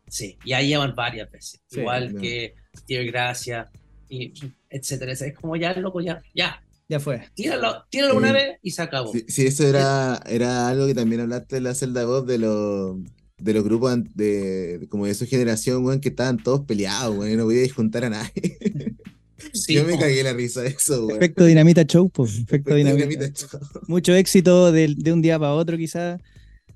Sí, 0.08 0.38
ya 0.46 0.62
llevan 0.62 0.96
varias 0.96 1.30
veces. 1.32 1.60
Sí, 1.68 1.80
Igual 1.82 2.14
ya. 2.14 2.20
que 2.22 2.56
Dear 2.88 3.06
Gracia, 3.06 3.70
y 4.10 4.34
etcétera. 4.70 5.12
Es 5.12 5.34
como 5.40 5.56
ya, 5.56 5.74
loco, 5.74 6.00
ya, 6.02 6.22
ya. 6.34 6.62
Ya 6.88 7.00
fue. 7.00 7.22
Tíralo, 7.36 7.84
tíralo 7.92 8.16
una 8.18 8.30
Sí. 8.30 8.34
vez 8.34 8.58
y 8.64 8.72
se 8.72 8.82
acabó. 8.82 9.12
Sí, 9.12 9.24
sí, 9.28 9.46
eso 9.46 9.68
era, 9.68 10.20
era 10.26 10.68
algo 10.70 10.88
que 10.88 10.96
también 10.96 11.22
hablaste 11.22 11.58
en 11.58 11.66
la 11.66 11.76
celda 11.76 12.04
voz 12.06 12.26
de 12.26 12.40
los 12.40 12.98
de 13.40 13.54
los 13.54 13.64
grupos 13.64 13.98
de, 14.16 14.88
como 14.90 15.06
de 15.06 15.16
su 15.16 15.26
generación, 15.26 15.86
weón, 15.86 16.02
que 16.02 16.10
estaban 16.10 16.38
todos 16.44 16.62
peleados, 16.66 17.16
weón, 17.18 17.32
y 17.34 17.36
no 17.38 17.46
podíais 17.46 17.74
juntar 17.74 18.06
a 18.06 18.10
nadie. 18.10 18.58
Sí, 19.54 19.74
Yo 19.74 19.86
me 19.86 19.98
po. 19.98 19.98
cagué 19.98 20.24
la 20.24 20.34
risa 20.34 20.62
de 20.62 20.70
eso, 20.70 21.08
weón. 21.08 21.22
Efecto 21.22 21.46
Dinamita 21.46 21.84
Show, 21.86 22.10
pues. 22.10 22.40
Efecto 22.40 22.74
Efecto 22.74 22.76
Dinamita. 22.76 23.08
dinamita, 23.08 23.32
chao. 23.34 23.60
Mucho 23.88 24.14
éxito 24.16 24.72
de, 24.72 24.96
de 24.98 25.14
un 25.14 25.22
día 25.22 25.40
para 25.40 25.54
otro, 25.54 25.78
quizás. 25.78 26.22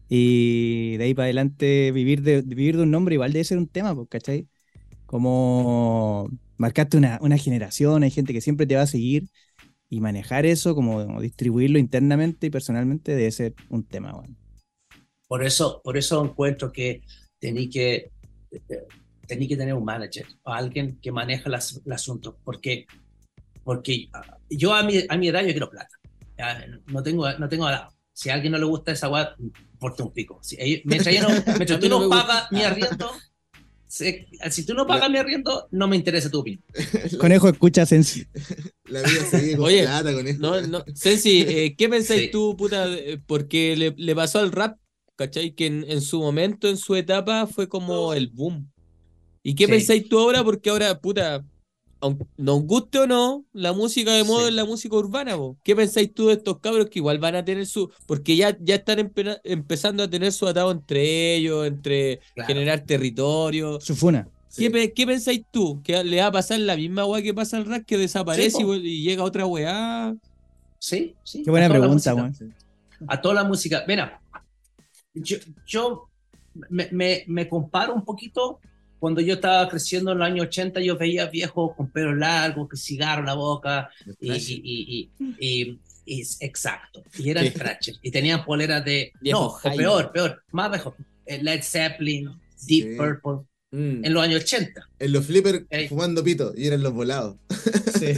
Y 0.10 0.98
de 0.98 1.06
ahí 1.06 1.14
para 1.16 1.26
adelante, 1.26 1.92
vivir 1.94 2.22
de, 2.24 2.42
vivir 2.44 2.78
de 2.78 2.84
un 2.84 2.92
nombre 2.92 3.16
igual 3.16 3.34
debe 3.34 3.46
ser 3.46 3.58
un 3.60 3.68
tema, 3.70 3.96
pues, 3.96 4.10
¿cachai? 4.10 4.50
Como 5.06 6.30
marcaste 6.58 6.98
una, 6.98 7.20
una 7.22 7.38
generación, 7.38 8.04
hay 8.04 8.12
gente 8.12 8.34
que 8.34 8.42
siempre 8.42 8.68
te 8.68 8.76
va 8.78 8.84
a 8.84 8.88
seguir. 8.88 9.30
Y 9.90 10.02
manejar 10.02 10.46
eso, 10.48 10.76
como 10.76 11.22
distribuirlo 11.22 11.80
internamente 11.80 12.48
y 12.48 12.52
personalmente, 12.52 13.16
debe 13.16 13.32
ser 13.32 13.56
un 13.70 13.86
tema, 13.86 14.16
weón. 14.16 14.38
Por 15.34 15.44
eso, 15.44 15.82
por 15.84 15.98
eso 15.98 16.24
encuentro 16.24 16.72
que 16.72 17.02
tení 17.40 17.68
que, 17.68 18.12
eh, 18.52 18.62
tení 19.26 19.48
que 19.48 19.58
tener 19.58 19.74
un 19.74 19.84
manager 19.84 20.28
o 20.44 20.52
alguien 20.54 21.00
que 21.02 21.12
maneja 21.12 21.50
las- 21.50 21.82
el 21.84 21.92
asunto. 21.92 22.38
Porque, 22.44 22.86
porque 23.64 24.10
ah, 24.14 24.38
yo 24.48 24.76
a 24.76 24.84
mi, 24.84 25.04
a 25.10 25.18
mi 25.18 25.30
edad 25.30 25.42
yo 25.42 25.48
quiero 25.50 25.72
plata. 25.72 25.90
Ya, 26.38 26.64
no 26.86 27.02
tengo, 27.02 27.28
no 27.40 27.50
tengo 27.50 27.68
edad. 27.68 27.88
Si 28.14 28.30
a 28.30 28.36
alguien 28.36 28.52
no 28.52 28.60
le 28.60 28.66
gusta 28.66 28.92
esa 28.92 29.10
weá, 29.10 29.36
importa 29.74 30.04
un 30.04 30.14
pico. 30.14 30.38
Si, 30.44 30.56
ellos- 30.60 30.82
mientras, 30.86 31.16
no- 31.24 31.30
mientras 31.58 31.80
tú 31.80 31.90
no 31.90 31.96
no 31.96 32.00
me 32.02 32.06
gusta. 32.06 32.28
pagas 32.28 32.52
mi 32.52 32.62
arriendo, 32.62 33.12
si, 33.88 34.28
si 34.52 34.66
tú 34.68 34.76
no 34.76 34.86
pagas 34.86 35.10
mi 35.10 35.18
arriendo, 35.18 35.68
no 35.72 35.88
me 35.88 35.96
interesa 35.96 36.30
tu 36.30 36.42
opinión. 36.42 36.64
Conejo, 37.20 37.50
escucha 37.50 37.88
Sensi. 37.88 38.24
La 38.86 39.02
vida 39.02 39.26
se 39.26 39.56
con 39.58 39.66
Oye, 39.66 39.82
plata 39.82 40.14
con 40.14 40.28
esto. 40.28 40.42
No, 40.44 40.62
no. 40.68 40.86
Sensi, 40.94 41.42
eh, 41.42 41.76
¿qué 41.76 41.90
pensáis 41.90 42.22
Sí. 42.26 42.30
tú, 42.32 42.56
puta? 42.56 42.86
Porque 43.26 43.76
le, 43.76 43.96
le 43.98 44.16
pasó 44.16 44.38
al 44.38 44.52
rap, 44.52 44.78
¿cachai? 45.26 45.52
Que 45.52 45.66
en, 45.68 45.86
en 45.88 46.02
su 46.02 46.20
momento, 46.20 46.68
en 46.68 46.78
su 46.78 46.96
etapa, 46.96 47.48
fue 47.48 47.68
como 47.68 48.14
el 48.14 48.28
boom. 48.30 48.70
¿Y 49.44 49.56
qué 49.56 49.66
Sí. 49.66 49.72
pensáis 49.72 50.08
tú 50.10 50.20
ahora? 50.20 50.44
Porque 50.44 50.70
ahora, 50.70 51.00
puta, 51.00 51.44
aunque 52.00 52.26
nos 52.38 52.62
guste 52.64 53.00
o 53.00 53.08
no, 53.08 53.46
la 53.54 53.72
música 53.74 54.12
de 54.14 54.24
moda 54.24 54.44
Sí. 54.44 54.50
es 54.50 54.54
la 54.56 54.66
música 54.66 54.96
urbana, 54.96 55.36
po. 55.38 55.58
¿Qué 55.64 55.76
pensáis 55.76 56.14
tú 56.14 56.28
de 56.28 56.34
estos 56.34 56.60
cabros 56.60 56.90
que 56.90 57.00
igual 57.00 57.18
van 57.20 57.36
a 57.36 57.44
tener 57.46 57.66
su. 57.66 57.90
Porque 58.06 58.36
ya, 58.36 58.58
ya 58.62 58.76
están 58.76 59.00
empe- 59.00 59.40
empezando 59.44 60.04
a 60.04 60.10
tener 60.10 60.32
su 60.34 60.48
atado 60.48 60.72
entre 60.72 61.36
ellos, 61.36 61.66
entre 61.68 62.20
Claro. 62.36 62.48
generar 62.48 62.82
territorio. 62.86 63.80
Su 63.82 63.96
funa. 63.96 64.28
¿Qué, 64.56 64.94
qué 64.94 65.08
pensáis 65.08 65.44
tú? 65.50 65.82
¿Que 65.84 66.04
le 66.04 66.18
va 66.22 66.28
a 66.28 66.32
pasar 66.32 66.60
la 66.60 66.76
misma 66.78 67.06
weá 67.06 67.24
que 67.24 67.34
pasa 67.34 67.58
al 67.58 67.66
rap 67.66 67.84
que 67.86 67.98
desaparece 67.98 68.52
Sí, 68.52 68.64
y, 68.64 68.88
y 68.88 69.02
llega 69.04 69.24
otra 69.24 69.46
weá? 69.48 70.14
Sí, 70.78 71.16
sí. 71.24 71.42
Qué 71.44 71.50
buena 71.50 71.68
pregunta, 71.70 72.14
weón. 72.14 72.36
A 73.08 73.20
toda 73.22 73.34
la 73.36 73.44
música. 73.46 73.84
Mira, 73.88 74.22
yo, 75.14 75.38
yo 75.68 76.10
me, 76.70 76.88
me- 76.92 77.24
me 77.28 77.48
comparo 77.50 77.94
un 77.94 78.04
poquito. 78.06 78.60
Cuando 79.00 79.20
yo 79.20 79.34
estaba 79.34 79.68
creciendo 79.68 80.14
en 80.14 80.20
los 80.20 80.28
años 80.28 80.46
80, 80.48 80.80
yo 80.80 80.98
veía 80.98 81.26
viejos 81.26 81.76
con 81.76 81.92
pelo 81.92 82.16
largo, 82.16 82.70
que 82.70 82.78
cigarro 82.78 83.20
en 83.20 83.26
la 83.26 83.34
boca, 83.34 83.90
y, 84.22 84.32
y, 84.32 85.12
y, 85.40 85.80
y- 86.06 86.22
exacto. 86.40 87.04
Y 87.20 87.30
eran 87.30 87.52
thrashers. 87.52 88.00
Y 88.02 88.12
tenían 88.12 88.46
poleras 88.46 88.84
de. 88.86 89.12
No, 89.22 89.48
o 89.48 89.60
peor, 89.76 90.12
peor. 90.14 90.42
Más 90.52 90.72
viejo. 90.72 90.96
eh, 91.26 91.42
Led 91.44 91.62
Zeppelin, 91.64 92.30
Deep 92.68 92.92
Sí. 92.92 92.96
Purple, 92.98 93.46
Mm. 93.72 94.06
en 94.06 94.14
los 94.14 94.24
años 94.24 94.44
80. 94.44 94.88
En 95.00 95.12
los 95.12 95.26
flippers 95.26 95.66
Ey. 95.72 95.88
fumando 95.88 96.24
pito 96.24 96.54
y 96.56 96.68
eran 96.68 96.84
los 96.84 96.94
volados. 96.94 97.36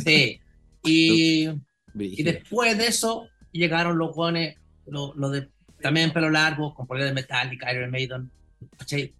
Sí. 0.04 0.40
Y, 0.84 1.50
y 1.96 2.24
después 2.24 2.78
de 2.78 2.86
eso 2.88 3.28
llegaron 3.52 3.98
los 3.98 4.14
guanes, 4.14 4.56
los 4.86 5.16
lo 5.16 5.30
de 5.32 5.50
también 5.86 6.12
pelo 6.12 6.32
largo, 6.32 6.74
con 6.74 6.88
poleras 6.88 7.12
de 7.12 7.14
Metallica, 7.14 7.72
Iron 7.72 7.92
Maiden, 7.92 8.32
¿cachai? 8.76 9.14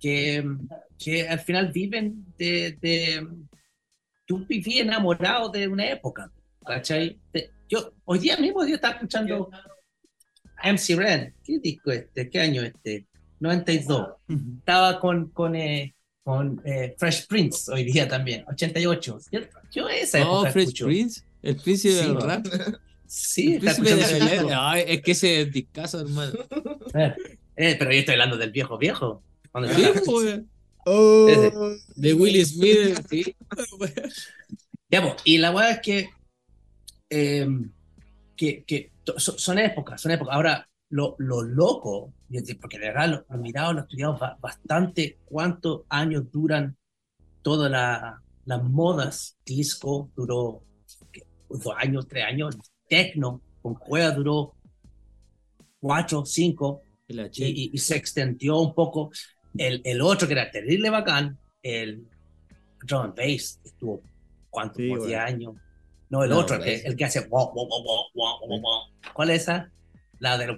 Que, 0.00 0.42
que 0.98 1.28
al 1.28 1.40
final 1.40 1.70
viven 1.70 2.24
de, 2.38 2.78
de 2.80 3.28
tú 4.24 4.46
viví 4.46 4.78
enamorado 4.78 5.50
de 5.50 5.68
una 5.68 5.86
época, 5.90 6.32
¿cachai? 6.64 7.18
De- 7.30 7.50
yo 7.68 7.92
hoy 8.06 8.20
día 8.20 8.38
mismo 8.38 8.66
yo 8.66 8.76
estaba 8.76 8.94
escuchando 8.94 9.50
MC 10.64 10.96
Ren, 10.96 11.34
¿qué 11.44 11.58
disco 11.58 11.92
este? 11.92 12.30
¿Qué 12.30 12.40
año 12.40 12.62
este? 12.62 13.06
92. 13.40 14.08
Estaba 14.60 14.98
con, 14.98 15.28
con, 15.28 15.54
eh, 15.56 15.94
con 16.24 16.58
eh, 16.64 16.94
Fresh 16.98 17.26
Prince 17.26 17.70
hoy 17.70 17.84
día 17.84 18.08
también, 18.08 18.46
88. 18.48 19.18
Yo, 19.30 19.40
yo 19.70 19.88
esa 19.90 20.18
Oh, 20.26 20.36
época 20.40 20.52
Fresh 20.52 20.64
escucho. 20.68 20.86
Prince, 20.86 21.22
el 21.42 21.56
príncipe 21.56 21.94
Sí, 21.94 22.00
del 22.06 22.18
rap. 22.18 22.46
Sí, 23.08 23.56
está 23.56 23.72
de. 23.82 24.54
Ay, 24.54 24.84
es 24.86 25.02
que 25.02 25.12
ese 25.12 25.40
es 25.42 25.52
discazo, 25.52 26.00
hermano. 26.00 26.32
Eh, 27.56 27.74
pero 27.78 27.90
yo 27.90 27.98
estoy 27.98 28.12
hablando 28.14 28.36
del 28.36 28.52
viejo 28.52 28.78
viejo. 28.78 29.22
Cuando 29.50 29.68
Sí, 29.74 29.82
weón. 30.06 30.48
Oh, 30.86 31.26
De 31.96 32.14
Will 32.14 32.46
Smith, 32.46 32.98
sí. 33.10 33.34
Ya, 34.90 35.02
pues, 35.02 35.14
y 35.24 35.38
la 35.38 35.50
verdad 35.50 35.72
es 35.72 35.80
que, 35.80 36.10
eh, 37.10 37.48
que, 38.36 38.64
que 38.64 38.92
so- 39.16 39.38
son 39.38 39.58
épocas, 39.58 40.00
son 40.00 40.12
épocas. 40.12 40.34
Ahora, 40.34 40.68
lo, 40.90 41.14
lo 41.18 41.42
loco, 41.42 42.14
porque 42.60 42.78
de 42.78 42.86
verdad 42.86 43.08
lo, 43.10 43.26
lo 43.28 43.34
he 43.36 43.38
mirado, 43.38 43.72
lo 43.74 43.80
he 43.80 43.82
estudiado 43.82 44.16
ba- 44.18 44.38
bastante, 44.40 45.18
cuántos 45.24 45.82
años 45.90 46.30
duran 46.30 46.76
todas 47.42 47.70
la- 47.70 48.22
las 48.46 48.62
modas. 48.62 49.36
Disco 49.44 50.10
duró 50.16 50.62
dos 51.50 51.74
años, 51.76 52.06
tres 52.08 52.24
años. 52.24 52.56
Tecno 52.88 53.42
con 53.62 53.74
cueva 53.74 54.10
duró 54.12 54.56
cuatro, 55.80 56.24
cinco. 56.24 56.82
La 57.08 57.26
y, 57.32 57.44
y- 57.46 57.70
y 57.72 57.78
se 57.78 57.96
extendió 57.96 58.58
un 58.58 58.74
poco. 58.74 59.10
El, 59.56 59.80
el 59.84 60.00
otro 60.02 60.26
que 60.28 60.34
era 60.34 60.50
terrible 60.50 60.90
bacán, 60.90 61.38
el 61.62 62.06
drum 62.82 63.02
and 63.02 63.16
bass, 63.16 63.60
estuvo 63.64 64.02
¿cuánto? 64.50 64.76
Sí, 64.78 64.88
Por 64.88 65.00
bueno. 65.00 65.06
10 65.06 65.20
años. 65.20 65.54
No, 66.10 66.24
el 66.24 66.30
No, 66.30 66.38
otro, 66.38 66.56
el 66.56 66.62
que, 66.62 66.70
bass. 66.74 66.84
el 66.84 66.96
que 66.96 67.04
hace 67.06 67.20
wow, 67.28 67.52
wow, 67.52 67.66
wow, 67.68 67.84
wow, 67.84 68.04
wow, 68.14 68.48
wow, 68.48 68.60
wow. 68.60 68.82
¿Cuál 69.14 69.30
es 69.30 69.42
esa? 69.42 69.72
La 70.18 70.36
del 70.38 70.56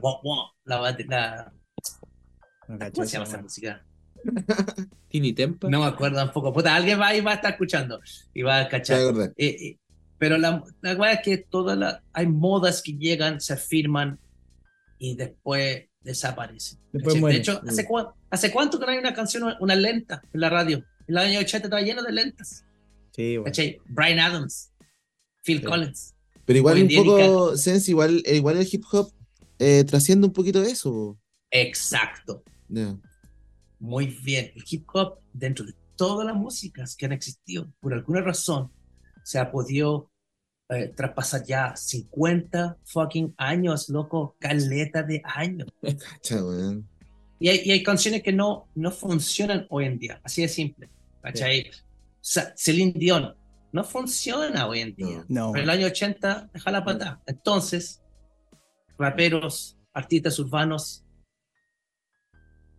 la, 0.64 0.80
la, 1.08 1.54
No 2.68 2.78
cacho 2.78 2.92
¿cómo 2.94 3.06
se 3.06 3.12
llama 3.12 3.24
esa 3.24 3.38
weá. 3.38 3.42
música? 3.42 3.86
Tini 5.08 5.32
Tempa. 5.32 5.68
No 5.68 5.80
me 5.80 5.86
acuerdo 5.86 6.16
tampoco. 6.18 6.52
Puta, 6.52 6.74
alguien 6.74 7.00
va 7.00 7.08
ahí 7.08 7.20
va 7.20 7.32
a 7.32 7.34
estar 7.34 7.52
escuchando 7.52 8.00
y 8.32 8.42
va 8.42 8.60
a 8.60 8.68
cachar. 8.68 9.00
Eh, 9.36 9.46
eh, 9.46 9.79
pero 10.20 10.38
la, 10.38 10.62
la 10.82 10.90
verdad 10.94 11.14
es 11.14 11.20
que 11.24 11.38
todas 11.38 11.76
las 11.76 12.00
hay 12.12 12.28
modas 12.28 12.80
que 12.82 12.92
llegan, 12.92 13.40
se 13.40 13.56
firman 13.56 14.20
y 14.98 15.16
después 15.16 15.86
desaparecen. 16.02 16.78
Después 16.92 17.20
de 17.20 17.36
hecho, 17.36 17.60
¿hace, 17.66 17.88
cua- 17.88 18.14
¿hace 18.30 18.52
cuánto 18.52 18.78
que 18.78 18.86
no 18.86 18.92
hay 18.92 18.98
una 18.98 19.14
canción, 19.14 19.42
una 19.58 19.74
lenta 19.74 20.22
en 20.32 20.40
la 20.40 20.48
radio? 20.50 20.84
En 21.08 21.14
los 21.16 21.24
años 21.24 21.42
80 21.42 21.66
estaba 21.66 21.82
lleno 21.82 22.02
de 22.02 22.12
lentas. 22.12 22.64
Sí. 23.16 23.36
¿cachai? 23.44 23.78
Brian 23.88 24.18
Adams, 24.20 24.72
Phil 25.42 25.58
Sí. 25.60 25.64
Collins. 25.64 26.14
Pero 26.44 26.58
igual 26.58 26.82
un 26.82 26.88
poco, 27.04 27.56
Sense, 27.56 27.90
igual, 27.90 28.22
eh, 28.26 28.36
igual 28.36 28.56
el 28.58 28.68
hip 28.70 28.84
hop 28.92 29.10
eh, 29.58 29.84
trasciende 29.84 30.26
un 30.26 30.32
poquito 30.32 30.60
de 30.60 30.70
eso. 30.70 31.18
Exacto. 31.50 32.42
Ya. 32.68 32.96
Muy 33.78 34.06
bien. 34.22 34.52
El 34.54 34.64
hip 34.70 34.86
hop, 34.92 35.18
dentro 35.32 35.64
de 35.64 35.74
todas 35.96 36.26
las 36.26 36.36
músicas 36.36 36.94
que 36.96 37.06
han 37.06 37.12
existido, 37.12 37.72
por 37.80 37.92
alguna 37.94 38.20
razón, 38.20 38.70
se 39.30 39.38
ha 39.38 39.52
podido 39.52 40.10
eh, 40.68 40.88
traspasar 40.88 41.44
ya 41.44 41.76
50 41.76 42.78
fucking 42.84 43.32
años, 43.36 43.88
loco, 43.88 44.34
caleta 44.40 45.04
de 45.04 45.22
años. 45.24 45.68
Y 47.38 47.48
hay, 47.48 47.60
y 47.64 47.70
hay 47.70 47.82
canciones 47.84 48.24
que 48.24 48.32
no, 48.32 48.68
no 48.74 48.90
funcionan 48.90 49.66
hoy 49.70 49.84
en 49.84 49.98
día, 50.00 50.20
así 50.24 50.42
de 50.42 50.48
simple. 50.48 50.90
¿Cachai? 51.22 51.70
Sa- 52.20 52.52
Celine 52.56 52.92
Dion 52.96 53.36
no 53.72 53.84
funciona 53.84 54.66
hoy 54.66 54.80
en 54.80 54.96
día. 54.96 55.24
No. 55.28 55.52
Pero 55.52 55.62
en 55.64 55.70
el 55.70 55.78
año 55.78 55.86
80 55.86 56.50
deja 56.52 56.70
la 56.72 56.84
patada. 56.84 57.22
Entonces, 57.26 58.02
raperos, 58.98 59.78
artistas 59.94 60.40
urbanos, 60.40 61.04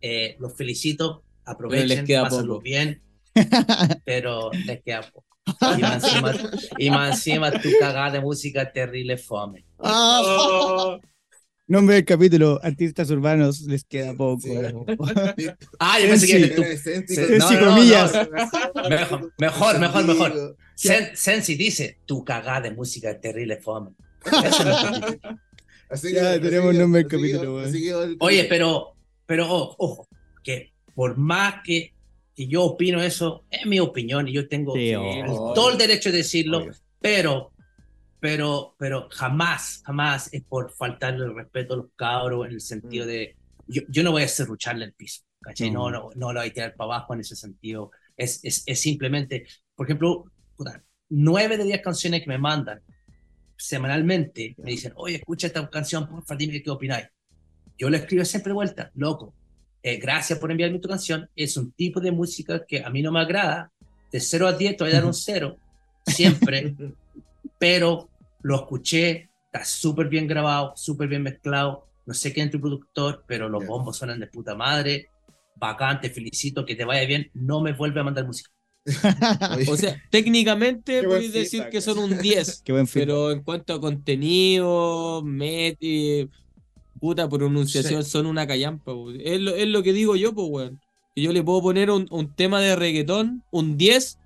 eh, 0.01 0.35
los 0.37 0.53
felicito, 0.53 1.23
aprovechen, 1.45 2.05
pásenlo 2.29 2.59
bien, 2.59 3.01
pero 4.05 4.51
les 4.65 4.83
queda 4.83 5.01
poco. 5.01 5.30
Y 5.77 5.81
más 5.81 6.03
encima, 6.03 6.33
y 6.77 6.89
más 6.89 7.15
encima 7.17 7.51
tu 7.51 7.69
cagada 7.79 8.11
de 8.11 8.21
música 8.21 8.71
terrible 8.71 9.17
fome. 9.17 9.65
Ah. 9.79 10.97
Nombre 11.67 11.95
del 11.95 12.05
capítulo, 12.05 12.59
artistas 12.61 13.09
urbanos, 13.11 13.61
les 13.61 13.85
queda 13.85 14.13
poco. 14.13 14.41
Sí. 14.41 14.49
Ah, 15.79 15.99
yo 15.99 16.07
pensé 16.09 16.27
que 16.27 16.47
tú. 16.49 16.63
Sensi, 16.63 17.15
no, 17.37 17.37
no, 17.51 17.59
no, 17.61 17.67
comillas. 17.75 18.11
no. 18.13 18.89
Mejor, 18.89 19.31
mejor, 19.39 19.79
mejor, 19.79 20.05
mejor. 20.05 20.57
Sen- 20.75 21.15
Sensi 21.15 21.55
dice, 21.55 21.99
tu 22.05 22.25
cagada 22.25 22.61
de 22.61 22.71
música 22.71 23.19
terrible 23.21 23.57
fome. 23.57 23.91
Eso 24.25 24.69
es 24.69 24.99
que. 25.11 25.19
Así 25.89 26.13
Ya, 26.13 26.31
así 26.31 26.41
tenemos 26.41 26.71
que- 26.73 26.77
nombre 26.79 27.03
del 27.03 27.07
así 27.07 27.17
que- 27.23 27.31
capítulo, 27.31 27.59
así 27.59 27.81
que 27.83 27.89
el- 27.91 28.17
Oye, 28.19 28.45
pero, 28.45 28.95
pero 29.25 29.47
oh, 29.49 29.75
ojo, 29.77 30.07
que 30.43 30.73
por 30.95 31.17
más 31.17 31.55
que, 31.63 31.93
yo 32.47 32.63
opino 32.63 33.01
eso, 33.01 33.45
es 33.49 33.65
mi 33.65 33.79
opinión 33.79 34.27
y 34.27 34.33
yo 34.33 34.47
tengo 34.47 34.73
Sí, 34.75 34.93
todo 35.55 35.71
el 35.71 35.77
derecho 35.77 36.11
de 36.11 36.17
decirlo, 36.17 36.59
Obvio. 36.59 36.73
pero, 36.99 37.51
pero, 38.19 38.75
pero 38.77 39.07
jamás, 39.11 39.81
jamás 39.85 40.33
es 40.33 40.43
por 40.43 40.71
faltarle 40.71 41.25
el 41.25 41.35
respeto 41.35 41.73
a 41.73 41.77
los 41.77 41.87
cabros 41.95 42.47
en 42.47 42.53
el 42.53 42.61
sentido 42.61 43.05
de, 43.05 43.35
yo, 43.67 43.81
yo 43.89 44.03
no 44.03 44.11
voy 44.11 44.23
a 44.23 44.27
serrucharle 44.27 44.85
el 44.85 44.93
piso, 44.93 45.23
¿cachai? 45.41 45.71
No, 45.71 45.89
no, 45.89 46.09
no 46.15 46.33
lo 46.33 46.39
voy 46.39 46.49
a 46.49 46.53
tirar 46.53 46.75
para 46.75 46.95
abajo 46.95 47.13
en 47.13 47.21
ese 47.21 47.35
sentido. 47.35 47.91
Es, 48.17 48.39
es, 48.43 48.63
es 48.65 48.79
simplemente, 48.79 49.45
por 49.75 49.87
ejemplo, 49.87 50.25
nueve 51.09 51.57
de 51.57 51.63
diez 51.65 51.81
canciones 51.81 52.21
que 52.21 52.27
me 52.27 52.37
mandan 52.37 52.81
semanalmente 53.57 54.55
me 54.57 54.71
dicen, 54.71 54.93
oye, 54.95 55.17
escucha 55.17 55.47
esta 55.47 55.69
canción, 55.69 56.07
porfa, 56.07 56.35
dime 56.35 56.61
qué 56.63 56.69
opináis. 56.71 57.07
Yo 57.77 57.89
le 57.89 57.97
escribo 57.97 58.25
siempre 58.25 58.53
vuelta, 58.53 58.91
loco. 58.95 59.35
Eh, 59.83 59.97
gracias 59.97 60.37
por 60.39 60.51
enviarme 60.51 60.79
tu 60.79 60.89
canción. 60.89 61.29
Es 61.35 61.57
un 61.57 61.71
tipo 61.71 61.99
de 61.99 62.11
música 62.11 62.65
que 62.65 62.83
a 62.83 62.89
mí 62.89 63.01
no 63.01 63.11
me 63.11 63.19
agrada. 63.19 63.71
De 64.11 64.19
0 64.19 64.47
a 64.47 64.53
10 64.53 64.77
te 64.77 64.83
voy 64.83 64.91
a 64.91 64.95
dar 64.95 65.05
un 65.05 65.13
0, 65.13 65.57
siempre. 66.05 66.75
pero 67.59 68.09
lo 68.41 68.55
escuché, 68.55 69.29
está 69.45 69.63
súper 69.63 70.07
bien 70.09 70.27
grabado, 70.27 70.73
súper 70.75 71.07
bien 71.07 71.23
mezclado. 71.23 71.87
No 72.05 72.13
sé 72.13 72.33
quién 72.33 72.47
es 72.47 72.51
tu 72.51 72.59
productor, 72.59 73.23
pero 73.27 73.47
los 73.47 73.65
bombos 73.65 73.97
suenan 73.97 74.19
de 74.19 74.27
puta 74.27 74.55
madre. 74.55 75.09
Bacán, 75.55 76.01
te 76.01 76.09
felicito, 76.09 76.65
que 76.65 76.75
te 76.75 76.85
vaya 76.85 77.05
bien. 77.05 77.29
No 77.33 77.61
me 77.61 77.73
vuelve 77.73 77.99
a 77.99 78.03
mandar 78.03 78.25
música. 78.25 78.49
O 79.69 79.77
sea, 79.77 80.01
técnicamente 80.09 81.03
podéis 81.03 81.33
decir 81.33 81.69
que 81.69 81.81
son 81.81 81.99
un 81.99 82.17
10. 82.17 82.61
Qué 82.65 82.71
buen 82.71 82.87
feedback. 82.87 83.07
Pero 83.07 83.31
en 83.31 83.43
cuanto 83.43 83.73
a 83.73 83.81
contenido, 83.81 85.21
met, 85.23 85.77
eh, 85.81 86.27
puta 87.01 87.29
pronunciación, 87.29 88.05
son 88.05 88.27
una 88.27 88.47
callampa. 88.47 88.93
Es 89.19 89.41
lo, 89.41 89.55
es 89.55 89.67
lo 89.67 89.83
que 89.83 89.93
digo 89.93 90.15
yo, 90.17 90.33
pues, 90.35 90.47
weón. 90.49 90.81
Que 91.15 91.23
yo 91.23 91.33
le 91.33 91.43
puedo 91.43 91.61
poner 91.61 91.91
un, 91.91 92.07
un 92.11 92.33
tema 92.35 92.61
de 92.61 92.75
reggaetón, 92.77 93.43
un 93.51 93.77
10, 93.77 94.19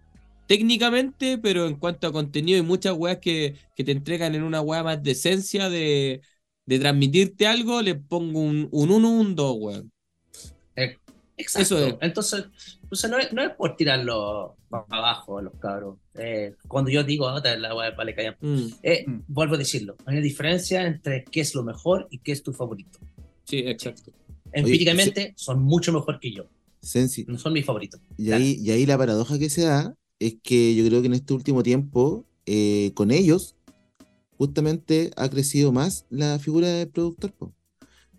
técnicamente, 0.48 1.38
pero 1.40 1.68
en 1.68 1.78
cuanto 1.78 2.08
a 2.08 2.14
contenido, 2.14 2.58
hay 2.58 2.64
muchas 2.64 2.94
weas 2.96 3.20
que, 3.20 3.58
que 3.76 3.84
te 3.86 3.92
entregan 3.94 4.36
en 4.36 4.44
una 4.44 4.62
wea 4.62 4.84
más 4.84 5.02
de 5.04 5.12
esencia 5.12 5.70
de, 5.70 6.22
de 6.66 6.80
transmitirte 6.80 7.48
algo, 7.48 7.82
le 7.82 7.96
pongo 7.96 8.42
un 8.42 8.70
1, 8.72 8.72
un 8.72 8.92
1, 8.92 9.10
un 9.10 9.36
2, 9.36 9.58
weón. 9.60 9.92
Exacto. 11.38 11.76
Eso 11.78 11.88
es. 11.88 11.96
Entonces, 12.02 12.46
entonces 12.84 13.10
no, 13.12 13.18
es, 13.18 13.34
no 13.34 13.42
es 13.44 13.52
por 13.52 13.76
tirarlo 13.76 14.56
para 14.70 14.86
abajo 14.90 15.38
a 15.38 15.42
los 15.42 15.54
cabros. 15.60 15.98
Eh, 16.16 16.56
cuando 16.68 16.90
yo 16.90 17.04
digo, 17.04 17.28
"Ah, 17.28 17.42
la 17.58 17.74
vale 17.74 18.16
callar. 18.16 18.38
Mm, 18.42 18.68
Eh, 18.84 19.04
Mm. 19.08 19.20
Vuelvo 19.28 19.56
a 19.56 19.58
decirlo. 19.58 19.96
Hay 20.06 20.16
una 20.16 20.24
diferencia 20.24 20.86
entre 20.86 21.26
qué 21.26 21.42
es 21.42 21.54
lo 21.56 21.64
mejor 21.64 22.08
y 22.10 22.20
qué 22.20 22.32
es 22.32 22.42
tu 22.44 22.54
favorito. 22.54 23.00
sí, 23.44 23.58
exacto. 23.66 24.12
Empíricamente 24.52 25.34
son 25.36 25.62
mucho 25.62 25.92
mejor 25.92 26.20
que 26.20 26.32
yo. 26.32 26.46
Sensi, 26.82 27.26
No 27.28 27.38
son 27.38 27.52
mis 27.54 27.66
favoritos. 27.66 28.00
Y 28.18 28.32
ahí, 28.32 28.58
y 28.62 28.72
ahí 28.72 28.86
la 28.86 28.98
paradoja 28.98 29.38
que 29.38 29.50
se 29.50 29.64
da 29.64 29.94
es 30.20 30.38
que 30.42 30.74
yo 30.76 30.86
creo 30.86 31.02
que 31.02 31.08
en 31.08 31.14
este 31.16 31.34
último 31.34 31.62
tiempo, 31.64 32.26
eh, 32.46 32.92
con 32.94 33.12
ellos, 33.12 33.56
justamente 34.38 35.12
ha 35.18 35.30
crecido 35.30 35.72
más 35.72 36.06
la 36.10 36.40
figura 36.40 36.68
del 36.70 36.88
productor. 36.90 37.34
po. 37.34 37.54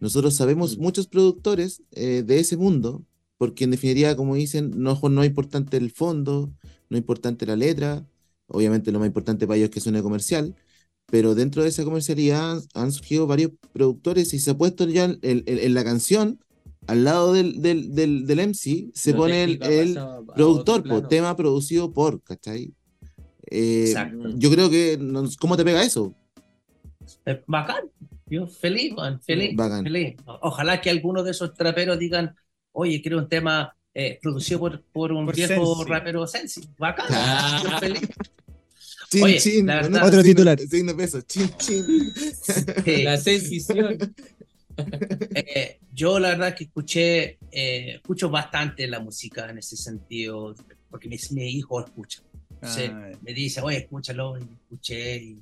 Nosotros 0.00 0.34
sabemos 0.34 0.76
Mm. 0.78 0.82
muchos 0.82 1.06
productores 1.06 1.82
eh, 1.92 2.22
de 2.26 2.38
ese 2.40 2.56
mundo, 2.56 3.02
porque 3.38 3.64
en 3.64 3.70
definitiva, 3.70 4.14
como 4.16 4.34
dicen, 4.34 4.72
no, 4.76 4.98
no 5.08 5.22
es 5.22 5.28
importante 5.28 5.76
el 5.76 5.90
fondo, 5.90 6.50
no 6.88 6.96
es 6.96 7.00
importante 7.00 7.46
la 7.46 7.56
letra, 7.56 8.06
obviamente 8.48 8.92
lo 8.92 8.98
más 8.98 9.06
importante 9.08 9.46
para 9.46 9.56
ellos 9.58 9.68
es 9.68 9.74
que 9.74 9.80
suene 9.80 10.02
comercial, 10.02 10.54
pero 11.06 11.34
dentro 11.34 11.62
de 11.62 11.68
esa 11.68 11.84
comercialidad 11.84 12.62
han, 12.74 12.92
surgido 12.92 13.26
varios 13.26 13.52
productores 13.72 14.32
y 14.34 14.38
se 14.38 14.50
ha 14.50 14.58
puesto 14.58 14.88
ya 14.88 15.04
en, 15.04 15.18
en- 15.22 15.44
en 15.46 15.74
la 15.74 15.84
canción, 15.84 16.38
al 16.86 17.04
lado 17.04 17.32
del, 17.32 17.60
del, 17.62 17.94
del, 17.94 18.26
del 18.26 18.38
MC, 18.40 18.90
se 18.94 19.12
pone 19.14 19.42
el, 19.44 19.58
productor, 20.34 20.82
po, 20.82 20.88
plano. 20.88 21.08
tema 21.08 21.36
producido 21.36 21.92
por, 21.92 22.22
¿cachai? 22.22 22.72
Eh, 23.50 23.94
yo 24.36 24.50
creo 24.50 24.68
que, 24.70 24.98
¿cómo 25.40 25.56
te 25.56 25.64
pega 25.64 25.82
eso? 25.84 26.14
Bacán. 27.46 27.90
Yo 28.28 28.46
feliz, 28.46 28.92
man, 28.94 29.20
feliz. 29.22 29.54
Bacán. 29.54 29.84
feliz. 29.84 30.16
Ojalá 30.26 30.80
que 30.80 30.90
algunos 30.90 31.24
de 31.24 31.30
esos 31.30 31.54
traperos 31.54 31.98
digan, 31.98 32.34
oye, 32.72 33.00
quiero 33.00 33.18
un 33.18 33.28
tema 33.28 33.74
eh, 33.94 34.18
producido 34.20 34.60
por, 34.60 34.82
por 34.92 35.12
un 35.12 35.26
Por 35.26 35.36
viejo 35.36 35.76
Sensi. 35.76 35.90
rapero 35.90 36.26
Sensi. 36.26 36.68
Bacán. 36.78 37.06
Ah. 37.10 37.60
Yo 37.62 37.78
feliz. 37.78 38.00
Chin, 39.08 39.22
Oye, 39.22 39.38
chin, 39.38 39.66
la 39.66 39.76
verdad- 39.76 40.04
Otro 40.08 40.22
titular. 40.22 40.58
Signo 40.58 40.96
peso, 40.96 41.20
chin, 41.22 41.48
chin. 41.58 41.84
Eh, 42.84 43.04
La 43.04 43.16
sensación. 43.16 43.98
Eh, 45.34 45.78
yo 45.94 46.18
la 46.18 46.28
verdad 46.28 46.54
que 46.54 46.64
escuché, 46.64 47.38
eh, 47.50 47.94
escucho 47.94 48.28
bastante 48.28 48.86
la 48.86 49.00
música 49.00 49.48
en 49.48 49.56
ese 49.56 49.74
sentido, 49.74 50.54
porque 50.90 51.08
mi, 51.08 51.16
mi 51.30 51.48
hijo 51.48 51.80
escucha. 51.82 52.20
Entonces, 52.50 52.90
Ah, 52.92 53.10
me 53.22 53.32
dice, 53.32 53.62
oye, 53.62 53.78
escúchalo, 53.78 54.36
y 54.38 54.42
escuché. 54.42 55.16
Y... 55.16 55.38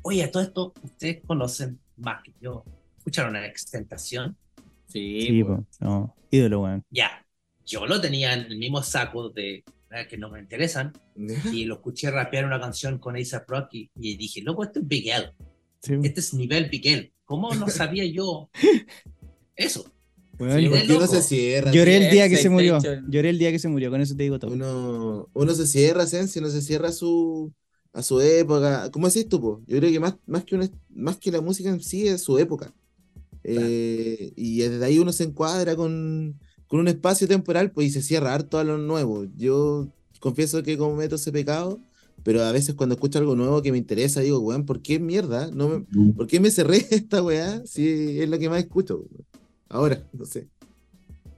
Oye, 0.00 0.26
todo 0.28 0.42
esto, 0.42 0.72
ustedes 0.82 1.18
conocen 1.26 1.78
más 1.96 2.22
que 2.22 2.32
yo. 2.40 2.64
¿Escucharon 2.98 3.36
a 3.36 3.46
Extentación? 3.46 4.36
Sí, 4.88 5.20
sí, 5.22 5.44
po, 5.44 5.64
no, 5.80 6.14
ídolo, 6.30 6.62
weón. 6.62 6.84
Ya, 6.90 7.24
yo 7.64 7.86
lo 7.86 8.00
tenía 8.00 8.32
en 8.34 8.40
el 8.46 8.58
mismo 8.58 8.82
saco 8.82 9.30
de 9.30 9.64
¿verdad? 9.90 10.08
que 10.08 10.16
no 10.16 10.30
me 10.30 10.40
interesan 10.40 10.92
y 11.52 11.64
lo 11.64 11.76
escuché 11.76 12.10
rapear 12.10 12.44
una 12.44 12.60
canción 12.60 12.98
con 12.98 13.16
A$AP 13.16 13.48
Rocky 13.48 13.90
y 13.96 14.16
dije, 14.16 14.42
loco, 14.42 14.64
esto 14.64 14.80
es 14.80 14.88
Big 14.88 15.08
L, 15.10 15.32
Sí, 15.82 15.94
este 16.02 16.20
es 16.20 16.34
nivel 16.34 16.68
Big 16.68 16.86
L. 16.86 17.12
¿Cómo 17.24 17.54
no 17.54 17.68
sabía 17.68 18.04
yo 18.04 18.50
eso? 19.56 19.90
weón. 20.38 20.58
Sí, 20.60 20.68
¿Por 20.68 20.78
de 20.78 20.86
qué 20.86 20.92
uno 20.92 21.00
loco. 21.00 21.14
se 21.14 21.22
cierra? 21.22 21.70
Lloré 21.72 21.96
el 21.96 22.10
día 22.10 22.28
que 22.28 22.36
se 22.36 22.48
murió. 22.50 22.78
Lloré 23.08 23.30
el 23.30 23.38
día 23.38 23.50
que 23.50 23.58
se 23.58 23.68
murió, 23.68 23.90
con 23.90 24.00
eso 24.00 24.16
te 24.16 24.22
digo 24.22 24.38
todo. 24.38 24.52
Uno, 24.52 25.28
uno 25.32 25.54
se 25.54 25.66
cierra, 25.66 26.06
Sensi, 26.06 26.38
uno 26.38 26.48
se 26.48 26.62
cierra 26.62 26.92
su, 26.92 27.52
a 27.96 28.02
su 28.02 28.20
época. 28.20 28.90
¿Cómo 28.92 29.08
decís 29.08 29.28
tú, 29.28 29.40
po? 29.40 29.62
Yo 29.66 29.78
creo 29.78 29.90
que 29.92 30.00
más, 30.00 30.16
más, 30.26 30.44
que 30.44 30.54
una- 30.56 30.70
más 30.90 31.18
que 31.18 31.32
la 31.32 31.40
música 31.40 31.70
en 31.70 31.80
sí 31.82 32.06
es 32.08 32.22
su 32.22 32.38
época. 32.38 32.74
Eh, 33.44 34.32
y 34.36 34.58
desde 34.60 34.84
ahí 34.84 34.98
uno 34.98 35.12
se 35.12 35.24
encuadra 35.24 35.76
con, 35.76 36.38
con 36.66 36.80
un 36.80 36.88
espacio 36.88 37.28
temporal 37.28 37.70
pues, 37.72 37.88
y 37.88 37.90
se 37.90 38.02
cierra 38.02 38.34
harto 38.34 38.58
a 38.58 38.64
lo 38.64 38.78
nuevo. 38.78 39.24
Yo 39.36 39.88
confieso 40.20 40.62
que 40.62 40.78
cometo 40.78 41.16
ese 41.16 41.32
pecado, 41.32 41.80
pero 42.24 42.42
a 42.44 42.52
veces 42.52 42.74
cuando 42.74 42.94
escucho 42.96 43.18
algo 43.18 43.36
nuevo 43.36 43.62
que 43.62 43.72
me 43.72 43.78
interesa, 43.78 44.20
digo, 44.20 44.40
weón, 44.40 44.66
¿por 44.66 44.82
qué 44.82 44.98
mierda? 44.98 45.50
No 45.52 45.68
me, 45.68 45.86
¿Por 46.16 46.26
qué 46.26 46.40
me 46.40 46.50
cerré 46.50 46.78
esta 46.90 47.22
weá 47.22 47.64
si 47.66 48.20
es 48.20 48.28
lo 48.28 48.38
que 48.38 48.48
más 48.50 48.60
escucho? 48.60 49.04
Ahora, 49.68 50.08
no 50.12 50.24
sé. 50.26 50.48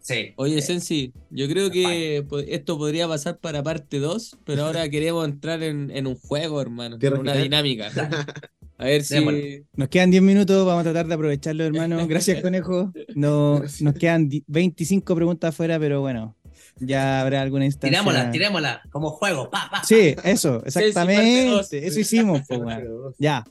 Sí. 0.01 0.33
Oye, 0.37 0.63
Sensi, 0.63 1.13
yo 1.31 1.49
creo 1.49 1.71
que 1.71 2.25
esto 2.49 2.79
podría 2.79 3.07
pasar 3.09 3.39
para 3.39 3.63
parte 3.63 3.99
2, 3.99 4.39
pero 4.45 4.65
ahora 4.67 4.89
queremos 4.91 5.25
entrar 5.27 5.63
en, 5.63 5.91
en 5.91 6.07
un 6.07 6.17
juego, 6.17 6.61
hermano, 6.61 6.99
en 7.01 7.15
una 7.15 7.35
dinámica. 7.35 7.91
A 8.81 8.85
ver 8.85 9.03
si... 9.03 9.15
Démosle. 9.15 9.65
Nos 9.75 9.89
quedan 9.89 10.11
10 10.13 10.23
minutos, 10.23 10.65
vamos 10.65 10.83
a 10.83 10.85
tratar 10.85 11.09
de 11.09 11.15
aprovecharlo, 11.15 11.65
hermano. 11.65 12.07
Gracias, 12.09 12.41
conejo. 12.41 12.93
No, 13.17 13.61
nos 13.81 13.95
quedan 13.95 14.29
di- 14.29 14.45
25 14.47 15.17
preguntas 15.17 15.49
afuera, 15.49 15.81
pero 15.81 16.01
bueno, 16.01 16.37
ya 16.79 17.21
habrá 17.21 17.43
alguna 17.43 17.65
instancia. 17.65 17.91
Tirámosla, 17.91 18.31
tirámosla, 18.31 18.83
como 18.91 19.11
juego, 19.11 19.51
pa, 19.51 19.69
pa. 19.69 19.83
Sí, 19.83 20.15
eso, 20.23 20.63
exactamente. 20.65 21.87
Eso 21.87 21.99
hicimos, 22.01 22.43
po, 22.47 22.59
weón. 22.59 23.15
Ya. 23.19 23.45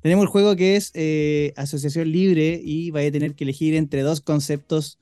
Tenemos 0.00 0.22
el 0.22 0.28
juego 0.28 0.54
que 0.54 0.76
es 0.76 0.92
eh, 0.94 1.52
asociación 1.56 2.12
libre 2.12 2.60
y 2.62 2.92
vaya 2.92 3.08
a 3.08 3.12
tener 3.12 3.34
que 3.34 3.42
elegir 3.42 3.74
entre 3.74 4.02
dos 4.02 4.20
conceptos 4.20 5.00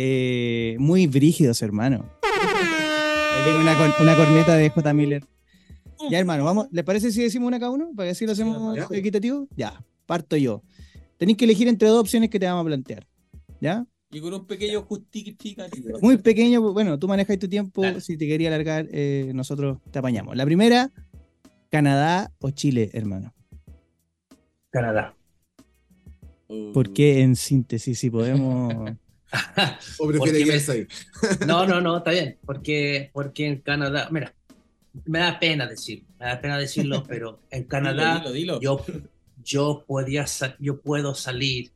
eh, 0.00 0.76
muy 0.78 1.08
brígidos, 1.08 1.60
hermano. 1.60 2.08
Una, 3.60 3.76
cor- 3.76 3.94
una 4.00 4.14
corneta 4.14 4.56
de 4.56 4.70
J. 4.70 4.94
Miller. 4.94 5.24
Ya, 6.08 6.20
hermano, 6.20 6.44
vamos. 6.44 6.68
¿Les 6.70 6.84
parece 6.84 7.10
si 7.10 7.20
decimos 7.20 7.48
una 7.48 7.58
cada 7.58 7.72
uno? 7.72 7.90
Para 7.96 8.06
que 8.06 8.10
así 8.12 8.24
lo 8.24 8.30
hacemos 8.32 8.76
Ya. 8.76 8.86
equitativo. 8.96 9.48
Ya, 9.56 9.82
parto 10.06 10.36
yo. 10.36 10.62
Tenéis 11.16 11.36
que 11.36 11.44
elegir 11.46 11.66
entre 11.66 11.88
dos 11.88 11.98
opciones 12.00 12.30
que 12.30 12.38
te 12.38 12.46
vamos 12.46 12.62
a 12.62 12.66
plantear. 12.66 13.06
¿Ya? 13.60 13.84
Y 14.12 14.20
con 14.20 14.32
un 14.32 14.46
pequeño 14.46 14.82
justificativo. 14.82 15.98
Muy 16.00 16.16
pequeño, 16.18 16.72
bueno, 16.72 16.96
tú 16.98 17.08
manejas 17.08 17.36
tu 17.40 17.48
tiempo. 17.48 17.82
Dale. 17.82 18.00
Si 18.00 18.16
te 18.16 18.28
quería 18.28 18.48
alargar, 18.48 18.86
eh, 18.92 19.32
nosotros 19.34 19.78
te 19.90 19.98
apañamos. 19.98 20.36
La 20.36 20.44
primera, 20.44 20.92
Canadá 21.70 22.30
o 22.38 22.50
Chile, 22.50 22.90
hermano. 22.92 23.34
Canadá. 24.70 25.16
¿Por 26.72 26.92
qué 26.92 27.20
en 27.22 27.34
síntesis 27.34 27.98
si 27.98 28.10
podemos... 28.10 28.72
¿O 29.98 30.08
prefiere 30.08 30.38
me- 30.40 30.44
quedarse 30.44 30.72
ahí? 30.72 30.86
No, 31.46 31.66
no, 31.66 31.80
no, 31.80 31.98
está 31.98 32.10
bien. 32.10 32.38
Porque, 32.44 33.10
porque 33.12 33.46
en 33.46 33.60
Canadá, 33.62 34.08
mira, 34.10 34.34
me 35.04 35.18
da 35.20 35.38
pena 35.38 35.66
decir, 35.66 36.04
me 36.18 36.26
da 36.26 36.40
pena 36.40 36.58
decirlo, 36.58 37.02
pero 37.08 37.40
en 37.50 37.64
Canadá 37.64 38.18
Dilo, 38.18 38.32
dilo, 38.32 38.58
dilo. 38.58 38.60
yo, 38.60 38.84
yo, 39.44 39.84
podía 39.86 40.24
yo 40.58 40.80
puedo 40.80 41.14
salir 41.14 41.72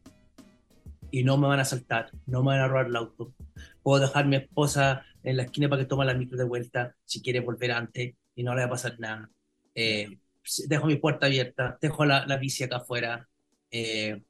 y 1.10 1.24
no 1.24 1.36
me 1.36 1.46
van 1.46 1.58
a 1.58 1.62
asaltar, 1.62 2.10
no 2.26 2.40
me 2.42 2.48
van 2.52 2.60
a 2.60 2.68
robar 2.68 2.86
el 2.86 2.96
auto. 2.96 3.34
Puedo 3.82 4.00
dejar 4.00 4.24
a 4.24 4.28
mi 4.28 4.36
esposa 4.36 5.04
en 5.22 5.36
la 5.36 5.42
esquina 5.44 5.68
para 5.68 5.82
que 5.82 5.86
tome 5.88 6.04
la 6.04 6.14
micro 6.14 6.38
de 6.38 6.44
vuelta 6.44 6.94
si 7.04 7.20
quiere 7.20 7.40
volver 7.40 7.72
antes 7.72 8.14
y 8.34 8.42
no 8.42 8.54
le 8.54 8.62
va 8.62 8.66
a 8.66 8.70
pasar 8.70 8.98
nada. 8.98 9.30
Eh, 9.74 10.18
dejo 10.68 10.86
mi 10.86 10.96
puerta 10.96 11.26
abierta, 11.26 11.76
dejo 11.80 12.04
la, 12.06 12.26
la 12.26 12.36
bici 12.38 12.64
acá 12.64 12.76
afuera. 12.76 13.28
eh, 13.70 14.22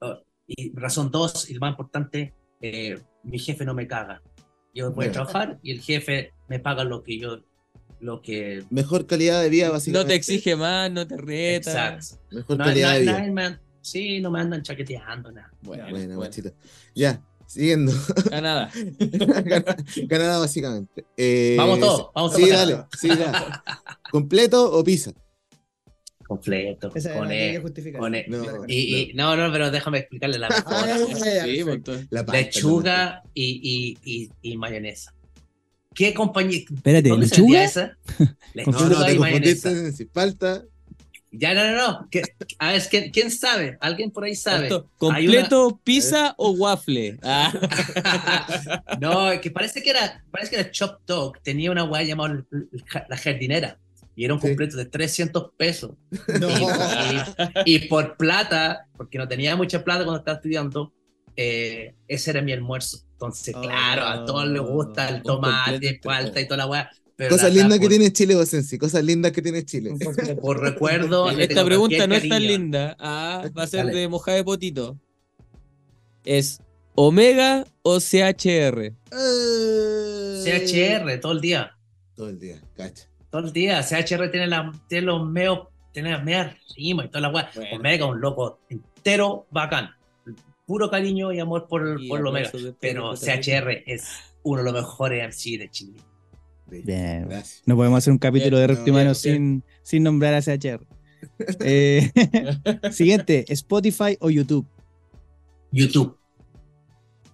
oh, 0.00 0.20
y 0.46 0.74
razón 0.76 1.10
dos, 1.10 1.48
y 1.48 1.54
lo 1.54 1.60
más 1.60 1.70
importante, 1.70 2.34
eh, 2.64 2.98
mi 3.22 3.38
jefe 3.38 3.64
no 3.64 3.74
me 3.74 3.86
caga. 3.86 4.22
Yo 4.74 4.90
voy 4.92 5.06
a 5.06 5.12
trabajar 5.12 5.58
y 5.62 5.70
el 5.72 5.80
jefe 5.80 6.32
me 6.48 6.58
paga 6.58 6.82
lo 6.84 7.02
que 7.02 7.18
yo, 7.18 7.38
lo 8.00 8.20
que... 8.22 8.64
Mejor 8.70 9.06
calidad 9.06 9.40
de 9.42 9.48
vida, 9.48 9.66
No 9.68 9.72
básicamente. 9.74 10.08
te 10.08 10.14
exige 10.16 10.56
más, 10.56 10.90
no 10.90 11.06
te 11.06 11.16
reta. 11.16 11.70
Exacto. 11.98 12.24
Mejor 12.34 12.58
No, 12.58 12.64
calidad 12.64 12.88
no- 12.88 12.94
de 12.94 13.30
vida. 13.30 13.60
sí, 13.80 14.20
no 14.20 14.30
me 14.30 14.40
andan 14.40 14.62
chaqueteando, 14.62 15.30
nada. 15.30 15.52
Bueno, 15.62 15.86
Bueno, 15.90 16.16
bueno. 16.16 16.32
Ya, 16.94 17.22
siguiendo. 17.46 17.92
Canadá. 18.28 18.70
Canadá, 20.08 20.38
básicamente. 20.40 21.04
Eh, 21.16 21.54
Vamos 21.58 21.78
todos, 21.80 22.10
vamos 22.14 22.32
todos 22.32 22.44
Sí, 22.44 22.50
dale. 22.50 22.84
Sí, 22.98 23.08
ya. 23.08 23.62
¿Completo 24.10 24.72
o 24.72 24.82
pizza? 24.82 25.12
Completo. 26.34 26.90
Esa 26.94 27.14
con 27.14 27.30
E, 27.30 27.62
con 27.96 28.14
E. 28.14 28.24
No, 28.28 28.64
Y, 28.66 28.74
y- 29.10 29.12
no, 29.14 29.36
no, 29.36 29.52
pero 29.52 29.70
déjame 29.70 29.98
explicarle 29.98 30.38
la 30.38 30.48
mejor. 30.48 30.64
Ah, 30.76 31.44
Sí, 31.44 31.64
La 32.10 32.24
pasta, 32.26 32.40
Lechuga 32.40 33.22
y, 33.34 33.60
y, 33.62 33.98
y, 34.04 34.30
y 34.42 34.56
mayonesa. 34.56 35.14
¿Qué 35.94 36.12
compañía? 36.12 36.58
Espérate, 36.74 37.08
¿Dónde 37.08 37.28
se 37.28 37.36
¿lechuga? 37.40 37.64
esa? 37.64 37.96
No, 38.18 38.26
Lechuga 38.54 38.88
no, 38.88 39.04
te 39.06 39.14
y 39.14 39.18
mayonesa. 39.18 39.92
Si 39.92 40.06
falta. 40.06 40.64
Ya, 41.36 41.52
no, 41.54 41.64
no, 41.70 41.76
no. 41.76 42.08
¿Qué- 42.10 42.22
A 42.58 42.72
ver, 42.72 42.82
¿quién, 42.88 43.10
quién 43.10 43.30
sabe? 43.30 43.76
¿Alguien 43.80 44.10
por 44.12 44.24
ahí 44.24 44.34
sabe? 44.36 44.64
Esto, 44.64 44.88
Hay 45.12 45.26
una- 45.26 45.40
¿Completo, 45.48 45.80
pizza 45.82 46.34
o 46.38 46.50
waffle? 46.52 47.18
Ah, 47.22 47.52
no, 49.00 49.40
que 49.40 49.50
parece 49.50 49.82
que 49.82 49.90
era, 49.90 50.24
parece 50.30 50.50
que 50.50 50.60
era 50.60 50.70
Chop 50.70 51.00
Dog. 51.06 51.40
Tenía 51.42 51.70
una 51.70 51.84
weá 51.84 52.02
llamada 52.02 52.44
la 53.08 53.16
jardinera. 53.16 53.78
Y 54.16 54.24
era 54.24 54.34
un 54.34 54.40
Sí. 54.40 54.46
completo 54.48 54.76
de 54.76 54.84
300 54.86 55.50
pesos. 55.56 55.92
No. 56.40 56.48
Y, 57.64 57.74
y 57.76 57.78
por 57.88 58.16
plata, 58.16 58.86
porque 58.96 59.18
no 59.18 59.26
tenía 59.28 59.56
mucha 59.56 59.82
plata 59.84 60.04
cuando 60.04 60.18
estaba 60.18 60.36
estudiando, 60.36 60.92
eh, 61.36 61.94
ese 62.08 62.30
era 62.30 62.42
mi 62.42 62.52
almuerzo. 62.52 63.00
Entonces, 63.12 63.54
Oh. 63.56 63.62
claro, 63.62 64.04
a 64.06 64.24
todos 64.24 64.46
les 64.48 64.62
gusta 64.62 65.08
el 65.08 65.22
tomate, 65.22 66.00
falta 66.02 66.40
y 66.40 66.44
toda 66.46 66.58
la 66.58 66.66
weá. 66.66 66.90
pero 67.16 67.30
Cosas 67.30 67.54
la- 67.54 67.60
lindas 67.62 67.78
que 67.78 67.84
por- 67.84 67.90
tiene 67.90 68.12
Chile, 68.12 68.34
Bosensi. 68.34 68.76
Cosas 68.76 69.04
lindas 69.04 69.30
que 69.32 69.40
tiene 69.40 69.64
Chile. 69.64 69.94
Por 70.40 70.60
recuerdo. 70.60 71.30
Esta 71.38 71.64
pregunta 71.64 72.06
no 72.08 72.14
es 72.16 72.28
tan 72.28 72.42
linda. 72.42 72.96
Ah, 72.98 73.48
va 73.56 73.62
a 73.62 73.66
ser 73.68 73.86
Dale. 73.86 73.98
de 74.00 74.08
moja 74.08 74.32
de 74.32 74.42
potito. 74.42 74.98
Es 76.24 76.58
¿Omega 76.96 77.64
o 77.82 77.98
CHR? 78.00 78.94
CHR 80.44 81.18
todo 81.20 81.32
el 81.32 81.40
día. 81.40 81.70
Todo 82.16 82.28
el 82.30 82.38
día, 82.38 82.60
cacha. 82.76 83.08
Todo 83.34 83.48
el 83.48 83.52
día. 83.52 83.82
CHR 83.82 84.30
tiene, 84.30 84.46
la, 84.46 84.70
tiene 84.86 85.06
los 85.06 85.28
meos, 85.28 85.66
tiene 85.90 86.12
las 86.12 86.22
meas 86.22 86.54
rimas 86.76 87.06
y 87.06 87.08
toda 87.08 87.22
la 87.22 87.30
weá. 87.30 87.50
Bueno. 87.52 87.76
Omega, 87.78 88.06
un 88.06 88.20
loco 88.20 88.60
entero 88.68 89.48
bacán. 89.50 89.90
Puro 90.64 90.88
cariño 90.88 91.32
y 91.32 91.40
amor 91.40 91.66
por, 91.66 92.00
Y 92.00 92.06
por 92.06 92.20
el 92.20 92.28
Omega. 92.28 92.52
Pero 92.78 93.14
CHR 93.16 93.82
es 93.86 94.06
uno 94.44 94.62
de 94.62 94.70
los 94.70 94.72
mejores 94.72 95.26
MC 95.26 95.58
de 95.58 95.68
Chile. 95.68 96.00
Bien. 96.68 97.26
Gracias. 97.28 97.64
No 97.66 97.74
podemos 97.74 97.98
hacer 97.98 98.12
un 98.12 98.18
capítulo 98.18 98.56
de 98.56 98.68
Bien, 98.68 98.76
Recto 98.76 98.86
no, 98.86 98.92
Humano 98.92 99.10
bien, 99.10 99.14
sin, 99.16 99.64
sin 99.82 100.04
nombrar 100.04 100.34
a 100.34 100.40
CHR. 100.40 100.86
Eh, 101.58 102.12
siguiente, 102.92 103.46
Spotify 103.48 104.16
o 104.20 104.30
YouTube. 104.30 104.64
YouTube. 105.72 106.16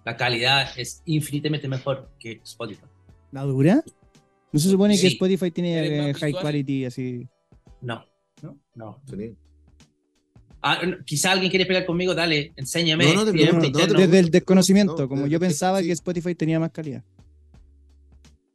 La 0.03 0.17
calidad 0.17 0.67
es 0.77 1.03
infinitamente 1.05 1.67
mejor 1.67 2.09
que 2.17 2.41
Spotify. 2.43 2.85
¿La 3.31 3.43
dura? 3.43 3.83
¿No 4.51 4.59
se 4.59 4.69
supone 4.69 4.95
que 4.95 5.01
Sí. 5.01 5.07
Spotify 5.07 5.51
tiene 5.51 5.77
¿Eres 5.77 5.99
más 5.99 6.09
eh, 6.09 6.13
high 6.19 6.33
quality 6.33 6.85
así? 6.85 7.27
No. 7.81 8.03
¿No? 8.41 8.57
No. 8.75 9.01
Ah, 10.63 10.79
quizá 11.05 11.31
alguien 11.31 11.49
quiere 11.49 11.65
pelear 11.65 11.85
conmigo, 11.85 12.13
dale, 12.13 12.53
enséñame. 12.55 13.05
No, 13.05 13.13
no 13.15 13.25
te 13.25 13.31
pregunto, 13.31 13.69
no 13.79 13.87
te. 13.87 13.93
Desde 13.93 14.19
el 14.19 14.29
desconocimiento, 14.29 14.95
No, 14.97 15.07
como 15.09 15.21
desde 15.23 15.31
yo 15.33 15.39
pensaba 15.39 15.79
sí. 15.79 15.87
que 15.87 15.91
Spotify 15.93 16.35
tenía 16.35 16.59
más 16.59 16.71
calidad. 16.71 17.03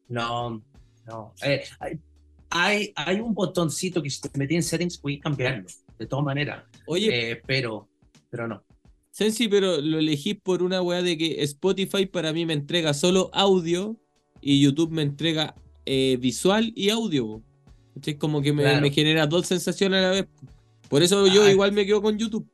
No, 0.09 0.62
no. 1.07 1.34
Eh, 1.42 1.64
hay, 1.80 1.99
hay, 2.51 2.92
hay 2.94 3.20
un 3.20 3.34
botoncito 3.34 4.03
que 4.03 4.11
si 4.11 4.20
te 4.20 4.38
metí 4.38 4.55
en 4.55 4.62
settings 4.62 4.99
puedes 4.99 5.20
cambiarlo, 5.20 5.66
de 5.99 6.07
todas 6.07 6.24
maneras. 6.24 6.64
Oye, 6.86 7.32
Eh, 7.32 7.42
pero, 7.47 7.88
pero 8.30 8.47
no. 8.47 8.62
Sensi, 9.11 9.49
pero 9.49 9.80
lo 9.80 9.99
elegí 9.99 10.34
por 10.34 10.62
una 10.62 10.82
weá 10.82 11.03
de 11.03 11.16
que 11.16 11.42
Spotify 11.42 12.07
para 12.07 12.32
mí 12.32 12.44
me 12.47 12.53
entrega 12.53 12.92
solo 12.94 13.30
audio 13.32 13.97
y 14.42 14.61
YouTube 14.61 14.90
me 14.92 15.03
entrega 15.03 15.55
eh, 15.87 16.16
visual 16.20 16.72
y 16.74 16.91
audio. 16.91 17.43
¿Cachai? 17.95 18.18
Como 18.18 18.43
que 18.43 18.53
me, 18.53 18.62
Claro. 18.62 18.80
me 18.82 18.91
genera 18.91 19.26
dos 19.26 19.47
sensaciones 19.47 19.99
a 19.99 20.03
la 20.03 20.11
vez. 20.11 20.26
Por 20.91 21.03
eso 21.03 21.26
yo 21.28 21.45
Ah. 21.45 21.51
igual 21.51 21.72
me 21.72 21.87
quedo 21.87 22.03
con 22.03 22.18
YouTube. 22.18 22.47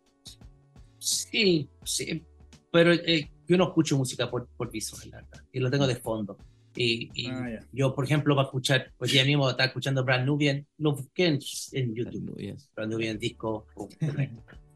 Sí, 0.98 1.68
sí. 1.84 2.22
Pero 2.70 2.92
eh, 2.92 3.30
yo 3.48 3.56
no 3.56 3.64
escucho 3.64 3.96
música 3.98 4.30
por, 4.30 4.46
por 4.56 4.70
visual, 4.70 5.10
la 5.10 5.16
verdad, 5.18 5.44
y 5.52 5.58
lo 5.60 5.70
tengo 5.70 5.86
de 5.86 5.96
fondo. 5.96 6.38
Y, 6.74 7.10
y 7.14 7.26
Ah, 7.26 7.50
ya. 7.60 7.66
yo, 7.72 7.94
por 7.94 8.04
ejemplo, 8.04 8.34
para 8.34 8.46
escuchar, 8.46 8.92
hoy 8.98 9.10
día 9.10 9.24
mismo 9.24 9.50
estaba 9.50 9.66
escuchando 9.66 10.04
Brand 10.04 10.24
Nubian, 10.24 10.66
lo 10.78 10.92
busqué 10.92 11.26
en, 11.26 11.38
en 11.72 11.94
YouTube. 11.94 12.34
Brand 12.74 12.92
Nubian 12.92 13.18
disco. 13.18 13.66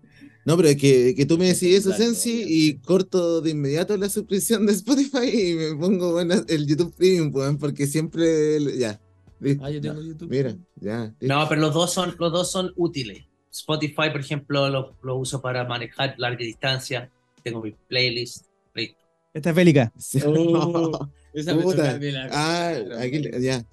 No, 0.47 0.57
pero 0.57 0.69
es 0.69 0.77
que, 0.77 1.15
que 1.17 1.27
tú 1.27 1.37
me 1.37 1.47
decís 1.47 1.75
eso, 1.75 1.93
Sensi, 1.93 2.45
y 2.47 2.79
corto 2.79 3.41
de 3.41 3.51
inmediato 3.51 3.97
la 3.97 4.09
suscripción 4.09 4.65
de 4.65 4.73
Spotify 4.75 5.29
y 5.29 5.55
me 5.55 5.75
pongo 5.75 6.13
bueno, 6.13 6.37
el 6.49 6.67
YouTube 6.69 6.95
Premium, 6.95 7.33
pues, 7.33 7.55
porque 7.59 7.87
siempre. 7.89 8.57
el- 8.57 8.79
Ya. 8.79 9.01
listo. 9.41 9.65
Ah, 9.65 9.71
yo 9.71 9.81
tengo 9.81 10.01
YouTube. 10.01 10.31
Mira, 10.31 10.57
ya. 10.77 11.13
listo. 11.19 11.27
No, 11.35 11.49
pero 11.49 11.61
los 11.61 11.75
dos 11.75 11.93
son, 11.93 12.15
los 12.19 12.33
dos 12.33 12.51
son 12.51 12.73
útiles. 12.77 13.25
Spotify, 13.53 14.11
por 14.13 14.21
ejemplo, 14.21 14.69
lo, 14.71 14.97
lo 15.03 15.17
uso 15.17 15.43
para 15.43 15.65
manejar 15.67 16.15
larga 16.19 16.39
distancia. 16.39 17.11
Tengo 17.43 17.61
mi 17.63 17.73
playlist. 17.89 18.47
listo. 18.75 18.97
Esta 19.35 19.51
es 19.51 19.57
bélica. 19.57 19.93
Sí. 19.99 20.21
Oh, 20.25 21.09
esa 21.35 21.55
me 21.55 21.63
Puta. 21.63 21.99
de 21.99 22.13
la- 22.13 22.29
Ah, 22.31 22.73
aquí, 23.01 23.21
ya. 23.41 23.67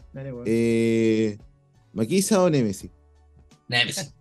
Eh, 0.46 1.38
¿Maquisa 1.94 2.42
o 2.44 2.50
Nemesis? 2.50 2.90
Nemesis. 3.70 4.14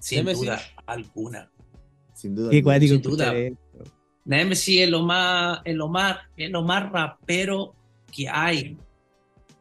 Sin 0.00 0.18
Nemesis. 0.18 0.40
duda 0.40 0.60
alguna. 0.86 1.50
Sin 2.14 2.34
duda. 2.34 2.50
Qué 2.50 2.62
cuático 2.62 2.94
sin 2.94 3.02
duda. 3.02 3.32
Nemesis 4.24 4.80
es 4.82 4.88
lo 4.88 5.02
más, 5.02 5.60
es 5.64 5.74
lo 5.74 5.88
más, 5.88 6.18
es 6.36 6.50
lo 6.50 6.62
más 6.62 6.90
rapero 6.90 7.74
que 8.10 8.28
hay. 8.28 8.78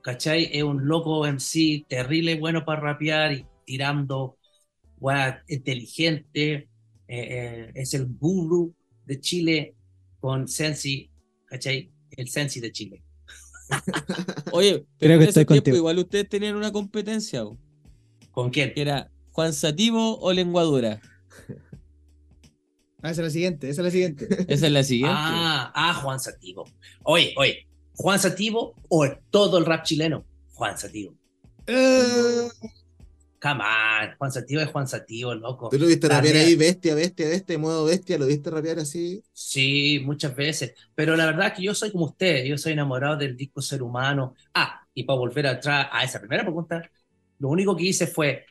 ¿Cachai? 0.02 0.50
Es 0.52 0.64
un 0.64 0.86
loco 0.88 1.26
MC 1.26 1.86
terrible, 1.88 2.38
bueno 2.40 2.66
para 2.66 2.82
rapear 2.82 3.34
y 3.34 3.46
tirando, 3.66 4.38
weá, 5.00 5.44
inteligente. 5.48 6.54
eh, 6.54 6.68
eh, 7.08 7.72
es 7.76 7.94
el 7.94 8.08
guru 8.08 8.74
de 9.06 9.20
Chile 9.20 9.76
con 10.20 10.48
Sensi, 10.48 11.10
¿cachai? 11.46 11.92
El 12.12 12.30
Sensi 12.30 12.60
de 12.60 12.72
Chile. 12.72 13.04
Oye, 14.52 14.86
Creo 15.00 15.16
pero 15.16 15.20
que 15.20 15.24
en 15.26 15.30
estoy 15.30 15.42
ese 15.42 15.46
tiempo 15.46 15.72
contigo. 15.72 15.78
igual 15.78 16.00
ustedes 16.00 16.30
tenían 16.30 16.56
una 16.56 16.72
competencia, 16.72 17.44
¿Con 18.32 18.50
quién? 18.50 18.74
que 18.74 18.82
era 18.82 19.12
Juan 19.32 19.54
Sativo 19.54 20.20
o 20.20 20.34
Lenguadura. 20.34 21.00
Ah, 23.02 23.12
esa 23.12 23.22
es 23.22 23.26
la 23.26 23.30
siguiente, 23.32 23.70
esa 23.70 23.82
es 23.82 23.86
la 23.86 23.92
siguiente. 23.92 24.28
Esa 24.48 24.68
es 24.68 24.72
la 24.72 24.84
siguiente. 24.84 25.16
Ah, 25.18 25.72
ah, 25.76 25.94
Juan 25.96 26.20
Sativo. 26.22 26.64
Oye, 27.04 27.34
oye, 27.36 27.68
Juan 27.96 28.18
Sativo 28.18 28.76
o 28.88 29.06
todo 29.30 29.58
el 29.58 29.66
rap 29.66 29.84
chileno. 29.84 30.26
Juan 30.54 30.78
Sativo. 30.78 31.14
Eh, 31.68 32.48
Come 33.42 33.62
on, 33.62 34.16
Juan 34.18 34.32
Sativo 34.32 34.62
es 34.62 34.70
Juan 34.70 34.88
Sativo, 34.88 35.36
loco. 35.36 35.68
¿Tú 35.68 35.78
lo 35.78 35.86
viste 35.88 36.08
rapear 36.08 36.24
También. 36.34 36.46
ahí, 36.48 36.56
bestia, 36.56 36.96
bestia, 36.96 37.28
bestia, 37.28 37.60
modo 37.60 37.84
bestia? 37.84 38.18
¿Lo 38.18 38.26
viste 38.26 38.50
rapear 38.50 38.80
así? 38.80 39.22
Sí, 39.34 40.02
muchas 40.06 40.34
veces. 40.34 40.74
Pero 40.96 41.18
la 41.18 41.26
verdad 41.26 41.48
es 41.48 41.54
que 41.56 41.64
yo 41.64 41.76
soy 41.76 41.92
como 41.92 42.06
usted, 42.06 42.46
yo 42.46 42.58
soy 42.58 42.72
enamorado 42.72 43.18
del 43.18 43.36
disco 43.36 43.62
ser 43.62 43.84
humano. 43.84 44.34
Ah, 44.54 44.80
y 44.94 45.04
para 45.04 45.20
volver 45.20 45.46
atrás 45.48 45.90
a 45.92 46.06
esa 46.06 46.20
primera 46.20 46.44
pregunta, 46.44 46.90
lo 47.40 47.50
único 47.50 47.76
que 47.76 47.84
hice 47.84 48.08
fue 48.08 48.46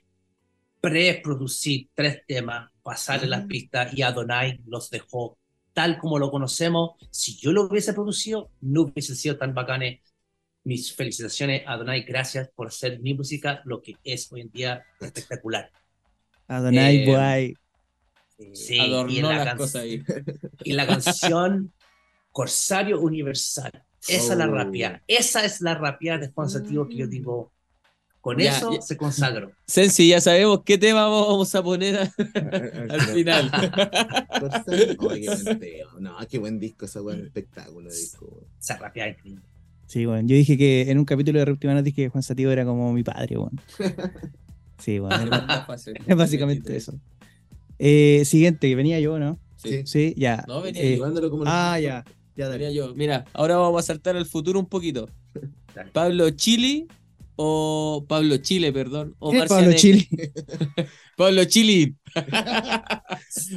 preproducir 0.78 1.88
tres 1.94 2.20
temas, 2.26 2.70
pasarle 2.82 3.28
las 3.28 3.44
pistas 3.46 3.92
y 3.94 4.02
Adonai 4.02 4.60
los 4.66 4.90
dejó 4.90 5.38
tal 5.72 5.98
como 5.98 6.18
lo 6.18 6.30
conocemos. 6.30 6.92
Si 7.10 7.36
yo 7.36 7.52
lo 7.52 7.62
hubiese 7.64 7.92
producido, 7.92 8.50
no 8.60 8.82
hubiese 8.82 9.14
sido 9.14 9.36
tan 9.38 9.54
bacanes. 9.54 10.00
Mis 10.64 10.94
felicitaciones, 10.94 11.62
Adonai, 11.66 12.02
gracias 12.02 12.48
por 12.54 12.68
hacer 12.68 13.00
mi 13.00 13.14
música 13.14 13.62
lo 13.64 13.82
que 13.82 13.96
es 14.04 14.30
hoy 14.32 14.42
en 14.42 14.50
día 14.50 14.84
espectacular. 15.00 15.70
Adonai 16.46 16.98
Eh, 17.02 17.06
Boy. 17.06 17.56
Sí, 18.54 18.74
y 18.76 18.80
Adornó 18.80 19.28
la 19.30 19.36
las 19.38 19.46
can- 19.46 19.56
cosas 19.58 19.82
ahí. 19.82 20.02
y 20.64 20.72
la 20.72 20.86
canción 20.86 21.72
Corsario 22.30 23.00
Universal. 23.00 23.72
Esa 24.08 24.32
es 24.32 24.38
la 24.38 24.46
Oh. 24.48 24.52
rapia. 24.52 25.02
Esa 25.06 25.44
es 25.44 25.60
la 25.60 25.74
rapia 25.74 26.18
de 26.18 26.28
Juan 26.32 26.48
Sativo 26.50 26.88
que 26.88 26.96
yo 26.96 27.06
digo, 27.06 27.52
con 28.22 28.38
Ya, 28.38 28.56
eso 28.56 28.72
ya. 28.72 28.80
se 28.80 28.96
consagró. 28.96 29.50
Sensi, 29.66 30.08
ya 30.08 30.20
sabemos 30.22 30.62
qué 30.64 30.78
tema 30.78 31.06
vamos 31.08 31.54
a 31.54 31.62
poner 31.62 31.96
a- 31.98 32.12
al 32.88 33.00
final. 33.02 33.50
Oye, 35.00 35.20
qué 35.20 35.26
buen 35.28 35.58
tema. 35.58 35.90
No, 36.00 36.16
qué 36.30 36.38
buen 36.38 36.58
disco, 36.58 36.86
ese 36.86 37.00
buen 37.00 37.20
espectáculo 37.26 37.90
de 37.90 37.96
disco. 37.96 38.46
es 38.58 38.70
increíble. 38.70 39.42
Sí, 39.86 40.06
bueno. 40.06 40.26
Yo 40.26 40.36
dije 40.36 40.56
que 40.56 40.90
en 40.90 40.98
un 40.98 41.04
capítulo 41.04 41.38
de 41.40 41.44
Reptimanos 41.44 41.84
dije 41.84 42.04
que 42.04 42.08
Juan 42.08 42.22
Sativo 42.22 42.50
era 42.50 42.64
como 42.64 42.92
mi 42.94 43.02
padre, 43.02 43.36
bueno. 43.36 43.58
Sí, 44.78 44.98
bueno. 44.98 45.30
Es 46.06 46.16
básicamente 46.16 46.76
eso. 46.76 46.94
Eh, 47.78 48.22
siguiente, 48.24 48.68
que 48.68 48.74
venía 48.74 48.98
yo, 48.98 49.18
¿no? 49.18 49.38
Sí. 49.56 49.82
Sí, 49.84 50.12
ya. 50.16 50.44
No, 50.48 50.60
venía 50.60 50.82
Eh, 50.82 50.94
Llevándolo 50.96 51.30
como 51.30 51.44
ah, 51.46 51.78
ya. 51.78 52.04
Ya, 52.34 52.48
Venía 52.48 52.70
yo. 52.72 52.92
Mira, 52.94 53.24
ahora 53.32 53.56
vamos 53.58 53.78
a 53.78 53.86
saltar 53.86 54.16
al 54.16 54.26
futuro 54.26 54.58
un 54.58 54.66
poquito. 54.66 55.08
Pablo 55.92 56.30
Chili 56.30 56.88
o 57.44 58.04
Pablo 58.08 58.36
Chile, 58.36 58.72
perdón. 58.72 59.16
O 59.18 59.30
¿Quién 59.30 59.42
es 59.42 59.48
Pablo. 59.54 59.72
Chile? 59.74 60.08
Pablo 61.16 61.44
Chili. 61.44 61.96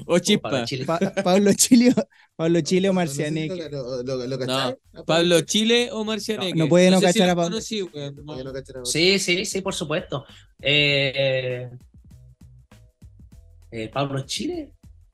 o 0.07 0.19
Chispa. 0.19 0.65
Chile. 0.65 0.85
Pa- 0.85 0.99
Pablo 1.23 1.51
Chile, 1.53 1.93
o- 1.95 2.07
Pablo 2.35 2.61
Chile 2.61 2.89
o 2.89 2.91
No, 2.91 2.93
no 2.93 3.01
Marcianeque. 3.05 3.69
lo- 3.69 4.03
lo- 4.03 4.45
a 4.53 4.75
Pablo 5.05 5.41
Chile 5.41 5.89
o 5.91 6.03
Marcianeque. 6.03 6.57
No, 6.57 6.65
no 6.65 6.69
puede 6.69 6.89
no 6.91 6.99
sé 6.99 7.05
cachar 7.05 7.29
a 7.29 7.35
Pablo. 7.35 7.51
conocí, 7.51 7.81
no. 8.25 8.35
No. 8.35 8.85
Sí, 8.85 9.19
sí, 9.19 9.45
sí, 9.45 9.61
por 9.61 9.73
supuesto. 9.73 10.25
Eh, 10.61 11.69
eh, 13.71 13.89
Pablo 13.93 14.21
Chile. 14.25 14.71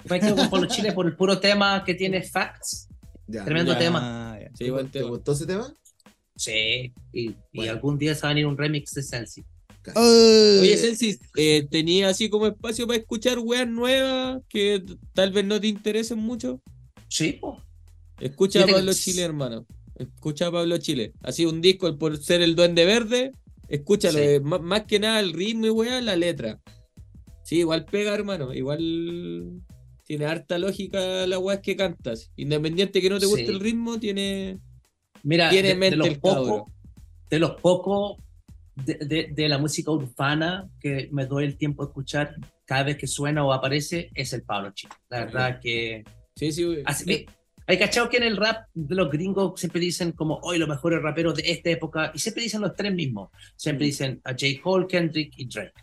Me 0.10 0.20
quedo 0.20 0.36
con 0.36 0.50
Pablo 0.50 0.68
Chile 0.68 0.94
por 0.94 1.06
el 1.06 1.16
puro 1.16 1.40
tema 1.40 1.84
que 1.84 1.94
tiene 1.94 2.24
facts. 2.24 2.88
Ya, 3.28 3.46
Tremendo 3.46 3.74
ya. 3.74 3.80
tema. 3.80 4.00
Ah, 4.34 4.40
ya. 4.40 4.50
Sí, 4.56 4.66
¿Te 4.66 4.84
tema. 5.00 5.10
gustó 5.10 5.32
ese 5.34 5.46
tema? 5.46 5.72
Sí. 6.36 6.94
Y, 7.14 7.36
algún 7.68 7.98
día 7.98 8.16
se 8.16 8.22
va 8.22 8.30
a 8.30 8.34
venir 8.34 8.46
un 8.48 8.58
remix 8.58 8.94
de 8.94 9.04
Sensi. 9.04 9.44
Oye, 9.96 10.78
Sensi, 10.78 11.18
eh, 11.36 11.68
¿tenía 11.70 12.10
así 12.10 12.30
como 12.30 12.46
espacio 12.48 12.86
para 12.86 13.00
escuchar 13.00 13.40
weas 13.40 13.68
nuevas 13.68 14.42
que 14.48 14.84
tal 15.14 15.32
vez 15.32 15.44
no 15.46 15.60
te 15.60 15.68
interesen 15.68 16.20
mucho? 16.20 16.62
Sí, 17.08 17.34
po. 17.34 17.62
Escucha 18.20 18.64
a 18.64 18.68
Pablo 18.68 18.94
Chile, 18.94 19.24
hermano. 19.24 19.66
Escucha 19.96 20.48
a 20.48 20.52
Pablo 20.52 20.78
Chile. 20.78 21.14
Así 21.22 21.46
un 21.46 21.62
disco 21.62 21.98
por 21.98 22.18
ser 22.18 22.42
el 22.42 22.56
duende 22.56 22.86
verde. 22.86 23.32
Escúchalo. 23.68 24.20
Sí. 24.20 24.24
eh, 24.26 24.40
má- 24.40 24.60
más, 24.60 24.84
que 24.84 25.00
nada 25.00 25.20
el 25.20 25.34
ritmo 25.34 25.66
y 25.66 25.70
wea, 25.72 26.00
la 26.02 26.16
letra. 26.16 26.60
Sí, 27.44 27.58
igual 27.58 27.86
pega, 27.86 28.14
hermano. 28.14 28.54
Igual 28.54 29.62
tiene 30.06 30.26
harta 30.26 30.60
lógica 30.60 31.26
la 31.26 31.40
weas 31.40 31.62
que 31.62 31.76
cantas. 31.76 32.32
Independiente 32.36 33.02
que 33.02 33.10
no 33.10 33.20
te 33.20 33.26
guste 33.26 33.46
Sí. 33.48 33.52
el 33.52 33.60
ritmo, 33.60 34.00
tiene, 34.00 34.60
Mira, 35.24 35.50
tiene 35.50 35.76
de, 35.76 35.90
de 35.92 35.96
los 35.96 36.08
el 36.08 36.20
pocos, 36.20 36.72
de 37.30 37.40
los 37.40 37.52
pocos 37.62 38.18
de, 38.76 38.96
de- 38.96 39.30
de 39.32 39.50
la 39.50 39.58
música 39.58 39.92
urbana 39.92 40.70
que 40.80 41.10
me 41.12 41.26
doy 41.26 41.46
el 41.46 41.58
tiempo 41.58 41.84
de 41.84 41.90
escuchar 41.90 42.36
cada 42.66 42.84
vez 42.84 42.98
que 42.98 43.08
suena 43.08 43.44
o 43.46 43.52
aparece 43.54 44.10
es 44.16 44.34
el 44.34 44.44
Pablo 44.44 44.72
Chile. 44.72 44.94
La 45.10 45.26
verdad 45.26 45.60
que 45.60 46.04
Sí, 46.36 46.52
sí, 46.52 46.66
así 46.86 47.06
que 47.06 47.26
Hay 47.68 47.78
cachado 47.78 48.10
que 48.10 48.18
en 48.18 48.24
el 48.24 48.38
rap 48.38 48.66
de 48.74 48.96
los 48.96 49.12
gringos 49.12 49.60
siempre 49.60 49.80
dicen 49.80 50.14
como 50.14 50.40
hoy 50.44 50.58
los 50.58 50.68
mejores 50.68 51.02
raperos 51.02 51.36
de 51.36 51.44
esta 51.52 51.70
época 51.70 52.12
y 52.14 52.20
siempre 52.20 52.44
dicen 52.44 52.62
los 52.62 52.74
tres 52.76 52.94
mismos. 52.94 53.30
Siempre 53.56 53.86
dicen 53.86 54.20
a 54.24 54.32
J. 54.32 54.46
Cole, 54.64 54.88
Kendrick 54.88 55.34
y 55.38 55.46
Drake. 55.48 55.74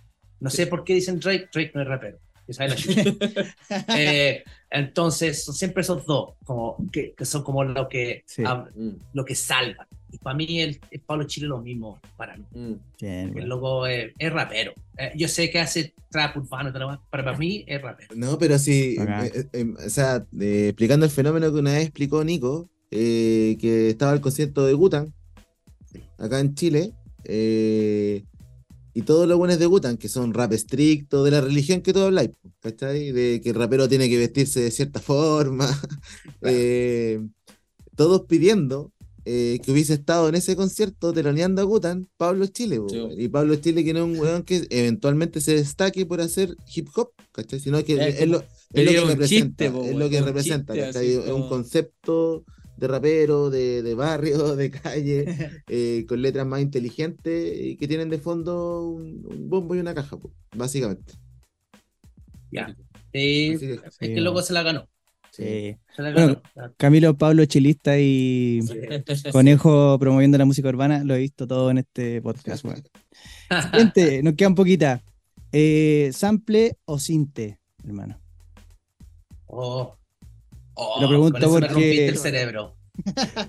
No 0.41 0.51
sé 0.51 0.67
por 0.67 0.83
qué 0.85 0.95
dicen 0.95 1.21
Drake, 1.21 1.49
Drake 1.53 1.73
no 1.75 1.83
es 1.83 1.89
rapero. 1.89 2.19
Eh, 3.97 4.45
entonces, 4.71 5.45
son 5.45 5.55
siempre 5.55 5.83
esos 5.83 6.05
dos, 6.07 6.35
como 6.45 6.77
que, 6.93 7.13
que 7.17 7.25
son 7.25 7.43
como 7.43 7.65
lo 7.65 7.89
que, 7.89 8.23
Sí. 8.27 8.43
Mm, 8.43 8.91
lo 9.15 9.25
que 9.25 9.35
salva. 9.35 9.87
Y 10.11 10.19
para 10.19 10.37
mí, 10.37 10.61
el, 10.61 10.81
el 10.91 11.01
Pablo 11.01 11.25
Chile 11.25 11.47
es 11.47 11.51
lo 11.51 11.59
mismo 11.61 12.01
para 12.17 12.37
mí. 12.37 12.45
mm. 12.53 12.75
Bien, 13.01 13.39
El 13.39 13.49
loco 13.49 13.87
es, 13.87 14.13
es 14.19 14.33
rapero. 14.33 14.73
Eh, 14.97 15.13
yo 15.17 15.29
sé 15.29 15.51
que 15.51 15.59
hace 15.61 15.95
trap 16.11 16.37
urbano, 16.37 16.71
pero 16.73 17.01
para, 17.11 17.37
mí 17.37 17.65
es 17.67 17.81
rapero. 17.83 18.15
No, 18.15 18.39
pero 18.39 18.59
sí, 18.59 18.97
Bacán. 18.99 19.27
eh, 19.27 19.47
eh, 19.53 19.67
o 19.87 19.91
sea, 19.91 20.27
eh, 20.41 20.69
explicando 20.69 21.05
el 21.07 21.13
fenómeno 21.13 21.53
que 21.53 21.59
una 21.59 21.73
vez 21.73 21.83
explicó 21.85 22.25
Nico, 22.25 22.69
eh, 22.91 23.57
que 23.61 23.91
estaba 23.91 24.13
el 24.15 24.21
concierto 24.21 24.65
de 24.67 24.73
Gutan, 24.73 25.13
acá 26.19 26.41
en 26.41 26.55
Chile, 26.55 26.93
eh, 27.25 28.25
y 28.99 29.03
todos 29.03 29.29
los 29.29 29.39
buenos 29.39 29.61
de 29.61 29.67
Gutan, 29.67 29.97
que 29.97 30.09
son 30.09 30.35
rap 30.35 30.53
estricto, 30.53 31.23
de 31.23 31.31
la 31.31 31.41
religión 31.41 31.83
que 31.83 31.93
tú 31.93 32.01
habláis, 32.01 32.31
¿cachai? 32.61 33.13
De 33.13 33.41
que 33.41 33.51
el 33.51 33.55
rapero 33.55 33.89
tiene 33.89 34.09
que 34.09 34.19
vestirse 34.19 34.61
de 34.61 34.73
cierta 34.73 34.99
forma, 35.13 35.69
eh, 36.43 37.21
todos 37.95 38.23
pidiendo 38.27 38.91
eh, 39.25 39.61
que 39.63 39.71
hubiese 39.71 39.95
estado 39.95 40.29
en 40.29 40.35
ese 40.35 40.57
concierto 40.57 41.13
teloneando 41.13 41.63
a 41.63 41.65
Gutan, 41.65 42.09
Pablo 42.17 42.47
Chile, 42.47 42.81
Sí. 42.89 42.99
y 43.19 43.29
Pablo 43.29 43.55
Chile 43.57 43.85
que 43.85 43.93
no 43.93 44.01
es 44.01 44.05
un 44.07 44.19
weón 44.19 44.43
que 44.43 44.67
eventualmente 44.71 45.41
se 45.41 45.55
destaque 45.55 46.05
por 46.05 46.21
hacer 46.21 46.57
hip 46.75 46.89
hop, 46.97 47.11
¿cachai? 47.31 47.61
Sino 47.61 47.85
que 47.85 47.95
Es 47.95 48.21
es 48.23 48.29
lo, 48.29 48.43
es 48.73 48.85
lo 48.85 48.91
que 48.91 49.01
representa, 49.05 49.65
chiste, 49.67 49.71
po, 49.71 49.85
es 49.85 49.95
lo 49.97 50.11
que 50.11 50.19
un 50.19 50.25
representa, 50.25 50.73
chiste 50.75 50.87
¿cachai? 50.89 51.13
Es 51.13 51.31
un 51.31 51.49
concepto 51.49 52.45
de 52.79 52.87
rapero, 52.89 53.51
de, 53.51 53.83
de 53.83 53.95
barrio, 53.95 54.55
de 54.57 54.71
calle, 54.71 55.25
eh, 55.69 56.07
con 56.09 56.23
letras 56.23 56.47
más 56.47 56.61
inteligentes 56.61 57.59
y 57.61 57.77
que 57.77 57.89
tienen 57.89 58.09
de 58.11 58.19
fondo 58.19 58.89
un, 58.89 59.27
un 59.31 59.51
bombo 59.51 59.75
y 59.75 59.81
una 59.81 59.95
caja, 59.95 60.17
básicamente. 60.57 61.15
Ya. 62.51 62.75
Sí, 63.13 63.53
Así 63.57 63.67
que- 63.67 63.73
es 63.75 63.81
Sí, 63.99 64.07
que 64.07 64.15
el 64.15 64.25
loco 64.25 64.43
se 64.43 64.53
la 64.53 64.63
ganó. 64.63 64.89
Sí. 65.31 65.77
Se 65.95 66.03
la 66.03 66.13
Bueno, 66.13 66.43
ganó. 66.55 66.75
Camilo 66.77 67.17
Pablo 67.17 67.45
Chilista 67.45 67.99
y 67.99 68.61
Conejo 69.31 69.99
promoviendo 69.99 70.39
la 70.39 70.45
música 70.45 70.69
urbana, 70.69 71.05
lo 71.05 71.15
he 71.15 71.19
visto 71.19 71.47
todo 71.47 71.71
en 71.71 71.79
este 71.79 72.21
podcast. 72.23 72.65
weón. 72.65 72.83
Siguiente, 73.71 74.23
nos 74.23 74.35
queda 74.35 74.49
un 74.49 74.55
poquita. 74.55 75.03
Eh, 75.53 76.11
¿Sample 76.13 76.77
o 76.87 76.99
cinte, 76.99 77.59
hermano? 77.85 78.21
Oh. 79.47 79.95
Oh, 80.81 81.01
Lo 81.03 81.09
pregunto 81.09 81.33
con 81.41 81.43
eso 81.43 81.61
me 81.61 81.67
rompiste 81.69 82.09
el 82.09 82.19
cerebro. 82.19 82.77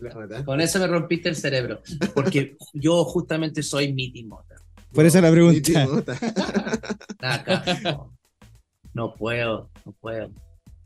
La. 0.02 0.44
Con 0.46 0.62
eso 0.62 0.80
me 0.80 0.88
rompiste 0.88 1.30
el 1.30 1.36
cerebro. 1.36 1.82
Porque 2.14 2.56
yo 2.74 3.04
justamente 3.06 3.62
soy 3.64 3.94
Mitty 3.94 4.24
Mota. 4.24 4.56
Por 4.94 5.06
eso 5.06 5.22
la 5.22 5.32
pregunta. 5.32 6.18
No. 7.84 8.14
No 8.94 9.14
puedo, 9.16 9.70
no 9.86 9.92
puedo. 10.00 10.32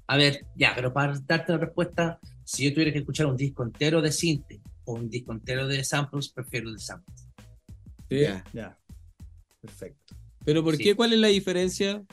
A 0.08 0.18
ver, 0.18 0.46
ya, 0.56 0.74
pero 0.76 0.92
para 0.92 1.18
darte 1.26 1.54
una 1.54 1.62
respuesta, 1.66 2.20
si 2.44 2.66
yo 2.66 2.74
tuviera 2.74 2.92
que 2.92 3.00
escuchar 3.00 3.26
un 3.28 3.38
disco 3.38 3.64
entero 3.64 4.02
de 4.02 4.12
synth 4.12 4.46
o 4.86 4.94
un 4.96 5.10
disco 5.10 5.32
entero 5.32 5.68
de 5.68 5.84
samples, 5.84 6.30
prefiero 6.30 6.68
el 6.70 6.76
de 6.76 6.82
samples. 6.82 7.28
Sí. 8.10 8.20
Ya, 8.22 8.44
Ya. 8.54 8.78
perfecto. 9.62 10.16
Pero 10.46 10.62
¿por 10.64 10.76
Sí. 10.76 10.84
qué? 10.84 10.96
¿Cuál 10.96 11.14
es 11.14 11.20
la 11.20 11.28
diferencia? 11.30 12.04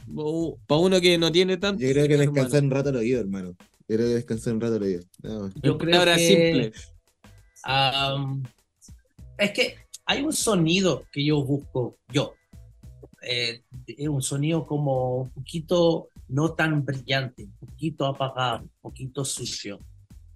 Para 0.66 0.80
uno 0.80 1.00
que 1.00 1.18
no 1.18 1.32
tiene 1.32 1.56
tanto. 1.56 1.82
Yo 1.82 1.90
creo 1.90 2.06
que 2.06 2.16
descansar 2.16 2.62
un 2.62 2.70
rato 2.70 2.90
el 2.90 2.96
oído, 2.96 3.20
hermano. 3.20 3.56
Yo 3.90 3.96
creo 3.96 4.08
que 4.08 4.14
descansar 4.14 4.54
un 4.54 4.60
rato 4.60 4.76
el 4.76 4.82
oído. 4.84 5.02
No, 5.20 5.48
Yo 5.62 5.72
En 5.72 5.78
creo 5.78 5.90
palabras 5.92 6.16
que- 6.18 6.28
simples. 6.28 6.92
Am, 7.64 8.42
es 9.36 9.50
que 9.50 9.74
hay 10.06 10.22
un 10.22 10.32
sonido 10.32 11.02
que 11.10 11.24
yo 11.24 11.42
busco, 11.42 11.98
yo. 12.08 12.34
Eh, 13.22 13.64
es 13.88 14.08
un 14.08 14.22
sonido 14.22 14.64
como 14.64 15.22
un 15.22 15.30
poquito 15.30 16.08
no 16.28 16.52
tan 16.54 16.84
brillante, 16.84 17.42
un 17.44 17.68
poquito 17.68 18.06
apagado, 18.06 18.62
un 18.62 18.70
poquito 18.80 19.24
sucio, 19.24 19.80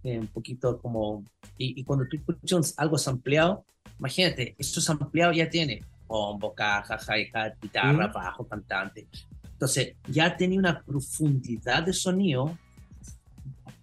eh, 0.02 0.18
un 0.18 0.26
poquito 0.26 0.76
como... 0.80 1.24
Y, 1.56 1.80
y 1.80 1.84
cuando 1.84 2.06
tú 2.08 2.16
escuchas 2.16 2.74
algo 2.76 2.98
sampleado, 2.98 3.64
imagínate, 4.00 4.56
eso 4.58 4.80
sampleado 4.80 5.32
ya 5.32 5.48
tiene 5.48 5.80
bombo, 6.08 6.52
caja, 6.54 6.98
hi-hat, 6.98 7.54
guitarra, 7.62 8.08
bajo, 8.08 8.46
cantante. 8.48 9.06
Entonces, 9.52 9.94
ya 10.08 10.36
tenía 10.36 10.58
una 10.58 10.82
profundidad 10.82 11.84
de 11.84 11.92
sonido 11.92 12.58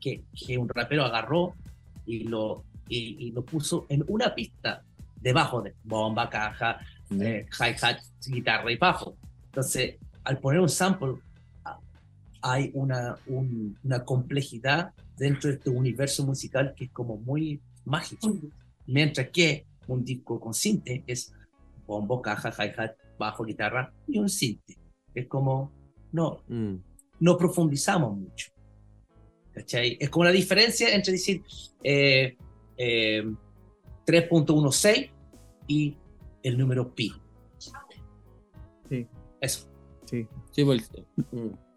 que, 0.02 0.24
que 0.34 0.58
un 0.58 0.68
rapero 0.68 1.06
agarró 1.06 1.54
y 2.06 2.24
lo, 2.28 2.66
y, 2.90 3.28
y 3.28 3.32
lo 3.32 3.46
puso 3.46 3.86
en 3.88 4.04
una 4.08 4.34
pista 4.36 4.84
debajo 5.22 5.62
de 5.62 5.76
bomba, 5.84 6.30
caja, 6.30 6.80
eh, 7.12 7.46
hi-hat, 7.60 8.00
guitarra 8.28 8.72
y 8.72 8.78
bajo. 8.78 9.16
Entonces, 9.46 9.96
al 10.24 10.40
poner 10.40 10.60
un 10.60 10.70
sample, 10.70 11.14
ah, 11.64 11.80
hay 12.42 12.72
una, 12.74 13.16
un- 13.28 13.78
una 13.84 14.04
complejidad 14.04 14.92
dentro 15.18 15.50
de 15.50 15.58
este 15.58 15.70
universo 15.70 16.26
musical 16.26 16.74
que 16.76 16.86
es 16.86 16.92
como 16.92 17.18
muy 17.18 17.62
mágico. 17.86 18.34
Mientras 18.88 19.30
que 19.30 19.66
un 19.88 20.04
disco 20.04 20.40
con 20.40 20.54
sinte 20.54 21.04
es 21.06 21.32
bombo, 21.86 22.22
caja, 22.22 22.50
hi-hat, 22.58 22.94
bajo, 23.20 23.44
guitarra 23.44 23.94
y 24.08 24.18
un 24.18 24.30
sinte. 24.30 24.78
Es 25.14 25.28
como, 25.28 25.72
no, 26.12 26.40
Mm. 26.48 26.76
no 27.20 27.38
profundizamos 27.38 28.18
mucho. 28.18 28.52
¿Cachai? 29.54 29.98
Es 30.00 30.10
como 30.10 30.26
la 30.26 30.32
diferencia 30.32 30.94
entre 30.94 31.14
decir 31.14 31.44
eh, 31.84 32.38
eh, 32.78 33.24
3.16 34.06 35.12
y 35.68 35.98
el 36.44 36.58
número 36.58 36.94
pi. 36.94 37.14
Sí. 38.90 39.08
Eso. 39.40 39.68
Sí. 40.06 40.28
Sí, 40.52 40.64
pues. 40.64 40.90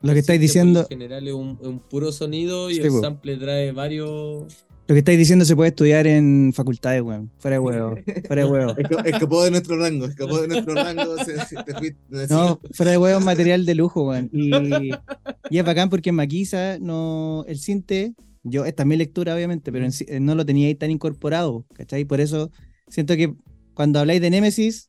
Lo 0.02 0.12
que 0.12 0.18
estáis 0.18 0.40
diciendo, 0.40 0.82
lo 0.82 0.88
general 0.88 1.26
es 1.26 1.34
un, 1.34 1.80
puro 1.88 2.12
sonido 2.12 2.70
y 2.70 2.74
Sí, 2.74 2.80
el 2.80 2.88
po. 2.88 3.00
sample 3.00 3.36
trae 3.36 3.72
varios. 3.72 4.66
Lo 4.86 4.94
que 4.94 4.98
estáis 4.98 5.18
diciendo 5.18 5.44
se 5.44 5.56
puede 5.56 5.68
estudiar 5.70 6.06
en 6.06 6.52
facultades, 6.54 7.00
weón. 7.02 7.30
Fuera 7.38 7.54
de 7.56 7.60
huevo. 7.60 7.96
Fuera 8.26 8.44
de 8.44 8.50
huevo. 8.50 8.76
Esca- 8.76 9.06
Escapó 9.06 9.42
de 9.44 9.50
nuestro 9.50 9.76
rango, 9.78 10.04
escapó 10.06 10.40
de 10.42 10.48
nuestro 10.48 10.74
rango. 10.74 11.16
se- 11.24 11.38
se- 11.46 11.96
No, 12.28 12.60
fuera 12.72 12.92
de 12.92 12.98
huevo 12.98 13.18
es 13.18 13.24
material 13.24 13.64
de 13.64 13.74
lujo, 13.74 14.08
weón. 14.08 14.28
Y, 14.32 14.50
y 15.50 15.58
es 15.58 15.64
bacán 15.64 15.88
porque 15.90 16.10
en 16.10 16.16
Maquisa 16.16 16.78
no, 16.80 17.44
el 17.48 17.58
cinte, 17.58 18.14
yo, 18.42 18.64
esta 18.66 18.82
es 18.82 18.86
mi 18.86 18.96
lectura 18.96 19.34
obviamente, 19.34 19.72
pero 19.72 19.86
en 19.86 19.92
eh, 20.06 20.20
no 20.20 20.34
lo 20.34 20.44
tenía 20.44 20.68
ahí 20.68 20.74
tan 20.74 20.90
incorporado, 20.90 21.64
¿cachai? 21.74 22.04
Por 22.04 22.20
eso 22.20 22.50
siento 22.88 23.16
que 23.16 23.34
cuando 23.72 24.00
habláis 24.00 24.20
de 24.20 24.30
Nemesis, 24.30 24.88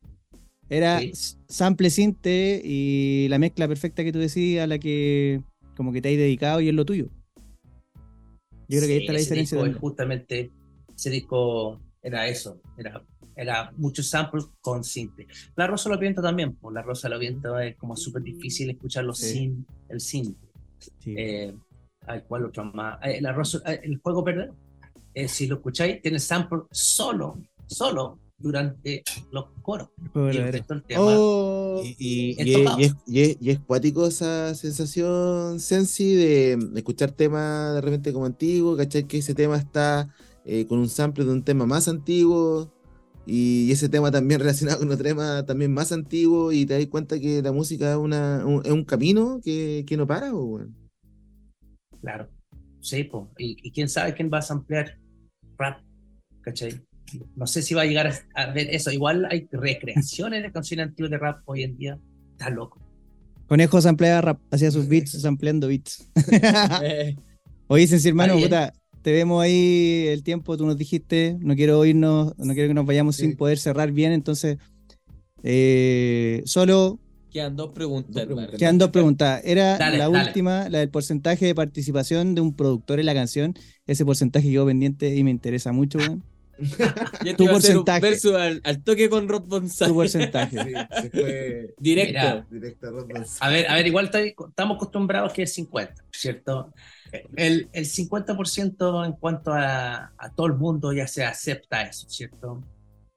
era 0.69 0.99
Sí. 0.99 1.11
sample 1.47 1.89
cinte 1.89 2.59
y 2.65 3.27
la 3.29 3.39
mezcla 3.39 3.67
perfecta 3.67 4.03
que 4.03 4.11
tú 4.11 4.19
decís 4.19 4.59
a 4.59 4.67
la 4.67 4.77
que 4.79 5.41
como 5.77 5.91
que 5.93 6.01
te 6.01 6.09
has 6.11 6.17
dedicado 6.17 6.59
y 6.59 6.67
es 6.69 6.73
lo 6.73 6.85
tuyo. 6.85 7.07
Yo 8.67 8.79
creo 8.79 8.87
que 8.87 8.93
ahí 8.93 8.99
Sí, 8.99 9.03
está 9.03 9.13
la 9.13 9.19
diferencia. 9.19 9.63
disco 9.63 9.79
justamente, 9.79 10.51
ese 10.95 11.09
disco 11.09 11.79
era 12.01 12.27
eso, 12.27 12.61
era, 12.77 13.03
era 13.35 13.71
muchos 13.77 14.07
samples 14.09 14.45
con 14.61 14.83
synth. 14.83 15.19
La 15.55 15.67
Rosa 15.67 15.89
lo 15.89 15.97
Viento 15.97 16.21
también, 16.21 16.55
pues 16.55 16.73
la 16.73 16.81
Rosa 16.81 17.09
lo 17.09 17.19
Viento 17.19 17.59
es 17.59 17.75
como 17.77 17.95
súper 17.95 18.21
difícil 18.23 18.69
escucharlo 18.69 19.13
Sí. 19.13 19.29
sin 19.33 19.65
el 19.89 19.99
synth. 19.99 20.37
Sí. 20.99 21.15
Eh, 21.17 21.55
¿Cuál 22.27 22.45
otro 22.45 22.65
más? 22.65 22.99
Eh, 23.03 23.19
la 23.21 23.33
Rosa- 23.33 23.61
eh, 23.65 23.81
el 23.83 23.97
juego 23.97 24.23
verde, 24.23 24.51
eh, 25.13 25.27
si 25.27 25.47
lo 25.47 25.55
escucháis, 25.55 26.01
tiene 26.01 26.19
sample 26.19 26.59
solo, 26.71 27.39
solo 27.65 28.19
durante 28.37 29.03
los 29.31 29.45
coros. 29.61 29.89
Y 29.97 30.37
el 30.37 30.63
tema. 30.83 31.01
Oh, 31.03 31.81
Y, 31.83 31.95
y- 31.99 32.31
Es 32.39 32.45
y 32.47 32.51
es, 32.53 32.57
tocado. 32.57 32.79
y 32.79 32.83
es- 32.85 32.95
y 33.07 33.19
es- 33.21 33.37
y 33.41 33.49
es 33.51 33.59
cuático 33.59 34.05
esa 34.07 34.53
sensación, 34.55 35.59
Sensi, 35.59 36.15
de 36.15 36.57
escuchar 36.75 37.11
temas 37.11 37.75
de 37.75 37.81
repente 37.81 38.13
como 38.13 38.25
antiguos, 38.25 38.77
¿cachai? 38.77 39.05
Que 39.07 39.17
ese 39.19 39.33
tema 39.33 39.57
está 39.57 40.13
eh, 40.45 40.65
con 40.67 40.77
un 40.79 40.89
sample 40.89 41.25
de 41.25 41.31
un 41.31 41.43
tema 41.43 41.65
más 41.65 41.87
antiguo 41.87 42.71
y 43.25 43.71
ese 43.71 43.89
tema 43.89 44.11
también 44.11 44.39
relacionado 44.75 44.77
con 44.79 44.91
otro 44.91 45.03
tema 45.03 45.43
también 45.45 45.73
más 45.73 45.91
antiguo 45.91 46.51
y 46.51 46.65
te 46.67 46.75
das 46.75 46.85
cuenta 46.87 47.19
que 47.19 47.41
la 47.41 47.51
música 47.51 47.91
es, 47.91 47.97
una, 47.97 48.45
un, 48.45 48.63
es 48.65 48.71
un 48.71 48.85
camino 48.85 49.39
que, 49.43 49.83
que 49.87 49.97
no 49.97 50.05
para, 50.05 50.29
po, 50.31 50.43
weón. 50.43 50.75
Claro. 52.01 52.27
Sí, 52.81 53.03
po. 53.05 53.31
Y, 53.39 53.57
y 53.63 53.71
quién 53.71 53.89
sabe 53.89 54.13
quién 54.13 54.29
va 54.31 54.37
a 54.37 54.41
samplear 54.43 54.99
rap, 55.57 55.81
¿cachai? 56.41 56.79
No 57.35 57.47
sé 57.47 57.61
si 57.61 57.73
va 57.73 57.83
a 57.83 57.85
llegar 57.85 58.07
a, 58.07 58.41
a 58.41 58.51
ver 58.51 58.67
eso. 58.73 58.91
Igual 58.91 59.27
hay 59.29 59.47
recreaciones 59.51 60.43
de 60.43 60.51
canciones 60.51 60.87
antiguas 60.87 61.11
de 61.11 61.17
rap 61.17 61.41
hoy 61.45 61.63
en 61.63 61.77
día. 61.77 61.99
Está 62.31 62.49
loco. 62.49 62.79
Conejo 63.47 63.79
sampleaba 63.79 64.21
rap, 64.21 64.39
hacía 64.51 64.71
sus 64.71 64.87
beats 64.87 65.21
sampleando 65.21 65.67
beats. 65.67 66.09
Oye, 67.67 67.87
Sensi, 67.87 68.09
hermano, 68.09 68.37
puta, 68.39 68.73
te 69.01 69.11
vemos 69.11 69.43
ahí 69.43 70.05
el 70.07 70.23
tiempo, 70.23 70.57
tú 70.57 70.65
nos 70.65 70.77
dijiste, 70.77 71.37
no 71.39 71.55
quiero 71.55 71.83
irnos, 71.85 72.33
no 72.37 72.53
quiero 72.53 72.67
que 72.69 72.73
nos 72.73 72.85
vayamos 72.85 73.15
Sí. 73.15 73.23
sin 73.23 73.35
poder 73.37 73.57
cerrar 73.59 73.91
bien, 73.91 74.11
entonces, 74.11 74.57
eh, 75.43 76.41
solo 76.45 76.99
Quedan 77.31 77.55
dos 77.57 77.71
preguntas. 77.73 78.13
Dos 78.15 78.25
preguntas. 78.25 78.55
Quedan 78.57 78.77
dos 78.77 78.89
preguntas. 78.91 79.41
Era 79.43 79.77
Dale, 79.77 79.97
la 79.97 80.07
dale. 80.09 80.25
última, 80.25 80.69
la 80.69 80.79
del 80.79 80.89
porcentaje 80.89 81.45
de 81.45 81.53
participación 81.53 82.33
de 82.33 82.39
un 82.39 82.55
productor 82.55 83.01
en 83.01 83.05
la 83.07 83.13
canción. 83.13 83.53
Ese 83.85 84.05
porcentaje 84.05 84.49
quedó 84.49 84.65
pendiente 84.65 85.13
y 85.13 85.21
me 85.25 85.31
interesa 85.31 85.73
mucho, 85.73 85.97
weón. 85.97 86.23
Ya 87.23 87.35
Tu 87.35 87.37
te 87.37 87.43
iba 87.43 87.53
a 87.53 87.57
hacer 87.57 87.77
un 87.77 87.85
porcentaje. 87.85 88.01
versus 88.01 88.33
al, 88.33 88.61
al 88.63 88.83
toque 88.83 89.09
con 89.09 89.27
Rob 89.27 89.43
Tu 89.43 89.49
González. 89.49 89.93
porcentaje. 89.93 90.57
Sí, 90.63 90.73
se 91.01 91.09
fue 91.09 91.73
Directo. 91.79 92.11
Mira. 92.13 92.47
directo 92.49 92.87
a 92.87 92.91
Rob. 92.91 93.07
A 93.39 93.49
ver, 93.49 93.67
a 93.69 93.75
ver, 93.75 93.87
igual 93.87 94.09
estamos 94.13 94.75
acostumbrados 94.75 95.33
que 95.33 95.43
es 95.43 95.53
50, 95.53 96.05
¿cierto? 96.11 96.73
El, 97.35 97.69
el 97.71 97.85
50% 97.85 99.05
en 99.05 99.13
cuanto 99.13 99.53
a, 99.53 100.11
a 100.17 100.29
todo 100.35 100.47
el 100.47 100.53
mundo 100.53 100.91
ya 100.93 101.07
se 101.07 101.23
acepta 101.23 101.83
eso, 101.83 102.09
¿cierto? 102.09 102.61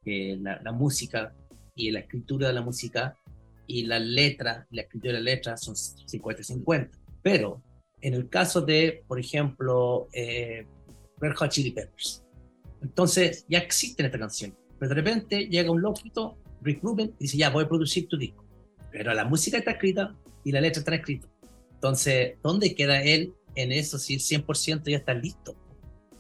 Que 0.05 0.37
la, 0.41 0.61
la 0.63 0.73
música 0.73 1.33
y 1.75 1.91
la 1.91 2.01
escritura 2.01 2.49
de 2.49 2.55
la 2.55 2.61
música 2.63 3.17
y 3.67 3.85
la 3.85 3.99
letra, 3.99 4.67
la 4.71 4.83
escritura 4.83 5.13
de 5.15 5.19
la 5.21 5.25
letra 5.31 5.57
son 5.57 5.75
50-50. 5.75 6.91
Pero 7.23 7.63
en 8.01 8.15
el 8.15 8.29
caso 8.29 8.61
de, 8.63 9.03
por 9.07 9.19
ejemplo, 9.19 10.09
eh, 10.13 10.67
Red 11.21 11.35
Hot 11.37 11.51
Chili 11.51 11.73
Peppers, 11.73 12.23
entonces 12.83 13.45
ya 13.49 13.59
existe 13.59 14.05
esta 14.05 14.19
canción, 14.19 14.57
pero 14.79 14.91
de 14.91 14.95
repente 14.95 15.47
llega 15.47 15.71
un 15.71 15.83
loquito, 15.83 16.39
Rick 16.63 16.83
Rubin, 16.83 17.15
y 17.19 17.25
dice, 17.25 17.37
ya, 17.37 17.51
voy 17.51 17.65
a 17.65 17.69
producir 17.69 18.09
tu 18.09 18.17
disco 18.17 18.49
pero 18.91 19.15
la 19.15 19.25
música 19.25 19.59
está 19.59 19.73
escrita 19.73 20.15
y 20.45 20.53
la 20.53 20.61
letra 20.61 20.81
está 20.81 20.95
escrita. 20.95 21.29
Entonces, 21.75 22.35
¿dónde 22.43 22.75
queda 22.75 23.03
él 23.03 23.35
en 23.55 23.73
eso 23.73 23.99
si 23.99 24.15
el 24.15 24.21
100% 24.21 24.91
ya 24.91 24.97
está 24.97 25.15
listo? 25.15 25.57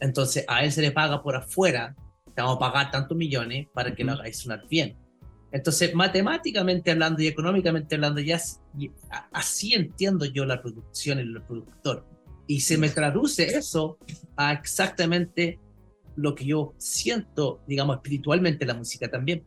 Entonces, 0.00 0.44
a 0.48 0.64
él 0.64 0.70
se 0.70 0.82
le 0.82 0.92
paga 0.92 1.22
por 1.22 1.34
afuera, 1.34 1.96
te 2.34 2.42
vamos 2.42 2.56
a 2.56 2.61
pagar 2.61 2.90
tantos 2.90 3.16
millones 3.16 3.66
para 3.72 3.94
que 3.94 4.04
lo 4.04 4.12
hagáis 4.12 4.38
sonar 4.38 4.62
bien. 4.68 4.96
Entonces, 5.50 5.94
matemáticamente 5.94 6.90
hablando 6.90 7.22
y 7.22 7.26
económicamente 7.26 7.94
hablando, 7.94 8.20
ya 8.20 8.40
así 9.32 9.74
entiendo 9.74 10.26
yo 10.26 10.44
la 10.44 10.61
producción 10.61 11.18
y 11.18 11.22
el 11.22 11.42
productor. 11.42 12.06
Y 12.46 12.61
se 12.61 12.78
me 12.78 12.90
traduce 12.90 13.56
eso 13.56 13.98
a 14.36 14.52
exactamente 14.52 15.59
lo 16.19 16.35
que 16.35 16.45
yo 16.47 16.75
siento, 16.79 17.62
digamos, 17.66 17.97
espiritualmente 17.97 18.64
en 18.64 18.69
la 18.69 18.75
música 18.75 19.09
también. 19.09 19.45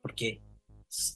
Porque 0.00 0.40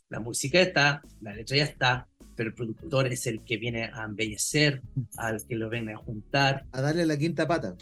la 0.09 0.21
música 0.21 0.61
está, 0.61 1.03
la 1.21 1.35
letra 1.35 1.57
ya 1.57 1.65
está, 1.65 2.09
pero 2.35 2.49
el 2.51 2.55
productor 2.55 3.07
es 3.07 3.27
el 3.27 3.45
que 3.45 3.57
viene 3.59 3.91
a 3.93 4.05
embellecer, 4.05 4.83
al 5.17 5.45
que 5.47 5.55
lo 5.57 5.69
viene 5.71 5.93
a 5.93 5.97
juntar. 5.97 6.65
A 6.73 6.81
darle 6.81 7.07
la 7.07 7.17
quinta 7.17 7.47
pata. 7.47 7.77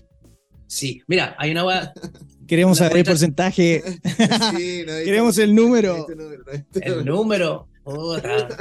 Sí, 0.66 1.00
mira, 1.06 1.34
hay 1.38 1.52
una 1.52 1.92
Queremos 2.46 2.80
La 2.80 2.86
saber 2.88 2.98
el 3.00 3.04
porcentaje. 3.06 3.82
Sí, 4.56 4.82
no, 4.86 4.92
Queremos 5.04 5.38
el 5.38 5.54
número. 5.54 5.96
este 5.96 6.16
número, 6.16 6.42
no, 6.44 6.52
este 6.52 6.86
el 6.88 7.04
número. 7.04 7.68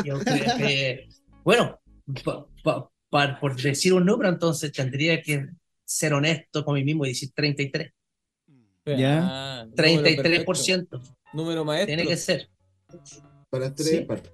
yo 0.04 0.20
creo 0.20 0.58
que- 0.58 1.08
bueno, 1.44 1.80
pa- 2.24 2.46
pa- 2.64 2.90
pa- 3.10 3.40
por 3.40 3.60
decir 3.60 3.94
un 3.94 4.06
número, 4.06 4.30
entonces 4.30 4.72
tendría 4.72 5.22
que 5.22 5.48
ser 5.84 6.14
honesto 6.14 6.64
con 6.64 6.76
mí 6.76 6.84
mismo 6.84 7.06
y 7.06 7.10
decir 7.10 7.32
33. 7.36 7.92
Ya. 8.86 9.20
Ah, 9.24 9.66
número 9.66 10.04
33%. 10.04 10.46
perfecto. 10.46 11.02
Número 11.34 11.66
maestro. 11.66 11.88
Tiene 11.96 12.08
que 12.08 12.18
ser. 12.18 12.50
Para 13.50 13.74
tres 13.74 13.90
Sí. 13.90 13.98
partes. 14.02 14.32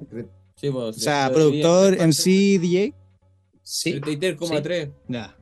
Sí, 0.55 0.69
pues, 0.69 0.75
O 0.75 0.93
sea, 0.93 1.31
productor, 1.33 1.93
MC, 1.99 2.59
DJ. 2.59 2.93
Sí, 3.63 3.93
partes. 3.93 4.19
33,3. 4.19 4.91
Ya. 5.07 5.35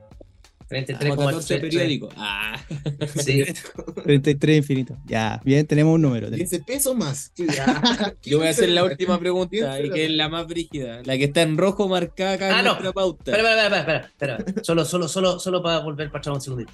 Como 0.99 1.15
14 1.15 1.57
33,3. 1.57 1.61
periódicos. 1.61 2.13
Ah. 2.15 2.61
Sí. 3.17 3.43
33 4.03 4.57
infinito. 4.57 4.95
Ya, 5.07 5.41
bien, 5.43 5.65
tenemos 5.65 5.95
un 5.95 6.03
número. 6.03 6.29
15 6.29 6.59
pesos 6.59 6.95
más. 6.95 7.33
Yo 8.23 8.37
voy 8.37 8.47
a 8.47 8.51
hacer 8.51 8.69
la 8.69 8.83
última 8.83 9.19
pregunta, 9.19 9.81
y 9.81 9.89
que 9.89 10.05
es 10.05 10.11
la 10.11 10.29
más 10.29 10.45
brígida, 10.47 11.01
la 11.03 11.17
que 11.17 11.23
está 11.23 11.41
en 11.41 11.57
rojo 11.57 11.87
marcada 11.87 12.33
acá 12.33 12.55
Ah, 12.55 12.59
en 12.59 12.65
no. 12.65 12.71
nuestra 12.73 12.93
pauta. 12.93 13.31
Espera, 13.31 13.49
espera, 13.49 13.77
espera, 13.79 13.97
espera, 14.07 14.35
espera. 14.37 14.63
Solo, 14.63 14.85
solo, 14.85 15.07
solo, 15.07 15.39
solo 15.39 15.63
para 15.63 15.79
volver 15.79 16.09
para 16.11 16.19
atrás 16.19 16.35
un 16.35 16.41
segundito. 16.41 16.73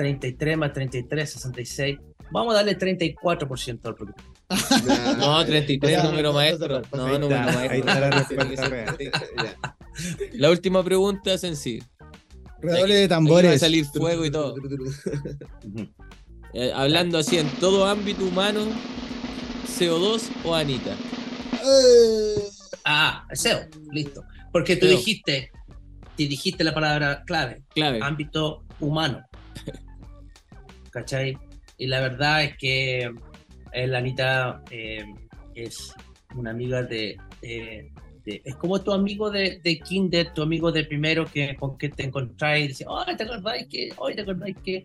33 0.00 0.56
más 0.56 0.72
33, 0.72 1.30
66. 1.30 1.98
Vamos 2.32 2.54
a 2.54 2.58
darle 2.62 2.78
34% 2.78 3.80
al 3.84 3.94
producto. 3.94 4.22
No, 5.18 5.44
33 5.46 5.92
Ya, 5.92 6.02
número 6.04 6.32
maestro. 6.32 6.80
No, 6.92 7.18
número 7.18 7.28
maestro. 7.44 7.70
ahí 7.70 7.80
está 7.80 8.00
la 8.00 8.10
respuesta 8.10 8.68
real. 8.68 8.96
Última 10.50 10.82
pregunta 10.82 11.34
es 11.34 11.42
sencilla. 11.42 11.84
Redoble 12.62 12.94
de 12.94 13.04
Aquí 13.04 13.10
va 13.12 13.16
a 13.16 13.18
tambores. 13.18 13.60
salir 13.60 13.84
fuego 13.84 14.24
y 14.24 14.30
todo. 14.30 14.54
Eh, 16.52 16.72
hablando 16.74 17.16
así 17.18 17.38
en 17.38 17.46
todo 17.60 17.86
ámbito 17.86 18.24
humano, 18.24 18.66
CO2 19.78 20.20
o 20.44 20.52
Anita. 20.56 20.96
Ah, 22.84 23.24
SEO, 23.32 23.60
listo. 23.92 24.24
Porque 24.52 24.74
tú 24.74 24.86
dijiste, 24.88 25.52
te 26.16 26.22
dijiste 26.26 26.64
la 26.64 26.74
palabra 26.74 27.22
clave, 27.24 27.62
Clave. 27.72 28.00
ámbito 28.02 28.64
humano. 28.80 29.22
¿Cachai? 30.90 31.38
Y 31.78 31.86
la 31.86 32.00
verdad 32.00 32.44
es 32.44 32.56
que 32.56 33.10
eh, 33.72 33.86
la 33.86 33.98
Anita 33.98 34.62
eh, 34.70 35.04
es 35.54 35.94
una 36.36 36.50
amiga 36.50 36.82
de, 36.82 37.16
de- 37.40 37.90
Es 38.44 38.54
como 38.56 38.80
tu 38.80 38.92
amigo 38.92 39.30
de, 39.30 39.60
de 39.64 39.78
kinder, 39.80 40.32
tu 40.34 40.42
amigo 40.42 40.70
de 40.70 40.84
primero 40.84 41.24
que, 41.24 41.56
con 41.56 41.76
que 41.78 41.88
te 41.88 42.04
encontráis 42.04 42.64
y 42.64 42.68
dices, 42.68 42.86
oh, 42.88 43.04
¿te 43.16 43.24
acordáis 43.24 43.66
que? 43.66 43.88
Hoy 43.96 44.14
te 44.14 44.22
acordáis 44.22 44.56
que? 44.62 44.84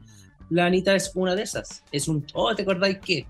La 0.50 0.66
Anita 0.68 0.96
es 0.96 1.12
una 1.16 1.36
de 1.36 1.42
esas. 1.44 1.84
Es 1.92 2.08
un, 2.08 2.26
oh, 2.34 2.56
¿te 2.56 2.62
acordáis 2.64 2.98
que? 3.00 3.28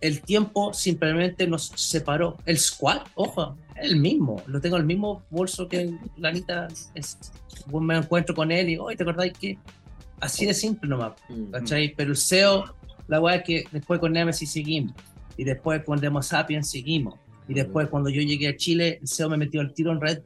El 0.00 0.20
tiempo 0.22 0.72
simplemente 0.72 1.46
nos 1.46 1.66
separó. 1.74 2.36
El 2.46 2.58
squad, 2.58 3.02
ojo, 3.14 3.56
el 3.76 3.96
mismo. 3.96 4.42
Lo 4.46 4.60
tengo 4.60 4.76
en 4.76 4.82
el 4.82 4.86
mismo 4.86 5.24
bolso 5.30 5.68
que 5.68 5.90
la 6.16 6.28
Anita. 6.30 6.68
Es, 6.94 7.18
me 7.72 7.96
encuentro 7.96 8.34
con 8.34 8.50
él 8.52 8.68
y, 8.68 8.76
hoy 8.78 8.94
¿te 8.96 9.02
acordáis 9.02 9.32
que? 9.32 9.58
Así 10.20 10.46
de 10.46 10.54
simple 10.54 10.88
nomás. 10.88 11.12
Mm. 11.28 11.50
¿cachai? 11.50 11.94
Pero 11.96 12.10
el 12.10 12.16
SEO, 12.16 12.64
la 13.08 13.20
weá 13.20 13.36
es 13.36 13.42
que 13.44 13.64
después 13.72 13.98
con 14.00 14.12
Nemesis 14.12 14.50
seguimos, 14.50 14.94
y 15.36 15.44
después 15.44 15.82
con 15.84 15.98
Demo 16.00 16.22
Sapiens 16.22 16.70
seguimos, 16.70 17.18
y 17.48 17.54
después 17.54 17.88
cuando 17.88 18.10
yo 18.10 18.22
llegué 18.22 18.48
a 18.48 18.56
Chile, 18.56 18.98
el 19.00 19.08
SEO 19.08 19.28
me 19.30 19.36
metió 19.36 19.60
el 19.60 19.72
tiro 19.72 19.92
en 19.92 20.00
red, 20.00 20.20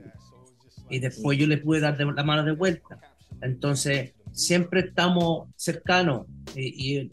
y 0.90 0.98
después 0.98 1.38
yo 1.38 1.46
le 1.46 1.58
pude 1.58 1.80
dar 1.80 1.96
de- 1.96 2.04
la 2.12 2.22
mano 2.24 2.44
de 2.44 2.52
vuelta. 2.52 2.98
Entonces, 3.40 4.12
siempre 4.32 4.80
estamos 4.80 5.48
cercanos, 5.56 6.26
y, 6.54 6.92
y 6.92 6.96
el, 6.96 7.12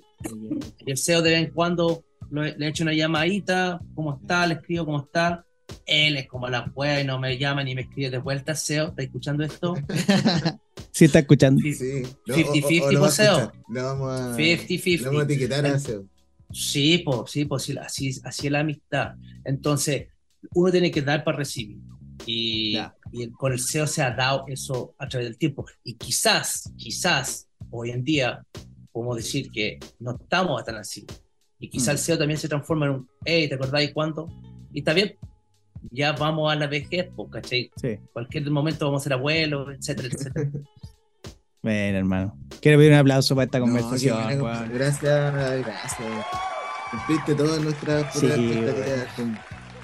y 0.86 0.92
el 0.92 0.98
SEO 0.98 1.22
de 1.22 1.32
vez 1.32 1.48
en 1.48 1.52
cuando 1.54 2.04
lo- 2.30 2.44
le 2.44 2.68
echo 2.68 2.84
una 2.84 2.94
llamadita, 2.94 3.80
¿cómo 3.96 4.20
está? 4.22 4.46
Le 4.48 4.56
escribo, 4.56 4.86
¿cómo 4.86 5.00
está? 5.04 5.46
Él 5.86 6.18
es 6.18 6.28
como 6.28 6.50
la 6.50 6.70
wea 6.76 7.00
y 7.02 7.06
no 7.06 7.18
me 7.20 7.38
llama 7.38 7.64
ni 7.64 7.76
me 7.76 7.82
escribe 7.82 8.10
de 8.10 8.18
vuelta. 8.18 8.54
SEO, 8.56 8.90
¿está 8.90 9.04
escuchando 9.04 9.44
esto? 9.44 9.74
Sí, 10.92 11.06
está 11.06 11.20
escuchando. 11.20 11.62
Sí. 11.62 12.04
No, 12.28 12.36
50-50 12.36 12.82
o- 12.82 12.86
o- 12.86 12.88
o 12.88 12.92
lo 12.92 13.00
vamos 13.02 13.20
a. 13.20 13.54
Lo 13.70 13.84
vamos 13.84 14.12
a 14.20 14.36
50-50. 14.36 15.24
etiquetar 15.24 15.66
a 15.66 15.80
SEO. 15.80 16.06
Sí, 16.52 16.98
pues, 17.06 17.32
sí, 17.32 17.46
pues, 17.46 17.64
sí, 17.64 17.76
así, 17.78 18.12
así 18.24 18.48
es 18.48 18.52
la 18.52 18.60
amistad. 18.60 19.16
Entonces, 19.46 20.08
uno 20.54 20.72
tiene 20.72 20.92
que 20.92 21.02
dar 21.02 21.24
para 21.24 21.38
recibir. 21.38 21.78
Y, 22.26 22.74
Ya. 22.74 22.94
y 23.12 23.24
el- 23.24 23.32
con 23.32 23.54
el 23.54 23.60
SEO 23.60 23.88
se 23.88 24.02
ha 24.02 24.12
dado 24.12 24.44
eso 24.48 24.94
a 25.00 25.08
través 25.08 25.28
del 25.30 25.38
tiempo. 25.38 25.66
Y 25.84 25.94
quizás, 25.96 26.72
quizás, 26.78 27.48
hoy 27.70 27.92
en 27.92 28.04
día, 28.04 28.46
podemos 28.92 29.16
decir 29.18 29.50
que 29.50 29.80
no 30.00 30.18
estamos 30.22 30.64
tan 30.66 30.76
así. 30.76 31.06
Y 31.58 31.70
quizás 31.70 31.88
Mm. 31.88 31.92
el 31.92 31.98
SEO 32.00 32.18
también 32.18 32.38
se 32.40 32.50
transforma 32.50 32.86
en 32.88 32.92
un, 32.92 33.10
hey, 33.24 33.48
¿te 33.48 33.56
acordáis 33.56 33.92
cuándo? 33.94 34.28
Y 34.74 34.80
está 34.80 34.94
bien, 34.94 35.16
ya 35.90 36.12
vamos 36.14 36.52
a 36.52 36.56
la 36.56 36.68
vejez, 36.68 37.08
pues, 37.16 37.30
¿cachai? 37.32 37.72
Sí. 37.76 37.98
Cualquier 38.14 38.50
momento 38.52 38.86
vamos 38.86 39.02
a 39.02 39.04
ser 39.04 39.14
abuelos, 39.14 39.68
etcétera, 39.78 40.08
etcétera. 40.12 40.50
Bueno, 41.64 41.98
hermano. 41.98 42.38
Quiero 42.62 42.78
pedir 42.78 42.92
un 42.92 42.98
aplauso 43.00 43.36
para 43.36 43.46
esta 43.46 43.60
No, 43.60 43.66
conversación. 43.66 44.24
buena, 44.24 44.44
weón. 44.44 44.72
Gracias, 44.74 45.34
gracias. 45.34 45.98
Cumpliste 46.92 47.36
todas 47.36 47.62
nuestras 47.62 48.14
Sí, 48.14 48.28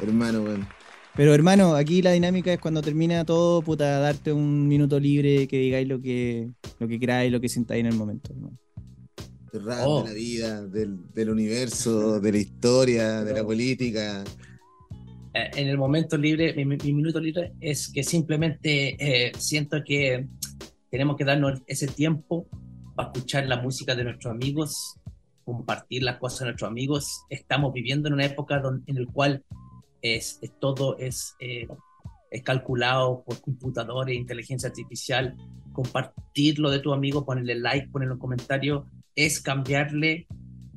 hermano, 0.02 0.42
weón. 0.44 0.68
Pero 1.16 1.34
hermano, 1.34 1.74
aquí 1.76 2.02
la 2.04 2.12
dinámica 2.12 2.54
es 2.54 2.60
cuando 2.60 2.82
termina 2.82 3.26
todo, 3.26 3.62
puta, 3.64 3.98
darte 4.00 4.32
un 4.32 4.68
minuto 4.68 5.00
libre, 5.00 5.48
que 5.48 5.58
digáis 5.58 5.88
lo 5.88 6.00
que, 6.00 6.50
lo 6.80 6.88
que 6.88 7.00
queráis, 7.00 7.32
lo 7.32 7.42
que 7.42 7.50
sintáis 7.50 7.80
en 7.82 7.88
el 7.88 7.96
momento. 7.96 8.32
hermano. 8.34 8.58
Oh. 9.84 10.04
de 10.04 10.10
la 10.10 10.14
vida, 10.14 10.62
del, 10.68 10.98
del 11.14 11.30
universo, 11.32 12.20
de 12.20 12.32
la 12.32 12.38
historia, 12.38 13.24
de 13.24 13.34
la 13.34 13.44
política. 13.44 14.24
Eh, 15.38 15.52
en 15.56 15.68
el 15.68 15.78
momento 15.78 16.18
libre, 16.18 16.54
mi, 16.54 16.66
mi 16.66 16.94
minuto 16.94 17.20
libre 17.20 17.54
es 17.60 17.92
que 17.92 18.04
simplemente 18.04 18.96
eh, 19.00 19.32
siento 19.38 19.84
que 19.84 20.28
tenemos 20.90 21.16
que 21.18 21.26
darnos 21.26 21.62
ese 21.68 21.88
tiempo 21.88 22.48
para 22.96 23.10
escuchar 23.12 23.46
la 23.48 23.62
música 23.62 23.96
de 23.96 24.04
nuestros 24.04 24.32
amigos, 24.34 24.96
compartir 25.44 26.04
las 26.04 26.18
cosas 26.18 26.40
de 26.40 26.46
nuestros 26.46 26.70
amigos. 26.70 27.24
Estamos 27.30 27.74
viviendo 27.74 28.08
en 28.08 28.14
una 28.16 28.26
época 28.26 28.60
don- 28.60 28.84
en 28.88 29.04
la 29.04 29.12
cual 29.12 29.44
es, 30.02 30.40
es- 30.42 30.54
todo 30.60 30.98
es, 30.98 31.36
eh, 31.40 31.68
es 32.32 32.42
calculado 32.44 33.24
por 33.26 33.40
computadores, 33.42 34.16
inteligencia 34.16 34.70
artificial. 34.70 35.36
Compartir 35.74 36.60
lo 36.60 36.70
de 36.72 36.80
tu 36.80 36.92
amigo, 36.94 37.26
ponerle 37.26 37.56
like, 37.56 37.88
ponerle 37.90 38.14
un 38.16 38.20
comentario, 38.20 38.88
es 39.16 39.40
cambiarle 39.40 40.28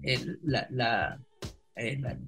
el, 0.02 0.38
la, 0.42 0.66
la, 0.70 1.20
eh, 1.76 1.98
la- 1.98 2.18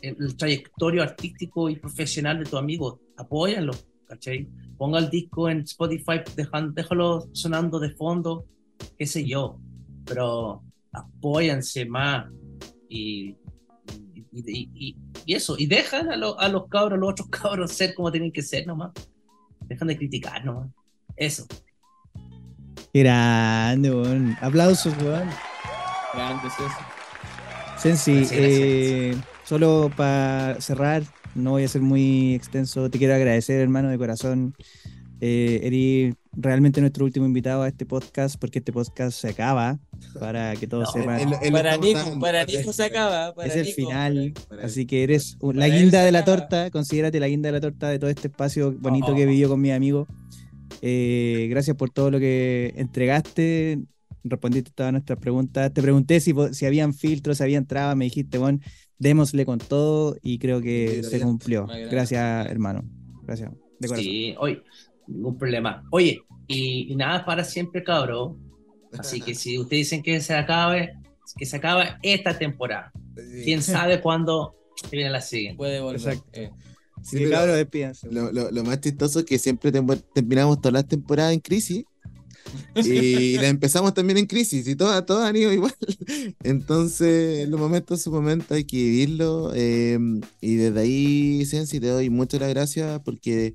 el, 0.00 0.16
el 0.20 0.36
trayectorio 0.36 1.02
artístico 1.02 1.68
y 1.68 1.76
profesional 1.76 2.38
de 2.38 2.44
tu 2.50 2.56
amigo. 2.56 3.00
apóyanlo, 3.16 3.72
¿cachai? 4.08 4.48
Ponga 4.78 4.98
el 4.98 5.10
disco 5.10 5.48
en 5.48 5.60
Spotify, 5.60 6.20
dejan, 6.34 6.74
déjalo 6.74 7.28
sonando 7.32 7.78
de 7.78 7.90
fondo, 7.90 8.46
qué 8.98 9.06
sé 9.06 9.24
yo, 9.24 9.58
pero 10.04 10.62
apóyanse 10.92 11.84
más 11.86 12.26
y, 12.88 13.36
y, 14.32 14.40
y- 14.46 14.70
y- 14.74 14.96
y 15.24 15.34
eso, 15.34 15.54
y 15.58 15.66
dejan 15.66 16.10
a, 16.10 16.16
lo- 16.16 16.38
a 16.40 16.48
los 16.48 16.66
cabros, 16.68 16.98
los 16.98 17.10
otros 17.10 17.28
cabros 17.30 17.70
ser 17.72 17.94
como 17.94 18.10
tienen 18.10 18.32
que 18.32 18.42
ser 18.42 18.66
nomás. 18.66 18.90
Dejan 19.60 19.88
de 19.88 19.96
criticar 19.96 20.44
nomás. 20.44 20.68
Eso. 21.16 21.46
Grande, 22.92 23.90
weón. 23.90 24.36
Aplausos, 24.40 24.94
weón. 25.02 25.28
Grande. 26.12 26.48
Sensi, 27.78 28.12
Gracias, 28.12 28.38
gracias. 28.38 28.60
eh, 28.60 29.16
solo 29.52 29.90
para 29.94 30.58
cerrar, 30.62 31.02
no 31.34 31.50
voy 31.50 31.64
a 31.64 31.68
ser 31.68 31.82
muy 31.82 32.32
extenso. 32.34 32.88
Te 32.88 32.96
quiero 32.96 33.14
agradecer, 33.14 33.60
hermano, 33.60 33.90
de 33.90 33.98
corazón. 33.98 34.54
Eh, 35.20 35.60
eres 35.64 36.14
realmente 36.34 36.80
nuestro 36.80 37.04
último 37.04 37.26
invitado 37.26 37.60
a 37.62 37.68
este 37.68 37.84
podcast, 37.84 38.36
porque 38.40 38.60
este 38.60 38.72
podcast 38.72 39.20
se 39.20 39.28
acaba, 39.28 39.78
para 40.18 40.56
que 40.56 40.66
todos 40.66 40.84
No, 40.96 41.02
sepan. 41.02 41.52
Para 41.52 41.76
Nico, 41.76 42.18
para 42.18 42.44
Nico 42.46 42.72
se 42.72 42.84
acaba. 42.84 43.34
para 43.34 43.46
es 43.46 43.56
el 43.56 43.66
Nico. 43.66 43.76
final, 43.76 44.32
para 44.48 44.64
así 44.64 44.86
que 44.86 45.02
eres 45.02 45.36
un- 45.40 45.58
la 45.58 45.68
guinda 45.68 46.02
de 46.02 46.12
la 46.12 46.20
acaba. 46.20 46.38
torta, 46.38 46.70
considérate 46.70 47.20
la 47.20 47.28
guinda 47.28 47.48
de 47.48 47.52
la 47.52 47.60
torta 47.60 47.90
de 47.90 47.98
todo 47.98 48.08
este 48.08 48.28
espacio 48.28 48.72
bonito 48.72 49.08
Oh. 49.12 49.14
que 49.14 49.26
vivió 49.26 49.50
con 49.50 49.60
mi 49.60 49.70
amigo. 49.70 50.06
Eh, 50.80 51.46
gracias 51.50 51.76
por 51.76 51.90
todo 51.90 52.10
lo 52.10 52.18
que 52.18 52.72
entregaste, 52.76 53.80
respondiste 54.24 54.70
todas 54.74 54.92
nuestras 54.92 55.18
preguntas. 55.18 55.70
Te 55.74 55.82
pregunté 55.82 56.20
si, 56.20 56.32
si 56.52 56.64
habían 56.64 56.94
filtros, 56.94 57.36
si 57.36 57.42
habían 57.44 57.66
trabas, 57.66 57.96
me 57.96 58.06
dijiste, 58.06 58.38
bueno, 58.38 58.58
démosle 59.02 59.44
con 59.44 59.58
todo 59.58 60.16
y 60.22 60.38
creo 60.38 60.60
que 60.60 61.02
Sí, 61.02 61.10
se 61.10 61.20
cumplió. 61.20 61.66
Gracias, 61.90 62.46
hermano. 62.46 62.82
Gracias. 63.24 63.50
De 63.80 63.88
corazón. 63.88 64.04
Sí, 64.04 64.34
oye, 64.38 64.62
ningún 65.08 65.36
problema. 65.36 65.84
Oye, 65.90 66.20
y, 66.46 66.92
y 66.92 66.96
nada 66.96 67.24
para 67.24 67.42
siempre, 67.44 67.82
cabrón. 67.82 68.38
Así 68.98 69.20
que 69.20 69.34
si 69.40 69.58
ustedes 69.58 69.80
dicen 69.80 70.02
que 70.02 70.20
se 70.20 70.34
acabe, 70.34 70.92
que 71.36 71.46
se 71.46 71.56
acaba 71.56 71.98
esta 72.02 72.38
temporada. 72.38 72.92
Sí. 73.16 73.42
¿Quién 73.44 73.62
sabe 73.62 74.00
cuándo 74.00 74.54
viene 74.90 75.10
la 75.10 75.20
siguiente? 75.20 75.56
Puede 75.58 75.80
volver. 75.80 76.00
Exacto. 76.00 76.28
eh. 76.32 76.50
Sí, 77.02 77.16
pero 77.18 77.30
cabros, 77.32 77.56
despídanse. 77.56 78.08
lo, 78.12 78.30
lo- 78.30 78.52
lo 78.52 78.62
más 78.62 78.80
chistoso 78.80 79.18
es 79.20 79.24
que 79.24 79.36
siempre 79.36 79.72
terminamos 80.14 80.60
todas 80.60 80.74
las 80.74 80.86
temporadas 80.86 81.32
en 81.34 81.40
crisis 81.40 81.84
y 82.74 83.36
las 83.36 83.46
empezamos 83.46 83.94
también 83.94 84.18
en 84.18 84.26
crisis 84.26 84.66
y 84.66 84.76
todas, 84.76 85.04
todas 85.06 85.28
han 85.28 85.36
ido 85.36 85.52
igual. 85.52 85.74
Entonces, 86.42 87.48
los 87.48 87.60
momentos, 87.60 88.02
su 88.02 88.10
momento 88.10 88.54
hay 88.54 88.64
que 88.64 88.76
vivirlo. 88.76 89.52
eh, 89.54 89.98
y 90.40 90.56
desde 90.56 90.80
ahí, 90.80 91.44
Sensi, 91.46 91.80
te 91.80 91.88
doy 91.88 92.10
muchas 92.10 92.40
las 92.40 92.50
gracias 92.50 93.00
porque 93.04 93.54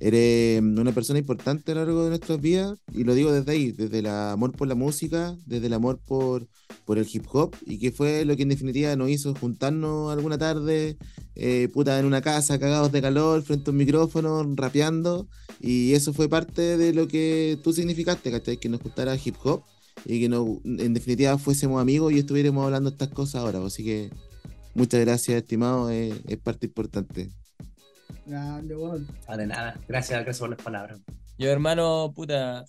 eres 0.00 0.60
una 0.62 0.92
persona 0.92 1.18
importante 1.18 1.72
a 1.72 1.74
lo 1.74 1.84
largo 1.84 2.04
de 2.04 2.10
nuestras 2.10 2.40
vidas 2.40 2.78
y 2.92 3.04
lo 3.04 3.14
digo 3.14 3.32
desde 3.32 3.50
ahí, 3.50 3.72
desde 3.72 3.98
el 3.98 4.06
amor 4.06 4.52
por 4.52 4.68
la 4.68 4.74
música, 4.74 5.36
desde 5.46 5.66
el 5.66 5.72
amor 5.72 5.98
por, 5.98 6.46
por 6.84 6.98
el 6.98 7.06
hip 7.10 7.24
hop 7.32 7.54
y 7.66 7.78
que 7.78 7.90
fue 7.90 8.24
lo 8.24 8.36
que 8.36 8.42
en 8.42 8.50
definitiva 8.50 8.94
nos 8.96 9.10
hizo 9.10 9.34
juntarnos 9.34 10.12
alguna 10.12 10.38
tarde, 10.38 10.96
eh, 11.34 11.68
puta, 11.72 11.98
en 11.98 12.06
una 12.06 12.22
casa, 12.22 12.58
cagados 12.58 12.92
de 12.92 13.02
calor, 13.02 13.42
frente 13.42 13.70
a 13.70 13.72
un 13.72 13.78
micrófono, 13.78 14.46
rapeando 14.54 15.28
y 15.60 15.94
eso 15.94 16.12
fue 16.12 16.28
parte 16.28 16.76
de 16.76 16.92
lo 16.92 17.08
que 17.08 17.58
tú 17.62 17.72
significaste, 17.72 18.30
¿cachai? 18.30 18.58
Que 18.58 18.68
nos 18.68 18.80
gustara 18.80 19.16
hip 19.22 19.36
hop 19.42 19.62
y 20.04 20.20
que 20.20 20.28
no, 20.28 20.60
en 20.64 20.94
definitiva 20.94 21.38
fuésemos 21.38 21.80
amigos 21.80 22.12
y 22.12 22.18
estuviéramos 22.18 22.64
hablando 22.64 22.90
estas 22.90 23.08
cosas 23.08 23.42
ahora, 23.42 23.64
así 23.64 23.84
que 23.84 24.10
muchas 24.74 25.00
gracias, 25.00 25.38
estimado, 25.38 25.90
eh, 25.90 26.14
es 26.28 26.38
parte 26.38 26.66
importante. 26.66 27.30
Grande, 28.28 28.76
weón. 28.76 29.06
Ah, 29.26 29.36
de 29.36 29.46
nada. 29.46 29.80
Gracias, 29.88 30.20
gracias 30.22 30.38
por 30.38 30.50
las 30.50 30.60
palabras. 30.62 31.00
Yo, 31.38 31.50
hermano, 31.50 32.12
puta. 32.14 32.64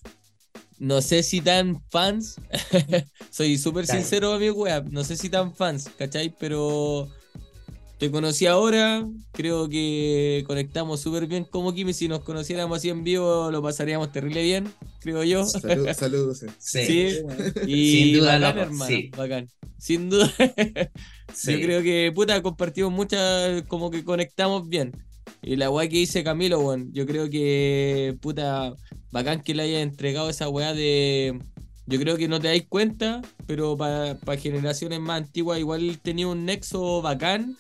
No 0.78 1.02
sé 1.02 1.24
si 1.24 1.42
tan 1.42 1.84
fans. 1.90 2.38
Soy 3.30 3.58
súper 3.58 3.86
sincero 3.86 4.32
a 4.34 4.40
mi 4.40 4.50
wea. 4.50 4.82
No 4.90 5.04
sé 5.04 5.18
si 5.18 5.30
tan 5.30 5.54
fans, 5.54 5.90
¿cachai? 5.98 6.34
Pero 6.40 7.10
te 7.98 8.10
conocí 8.10 8.46
ahora. 8.46 9.06
Creo 9.34 9.68
que 9.68 10.46
conectamos 10.48 11.02
súper 11.02 11.28
bien 11.28 11.44
como 11.44 11.74
Kimi. 11.74 11.92
Si 11.94 12.08
nos 12.08 12.22
conociéramos 12.22 12.78
así 12.78 12.88
en 12.90 13.04
vivo, 13.04 13.52
lo 13.52 13.62
pasaríamos 13.62 14.14
terrible 14.14 14.42
bien, 14.42 14.72
creo 15.02 15.22
yo. 15.26 15.46
Saludos, 15.46 15.98
saludos. 15.98 16.46
Sí, 16.60 16.86
Sí. 16.86 17.18
Y 17.68 17.92
Sin 17.92 18.20
duda, 18.20 18.40
bacán, 18.40 18.42
loco, 18.56 18.62
hermano. 18.62 18.86
sí. 18.86 19.12
Bacán. 19.18 19.50
Sin 19.78 20.10
duda. 20.10 20.32
sí. 21.34 21.52
Yo 21.54 21.60
creo 21.66 21.84
que, 21.84 22.12
puta, 22.16 22.42
compartimos 22.42 22.94
muchas, 22.94 23.64
como 23.64 23.92
que 23.92 24.06
conectamos 24.06 24.70
bien. 24.70 24.94
Y 25.42 25.56
la 25.56 25.70
weá 25.70 25.88
que 25.88 25.98
dice 25.98 26.24
Camilo, 26.24 26.60
weón, 26.60 26.92
yo 26.94 27.06
creo 27.06 27.30
que, 27.30 28.18
puta, 28.22 28.74
bacán 29.12 29.42
que 29.42 29.56
le 29.56 29.64
haya 29.64 29.82
entregado 29.82 30.30
esa 30.30 30.50
weá 30.50 30.74
de... 30.74 31.40
Yo 31.88 32.00
creo 32.00 32.18
que 32.18 32.28
no 32.28 32.40
te 32.40 32.50
dais 32.50 32.66
cuenta, 32.70 33.22
pero 33.48 33.76
para 33.78 34.16
generaciones 34.38 35.00
más 35.00 35.22
antiguas 35.24 35.58
igual 35.60 36.00
tenía 36.04 36.28
un 36.28 36.46
nexo 36.46 37.02
bacán. 37.02 37.58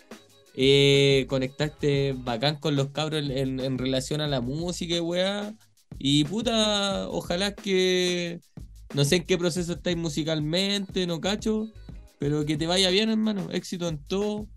eh, 0.55 1.25
conectaste 1.29 2.13
bacán 2.17 2.57
con 2.59 2.75
los 2.75 2.89
cabros 2.89 3.21
en, 3.23 3.31
en- 3.31 3.59
en 3.59 3.77
relación 3.77 4.21
a 4.21 4.27
la 4.27 4.41
música 4.41 4.95
y 4.95 4.99
weá. 4.99 5.53
Y 5.97 6.25
puta, 6.25 7.07
ojalá 7.09 7.55
que... 7.55 8.39
No 8.93 9.05
sé 9.05 9.17
en 9.17 9.23
qué 9.25 9.37
proceso 9.37 9.73
estáis 9.73 9.97
musicalmente, 9.97 11.07
no 11.07 11.21
cacho. 11.21 11.67
Pero 12.19 12.45
que 12.45 12.57
te 12.57 12.67
vaya 12.67 12.89
bien, 12.89 13.09
hermano. 13.09 13.49
Éxito 13.51 13.87
en 13.87 13.97
todo. 14.05 14.47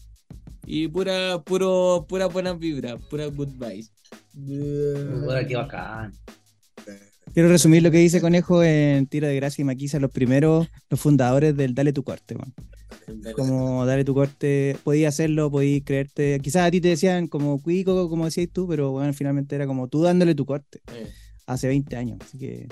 Y 0.67 0.89
pura, 0.89 1.43
puro, 1.45 2.07
pura 2.09 2.27
buenas 2.27 2.59
vibras, 2.59 3.01
pura 3.11 3.27
good 3.27 3.49
vibes. 3.55 3.91
Puta, 4.33 5.47
qué 5.47 5.57
bacán. 5.57 6.13
Quiero 7.35 7.49
resumir 7.49 7.83
lo 7.83 7.91
que 7.91 7.99
dice 7.99 8.21
Conejo 8.21 8.63
en 8.63 9.07
Tiro 9.07 9.27
de 9.27 9.37
Gracia 9.37 9.63
y 9.63 9.65
Maquisa, 9.65 9.99
los 9.99 10.11
primeros, 10.11 10.69
los 10.91 11.01
fundadores 11.01 11.57
del 11.57 11.75
Dale 11.75 11.93
tu 11.93 12.05
corte, 12.05 12.37
weón. 12.37 12.55
Como 13.35 13.87
Dale 13.87 14.05
tu 14.05 14.13
corte, 14.15 14.77
podía 14.85 15.09
hacerlo, 15.09 15.51
podías 15.51 15.83
creerte. 15.85 16.39
Quizás 16.43 16.67
a 16.67 16.71
ti 16.71 16.81
te 16.81 16.89
decían 16.89 17.27
como 17.29 17.61
cuico, 17.63 18.09
como 18.11 18.27
decías 18.27 18.51
tú, 18.53 18.69
pero 18.69 18.91
bueno, 18.93 19.13
finalmente 19.15 19.55
era 19.55 19.67
como 19.67 19.89
tú 19.89 20.03
dándole 20.03 20.35
tu 20.35 20.45
corte 20.45 20.81
hace 21.47 21.69
20 21.69 21.97
años. 21.97 22.19
Así 22.21 22.39
que 22.39 22.69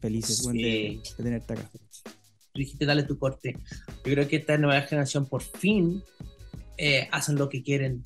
felices, 0.00 0.42
weón, 0.44 0.56
de, 0.56 1.00
Sí. 1.04 1.14
de 1.18 1.22
tenerte 1.22 1.52
acá. 1.52 1.70
Tú 1.72 2.58
dijiste, 2.58 2.84
dale 2.84 3.04
tu 3.04 3.18
corte. 3.18 3.56
Yo 4.04 4.12
creo 4.12 4.26
que 4.28 4.36
esta 4.36 4.58
nueva 4.58 4.82
generación 4.82 5.26
por 5.26 5.42
fin 5.42 6.02
eh, 6.76 7.08
hacen 7.12 7.36
lo 7.36 7.48
que 7.48 7.62
quieren 7.62 8.04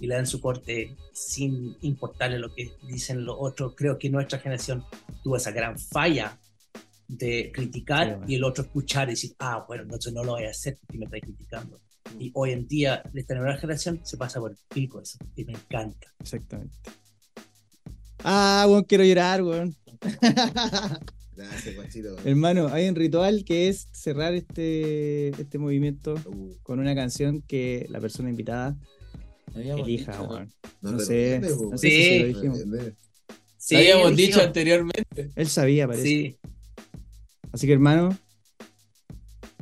y 0.00 0.06
le 0.06 0.14
dan 0.14 0.26
su 0.26 0.40
corte 0.40 0.96
sin 1.12 1.76
importarle 1.82 2.38
lo 2.38 2.54
que 2.54 2.72
dicen 2.86 3.24
los 3.24 3.36
otros. 3.38 3.74
Creo 3.76 3.98
que 3.98 4.08
nuestra 4.10 4.38
generación 4.38 4.84
tuvo 5.22 5.36
esa 5.36 5.50
gran 5.50 5.78
falla 5.78 6.38
de 7.08 7.50
criticar 7.52 8.06
Sí, 8.06 8.10
bueno. 8.14 8.26
y 8.28 8.34
el 8.36 8.44
otro 8.44 8.64
escuchar 8.64 9.08
y 9.08 9.12
decir, 9.12 9.34
ah, 9.38 9.64
bueno, 9.68 9.82
entonces 9.84 10.12
no 10.12 10.24
lo 10.24 10.32
voy 10.32 10.44
a 10.44 10.50
hacer 10.50 10.78
porque 10.80 10.98
me 10.98 11.04
está 11.04 11.20
criticando. 11.20 11.80
Y 12.18 12.30
hoy 12.34 12.52
en 12.52 12.66
día, 12.66 13.02
esta 13.14 13.34
nueva 13.34 13.56
generación 13.56 14.00
se 14.04 14.16
pasa 14.16 14.40
por 14.40 14.52
el 14.52 14.58
pico 14.68 15.00
eso 15.00 15.18
y 15.36 15.44
me 15.44 15.52
encanta. 15.52 16.12
Exactamente. 16.20 16.76
Ah, 18.22 18.64
weón, 18.68 18.84
quiero 18.84 19.04
llorar, 19.04 19.42
weón. 19.42 19.74
Gracias, 21.36 21.74
Guachito. 21.74 22.16
Hermano, 22.24 22.68
hay 22.68 22.88
un 22.88 22.94
ritual 22.94 23.44
que 23.44 23.68
es 23.68 23.88
cerrar 23.92 24.34
este, 24.34 25.28
este 25.40 25.58
movimiento 25.58 26.14
Uh, 26.26 26.54
con 26.62 26.78
una 26.78 26.94
canción 26.94 27.42
que 27.42 27.86
la 27.88 28.00
persona 28.00 28.30
invitada 28.30 28.76
habíamos 29.54 29.86
elija, 29.86 30.12
dicho, 30.12 30.26
¿no? 30.28 30.38
no 30.40 30.48
No 30.82 30.92
lo 30.92 31.00
sé, 31.00 31.40
no 31.40 31.78
sé 31.78 31.88
si 31.88 32.18
lo 32.18 32.26
Sí. 32.26 32.32
dijimos. 32.34 32.58
Lo. 32.66 32.78
Sí, 33.56 33.74
Lo 33.74 33.80
habíamos 33.80 34.10
dicho 34.10 34.26
dijimos. 34.26 34.46
anteriormente. 34.46 35.30
Él 35.34 35.48
sabía, 35.48 35.86
parece. 35.86 36.04
Sí. 36.06 36.38
Así 37.52 37.66
que, 37.66 37.72
hermano, 37.72 38.16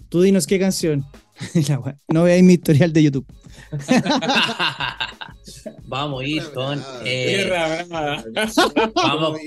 tú 0.09 0.23
dinos 0.23 0.47
qué 0.47 0.59
canción. 0.59 1.05
No 2.09 2.23
veáis 2.25 2.45
mi 2.45 2.53
historial 2.55 2.93
de 2.93 3.03
YouTube. 3.05 3.27
Vamos 5.85 6.23
a 6.23 6.27
ir 6.27 6.43
con. 6.53 6.79
Ah, 6.79 7.01
eh, 7.05 7.35
Tierra 7.37 7.85
brava. 7.85 8.25
Vamos. 8.95 9.39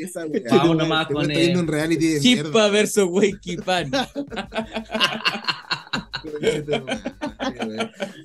Vamos 0.50 0.78
nomás 0.78 1.08
Te 1.08 1.14
con, 1.14 1.32
eh, 1.32 1.58
un 1.58 1.68
reality 1.68 2.08
de 2.08 2.20
mierda. 2.22 2.70
versus 2.70 3.06
Wakey 3.10 3.58
Pan. 3.58 3.92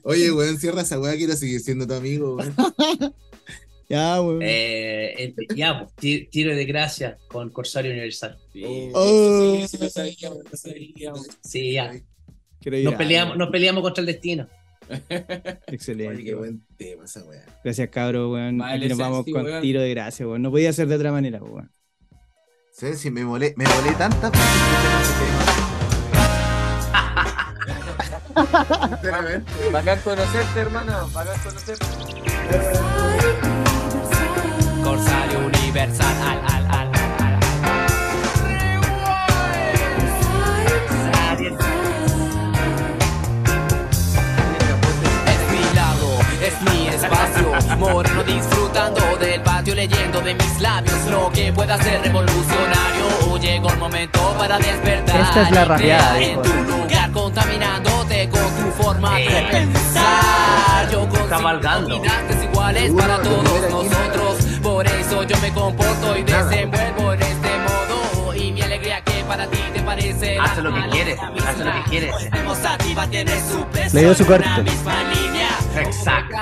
Oye, 0.04 0.32
weón, 0.32 0.58
cierra 0.58 0.82
esa 0.82 0.98
weá, 0.98 1.16
quiero 1.16 1.34
seguir 1.36 1.60
siendo 1.60 1.86
tu 1.86 1.94
amigo, 1.94 2.36
weón. 2.36 2.54
Ya, 3.88 4.20
weón. 4.22 4.40
eh, 4.42 5.34
ya, 5.56 5.80
pues, 5.80 5.92
ti- 5.96 6.28
tiro 6.30 6.54
de 6.54 6.64
gracia 6.64 7.18
con 7.28 7.50
Corsario 7.50 7.90
Universal. 7.90 8.38
Oh. 8.94 9.66
Sí, 11.42 11.72
ya. 11.72 11.92
Nos 12.84 12.94
peleamos, 12.94 13.36
nos 13.36 13.50
peleamos 13.50 13.82
contra 13.82 14.00
el 14.02 14.06
destino. 14.06 14.48
Excelente. 15.66 16.14
Oye, 16.14 16.24
qué 16.24 16.34
buen 16.34 16.64
tema 16.76 17.04
esa 17.04 17.24
weá. 17.24 17.44
Gracias, 17.64 17.88
cabro, 17.90 18.30
weón. 18.32 18.58
Vale, 18.58 18.76
Aquí 18.76 18.88
nos 18.88 18.98
vamos 18.98 19.24
con 19.32 19.44
weón. 19.44 19.62
tiro 19.62 19.80
de 19.80 19.90
gracia, 19.90 20.26
weón. 20.26 20.42
No 20.42 20.50
podía 20.50 20.72
ser 20.72 20.88
de 20.88 20.96
otra 20.96 21.12
manera, 21.12 21.38
weón. 21.42 21.70
¿Sabes 22.72 22.98
si 23.00 23.10
me 23.10 23.24
molé, 23.24 23.52
me 23.56 23.64
molé 23.64 23.92
tantas? 23.96 24.32
Sinceramente. 28.88 29.52
Bacán 29.72 29.98
conocerte, 30.02 30.60
hermano. 30.60 31.08
Bacán 31.12 31.38
conocerte. 31.42 31.84
Con 34.66 34.82
corsario 34.82 35.38
universal. 35.46 36.16
Al, 36.22 36.38
al, 36.38 36.44
al, 36.44 36.64
al, 36.66 36.74
al. 36.74 36.79
Es 46.42 46.62
mi 46.62 46.88
espacio. 46.88 47.76
Moreno 47.78 48.22
disfrutando 48.22 49.00
del 49.18 49.40
patio, 49.42 49.74
leyendo 49.74 50.20
de 50.20 50.34
mis 50.34 50.60
labios 50.60 51.04
lo 51.10 51.30
que 51.30 51.52
pueda 51.52 51.76
ser 51.82 52.02
revolucionario. 52.02 53.38
Llegó 53.40 53.70
el 53.70 53.78
momento 53.78 54.34
para 54.38 54.58
despertar. 54.58 55.20
Esta 55.20 55.42
es 55.42 55.50
la 55.50 55.76
dijo. 55.76 56.18
En 56.18 56.42
tu 56.42 56.52
lugar, 56.52 57.10
contaminándote 57.10 58.28
con 58.28 58.42
tu 58.42 58.82
forma 58.82 59.16
de 59.16 59.48
pensar. 59.50 60.90
Yo 60.90 61.08
consigo 61.08 61.28
Cabalgando. 61.28 61.96
oportunidades 61.96 62.44
iguales 62.44 62.90
Uno, 62.90 62.98
para 62.98 63.22
todos 63.22 63.70
nosotros. 63.70 64.60
Por 64.62 64.86
eso 64.86 65.22
yo 65.22 65.36
me 65.38 65.52
comporto 65.52 66.16
y 66.18 66.22
desenvuelvo 66.22 67.12
para 69.30 69.46
ti 69.46 69.58
te 69.72 69.80
parece. 69.82 70.38
Haz 70.40 70.58
lo 70.58 70.74
que 70.74 70.88
quieres, 70.90 71.18
haz 71.20 71.58
lo 71.58 71.72
que 71.72 71.82
quieres. 71.88 72.14
Tiene 73.10 73.40
su 73.40 73.64
peso 73.66 73.96
Le 73.96 74.00
dio 74.02 74.14
su 74.14 74.26
corte. 74.26 74.44
Exacto. 75.76 76.36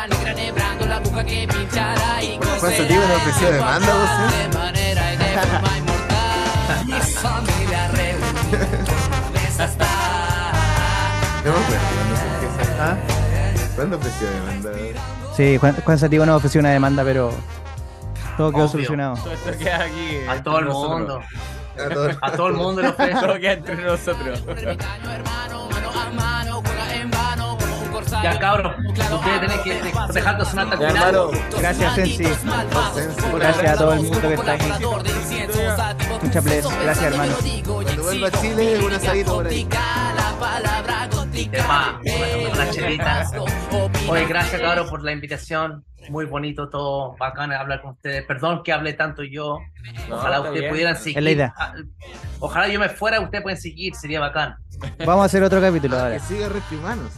Sativo 2.60 3.02
no 3.06 3.14
ofreció 3.14 3.52
demanda, 3.52 3.94
vos, 3.94 4.10
¿eh? 4.10 4.48
De 4.48 4.58
manera 4.58 5.12
y 5.12 5.16
de 5.18 5.24
forma 5.24 5.78
inmortal. 5.78 6.86
Mi 6.86 6.92
familia 7.22 7.88
real. 7.88 8.16
está. 9.58 9.86
No 11.44 11.52
me 11.52 11.58
acuerdo 11.58 11.84
cuándo 11.94 12.16
surgió 12.16 12.62
esa-. 12.62 13.76
¿Cuándo 13.76 13.96
ofreció 13.98 14.30
demanda? 14.30 14.70
Sí, 15.36 15.58
Juan, 15.58 15.76
Juan 15.84 15.98
Sativo 15.98 16.24
nos 16.26 16.36
ofreció 16.36 16.60
una 16.60 16.70
demanda, 16.70 17.04
pero 17.04 17.32
todo 18.38 18.50
quedó 18.50 18.62
Obvio. 18.62 18.68
solucionado. 18.68 19.16
Todo 19.16 19.32
esto 19.34 19.58
queda 19.58 19.84
aquí. 19.84 20.18
A 20.26 20.42
todo 20.42 20.58
el 20.60 20.66
mundo. 20.66 21.20
A 21.84 21.88
todo- 21.88 22.10
A 22.20 22.32
todo 22.32 22.46
el 22.48 22.54
mundo 22.54 22.82
le 22.82 22.88
ofrece. 22.88 23.20
Todo 23.20 23.34
queda 23.38 23.52
entre 23.52 23.76
nosotros. 23.76 24.42
Ya 28.22 28.38
cabros, 28.38 28.74
ustedes 28.78 29.40
tienen 29.40 29.62
que 29.62 29.74
de- 29.74 30.12
dejar 30.12 30.38
de 30.38 30.44
sonar 30.44 30.70
tan 30.70 30.82
hermano. 30.82 31.30
Gracias, 31.58 31.94
Sensi. 31.94 32.24
Gracias 33.34 33.72
a 33.72 33.76
todo 33.76 33.92
el 33.94 34.00
mundo 34.02 34.20
que 34.20 34.34
está 34.34 34.52
ahí. 34.52 34.72
Muchas 36.22 36.44
bless. 36.44 36.68
Gracias, 36.82 37.12
hermano. 37.12 37.34
Cuando 37.64 38.02
vuelva 38.02 38.28
a 38.28 38.30
Chile, 38.32 38.78
un 38.84 38.92
asadito 38.92 39.34
por 39.36 39.46
ahí. 39.46 39.68
Epa, 41.52 42.00
una, 42.02 42.52
una 42.54 42.70
chelita. 42.70 43.26
Oye, 44.08 44.26
gracias 44.26 44.60
cabros 44.60 44.90
por 44.90 45.02
la 45.04 45.12
invitación. 45.12 45.84
Muy 46.10 46.24
bonito 46.24 46.68
todo, 46.70 47.16
bacán 47.18 47.52
hablar 47.52 47.82
con 47.82 47.92
ustedes. 47.92 48.24
Perdón 48.26 48.62
que 48.64 48.72
hable 48.72 48.94
tanto 48.94 49.22
yo. 49.22 49.58
Ojalá 50.10 50.36
está 50.36 50.48
ustedes 50.48 50.60
bien. 50.60 50.70
pudieran 50.70 50.96
seguir. 50.96 51.18
Es 51.18 51.24
la 51.24 51.30
idea. 51.30 51.54
Ah, 51.56 51.74
Ojalá 52.40 52.68
yo 52.68 52.80
me 52.80 52.88
fuera, 52.88 53.20
ustedes 53.20 53.42
pueden 53.42 53.60
seguir, 53.60 53.94
sería 53.94 54.18
bacán. 54.20 54.56
Vamos 55.04 55.22
a 55.22 55.26
hacer 55.26 55.42
otro 55.42 55.60
capítulo 55.60 55.96
Que 55.96 56.02
ahora. 56.02 56.18
siga 56.20 56.48
Reprimanos. 56.48 57.12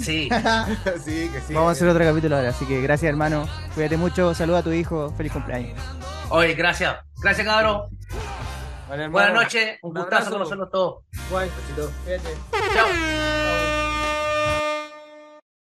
Sí. 0.00 0.28
sí, 1.04 1.30
que 1.32 1.40
sí. 1.40 1.54
Vamos 1.54 1.68
a 1.68 1.72
hacer 1.72 1.88
otro 1.88 2.04
capítulo 2.04 2.36
ahora. 2.36 2.50
Así 2.50 2.66
que 2.66 2.80
gracias, 2.80 3.08
hermano. 3.08 3.48
Cuídate 3.74 3.96
mucho. 3.96 4.34
Saluda 4.34 4.58
a 4.58 4.62
tu 4.62 4.72
hijo. 4.72 5.12
Feliz 5.16 5.32
cumpleaños. 5.32 5.78
Oye, 6.30 6.54
gracias. 6.54 6.96
Gracias. 7.22 7.46
Vale, 7.46 9.04
hermano. 9.04 9.10
Buenas 9.10 9.34
noches. 9.34 9.78
Un 9.82 9.90
Un 9.90 9.96
gustazo 9.96 10.16
abrazo. 10.16 10.30
conocerlos 10.32 10.70
todos. 10.70 11.04
Guay. 11.30 11.50
Cuídate. 12.04 12.36
Chao. 12.74 13.65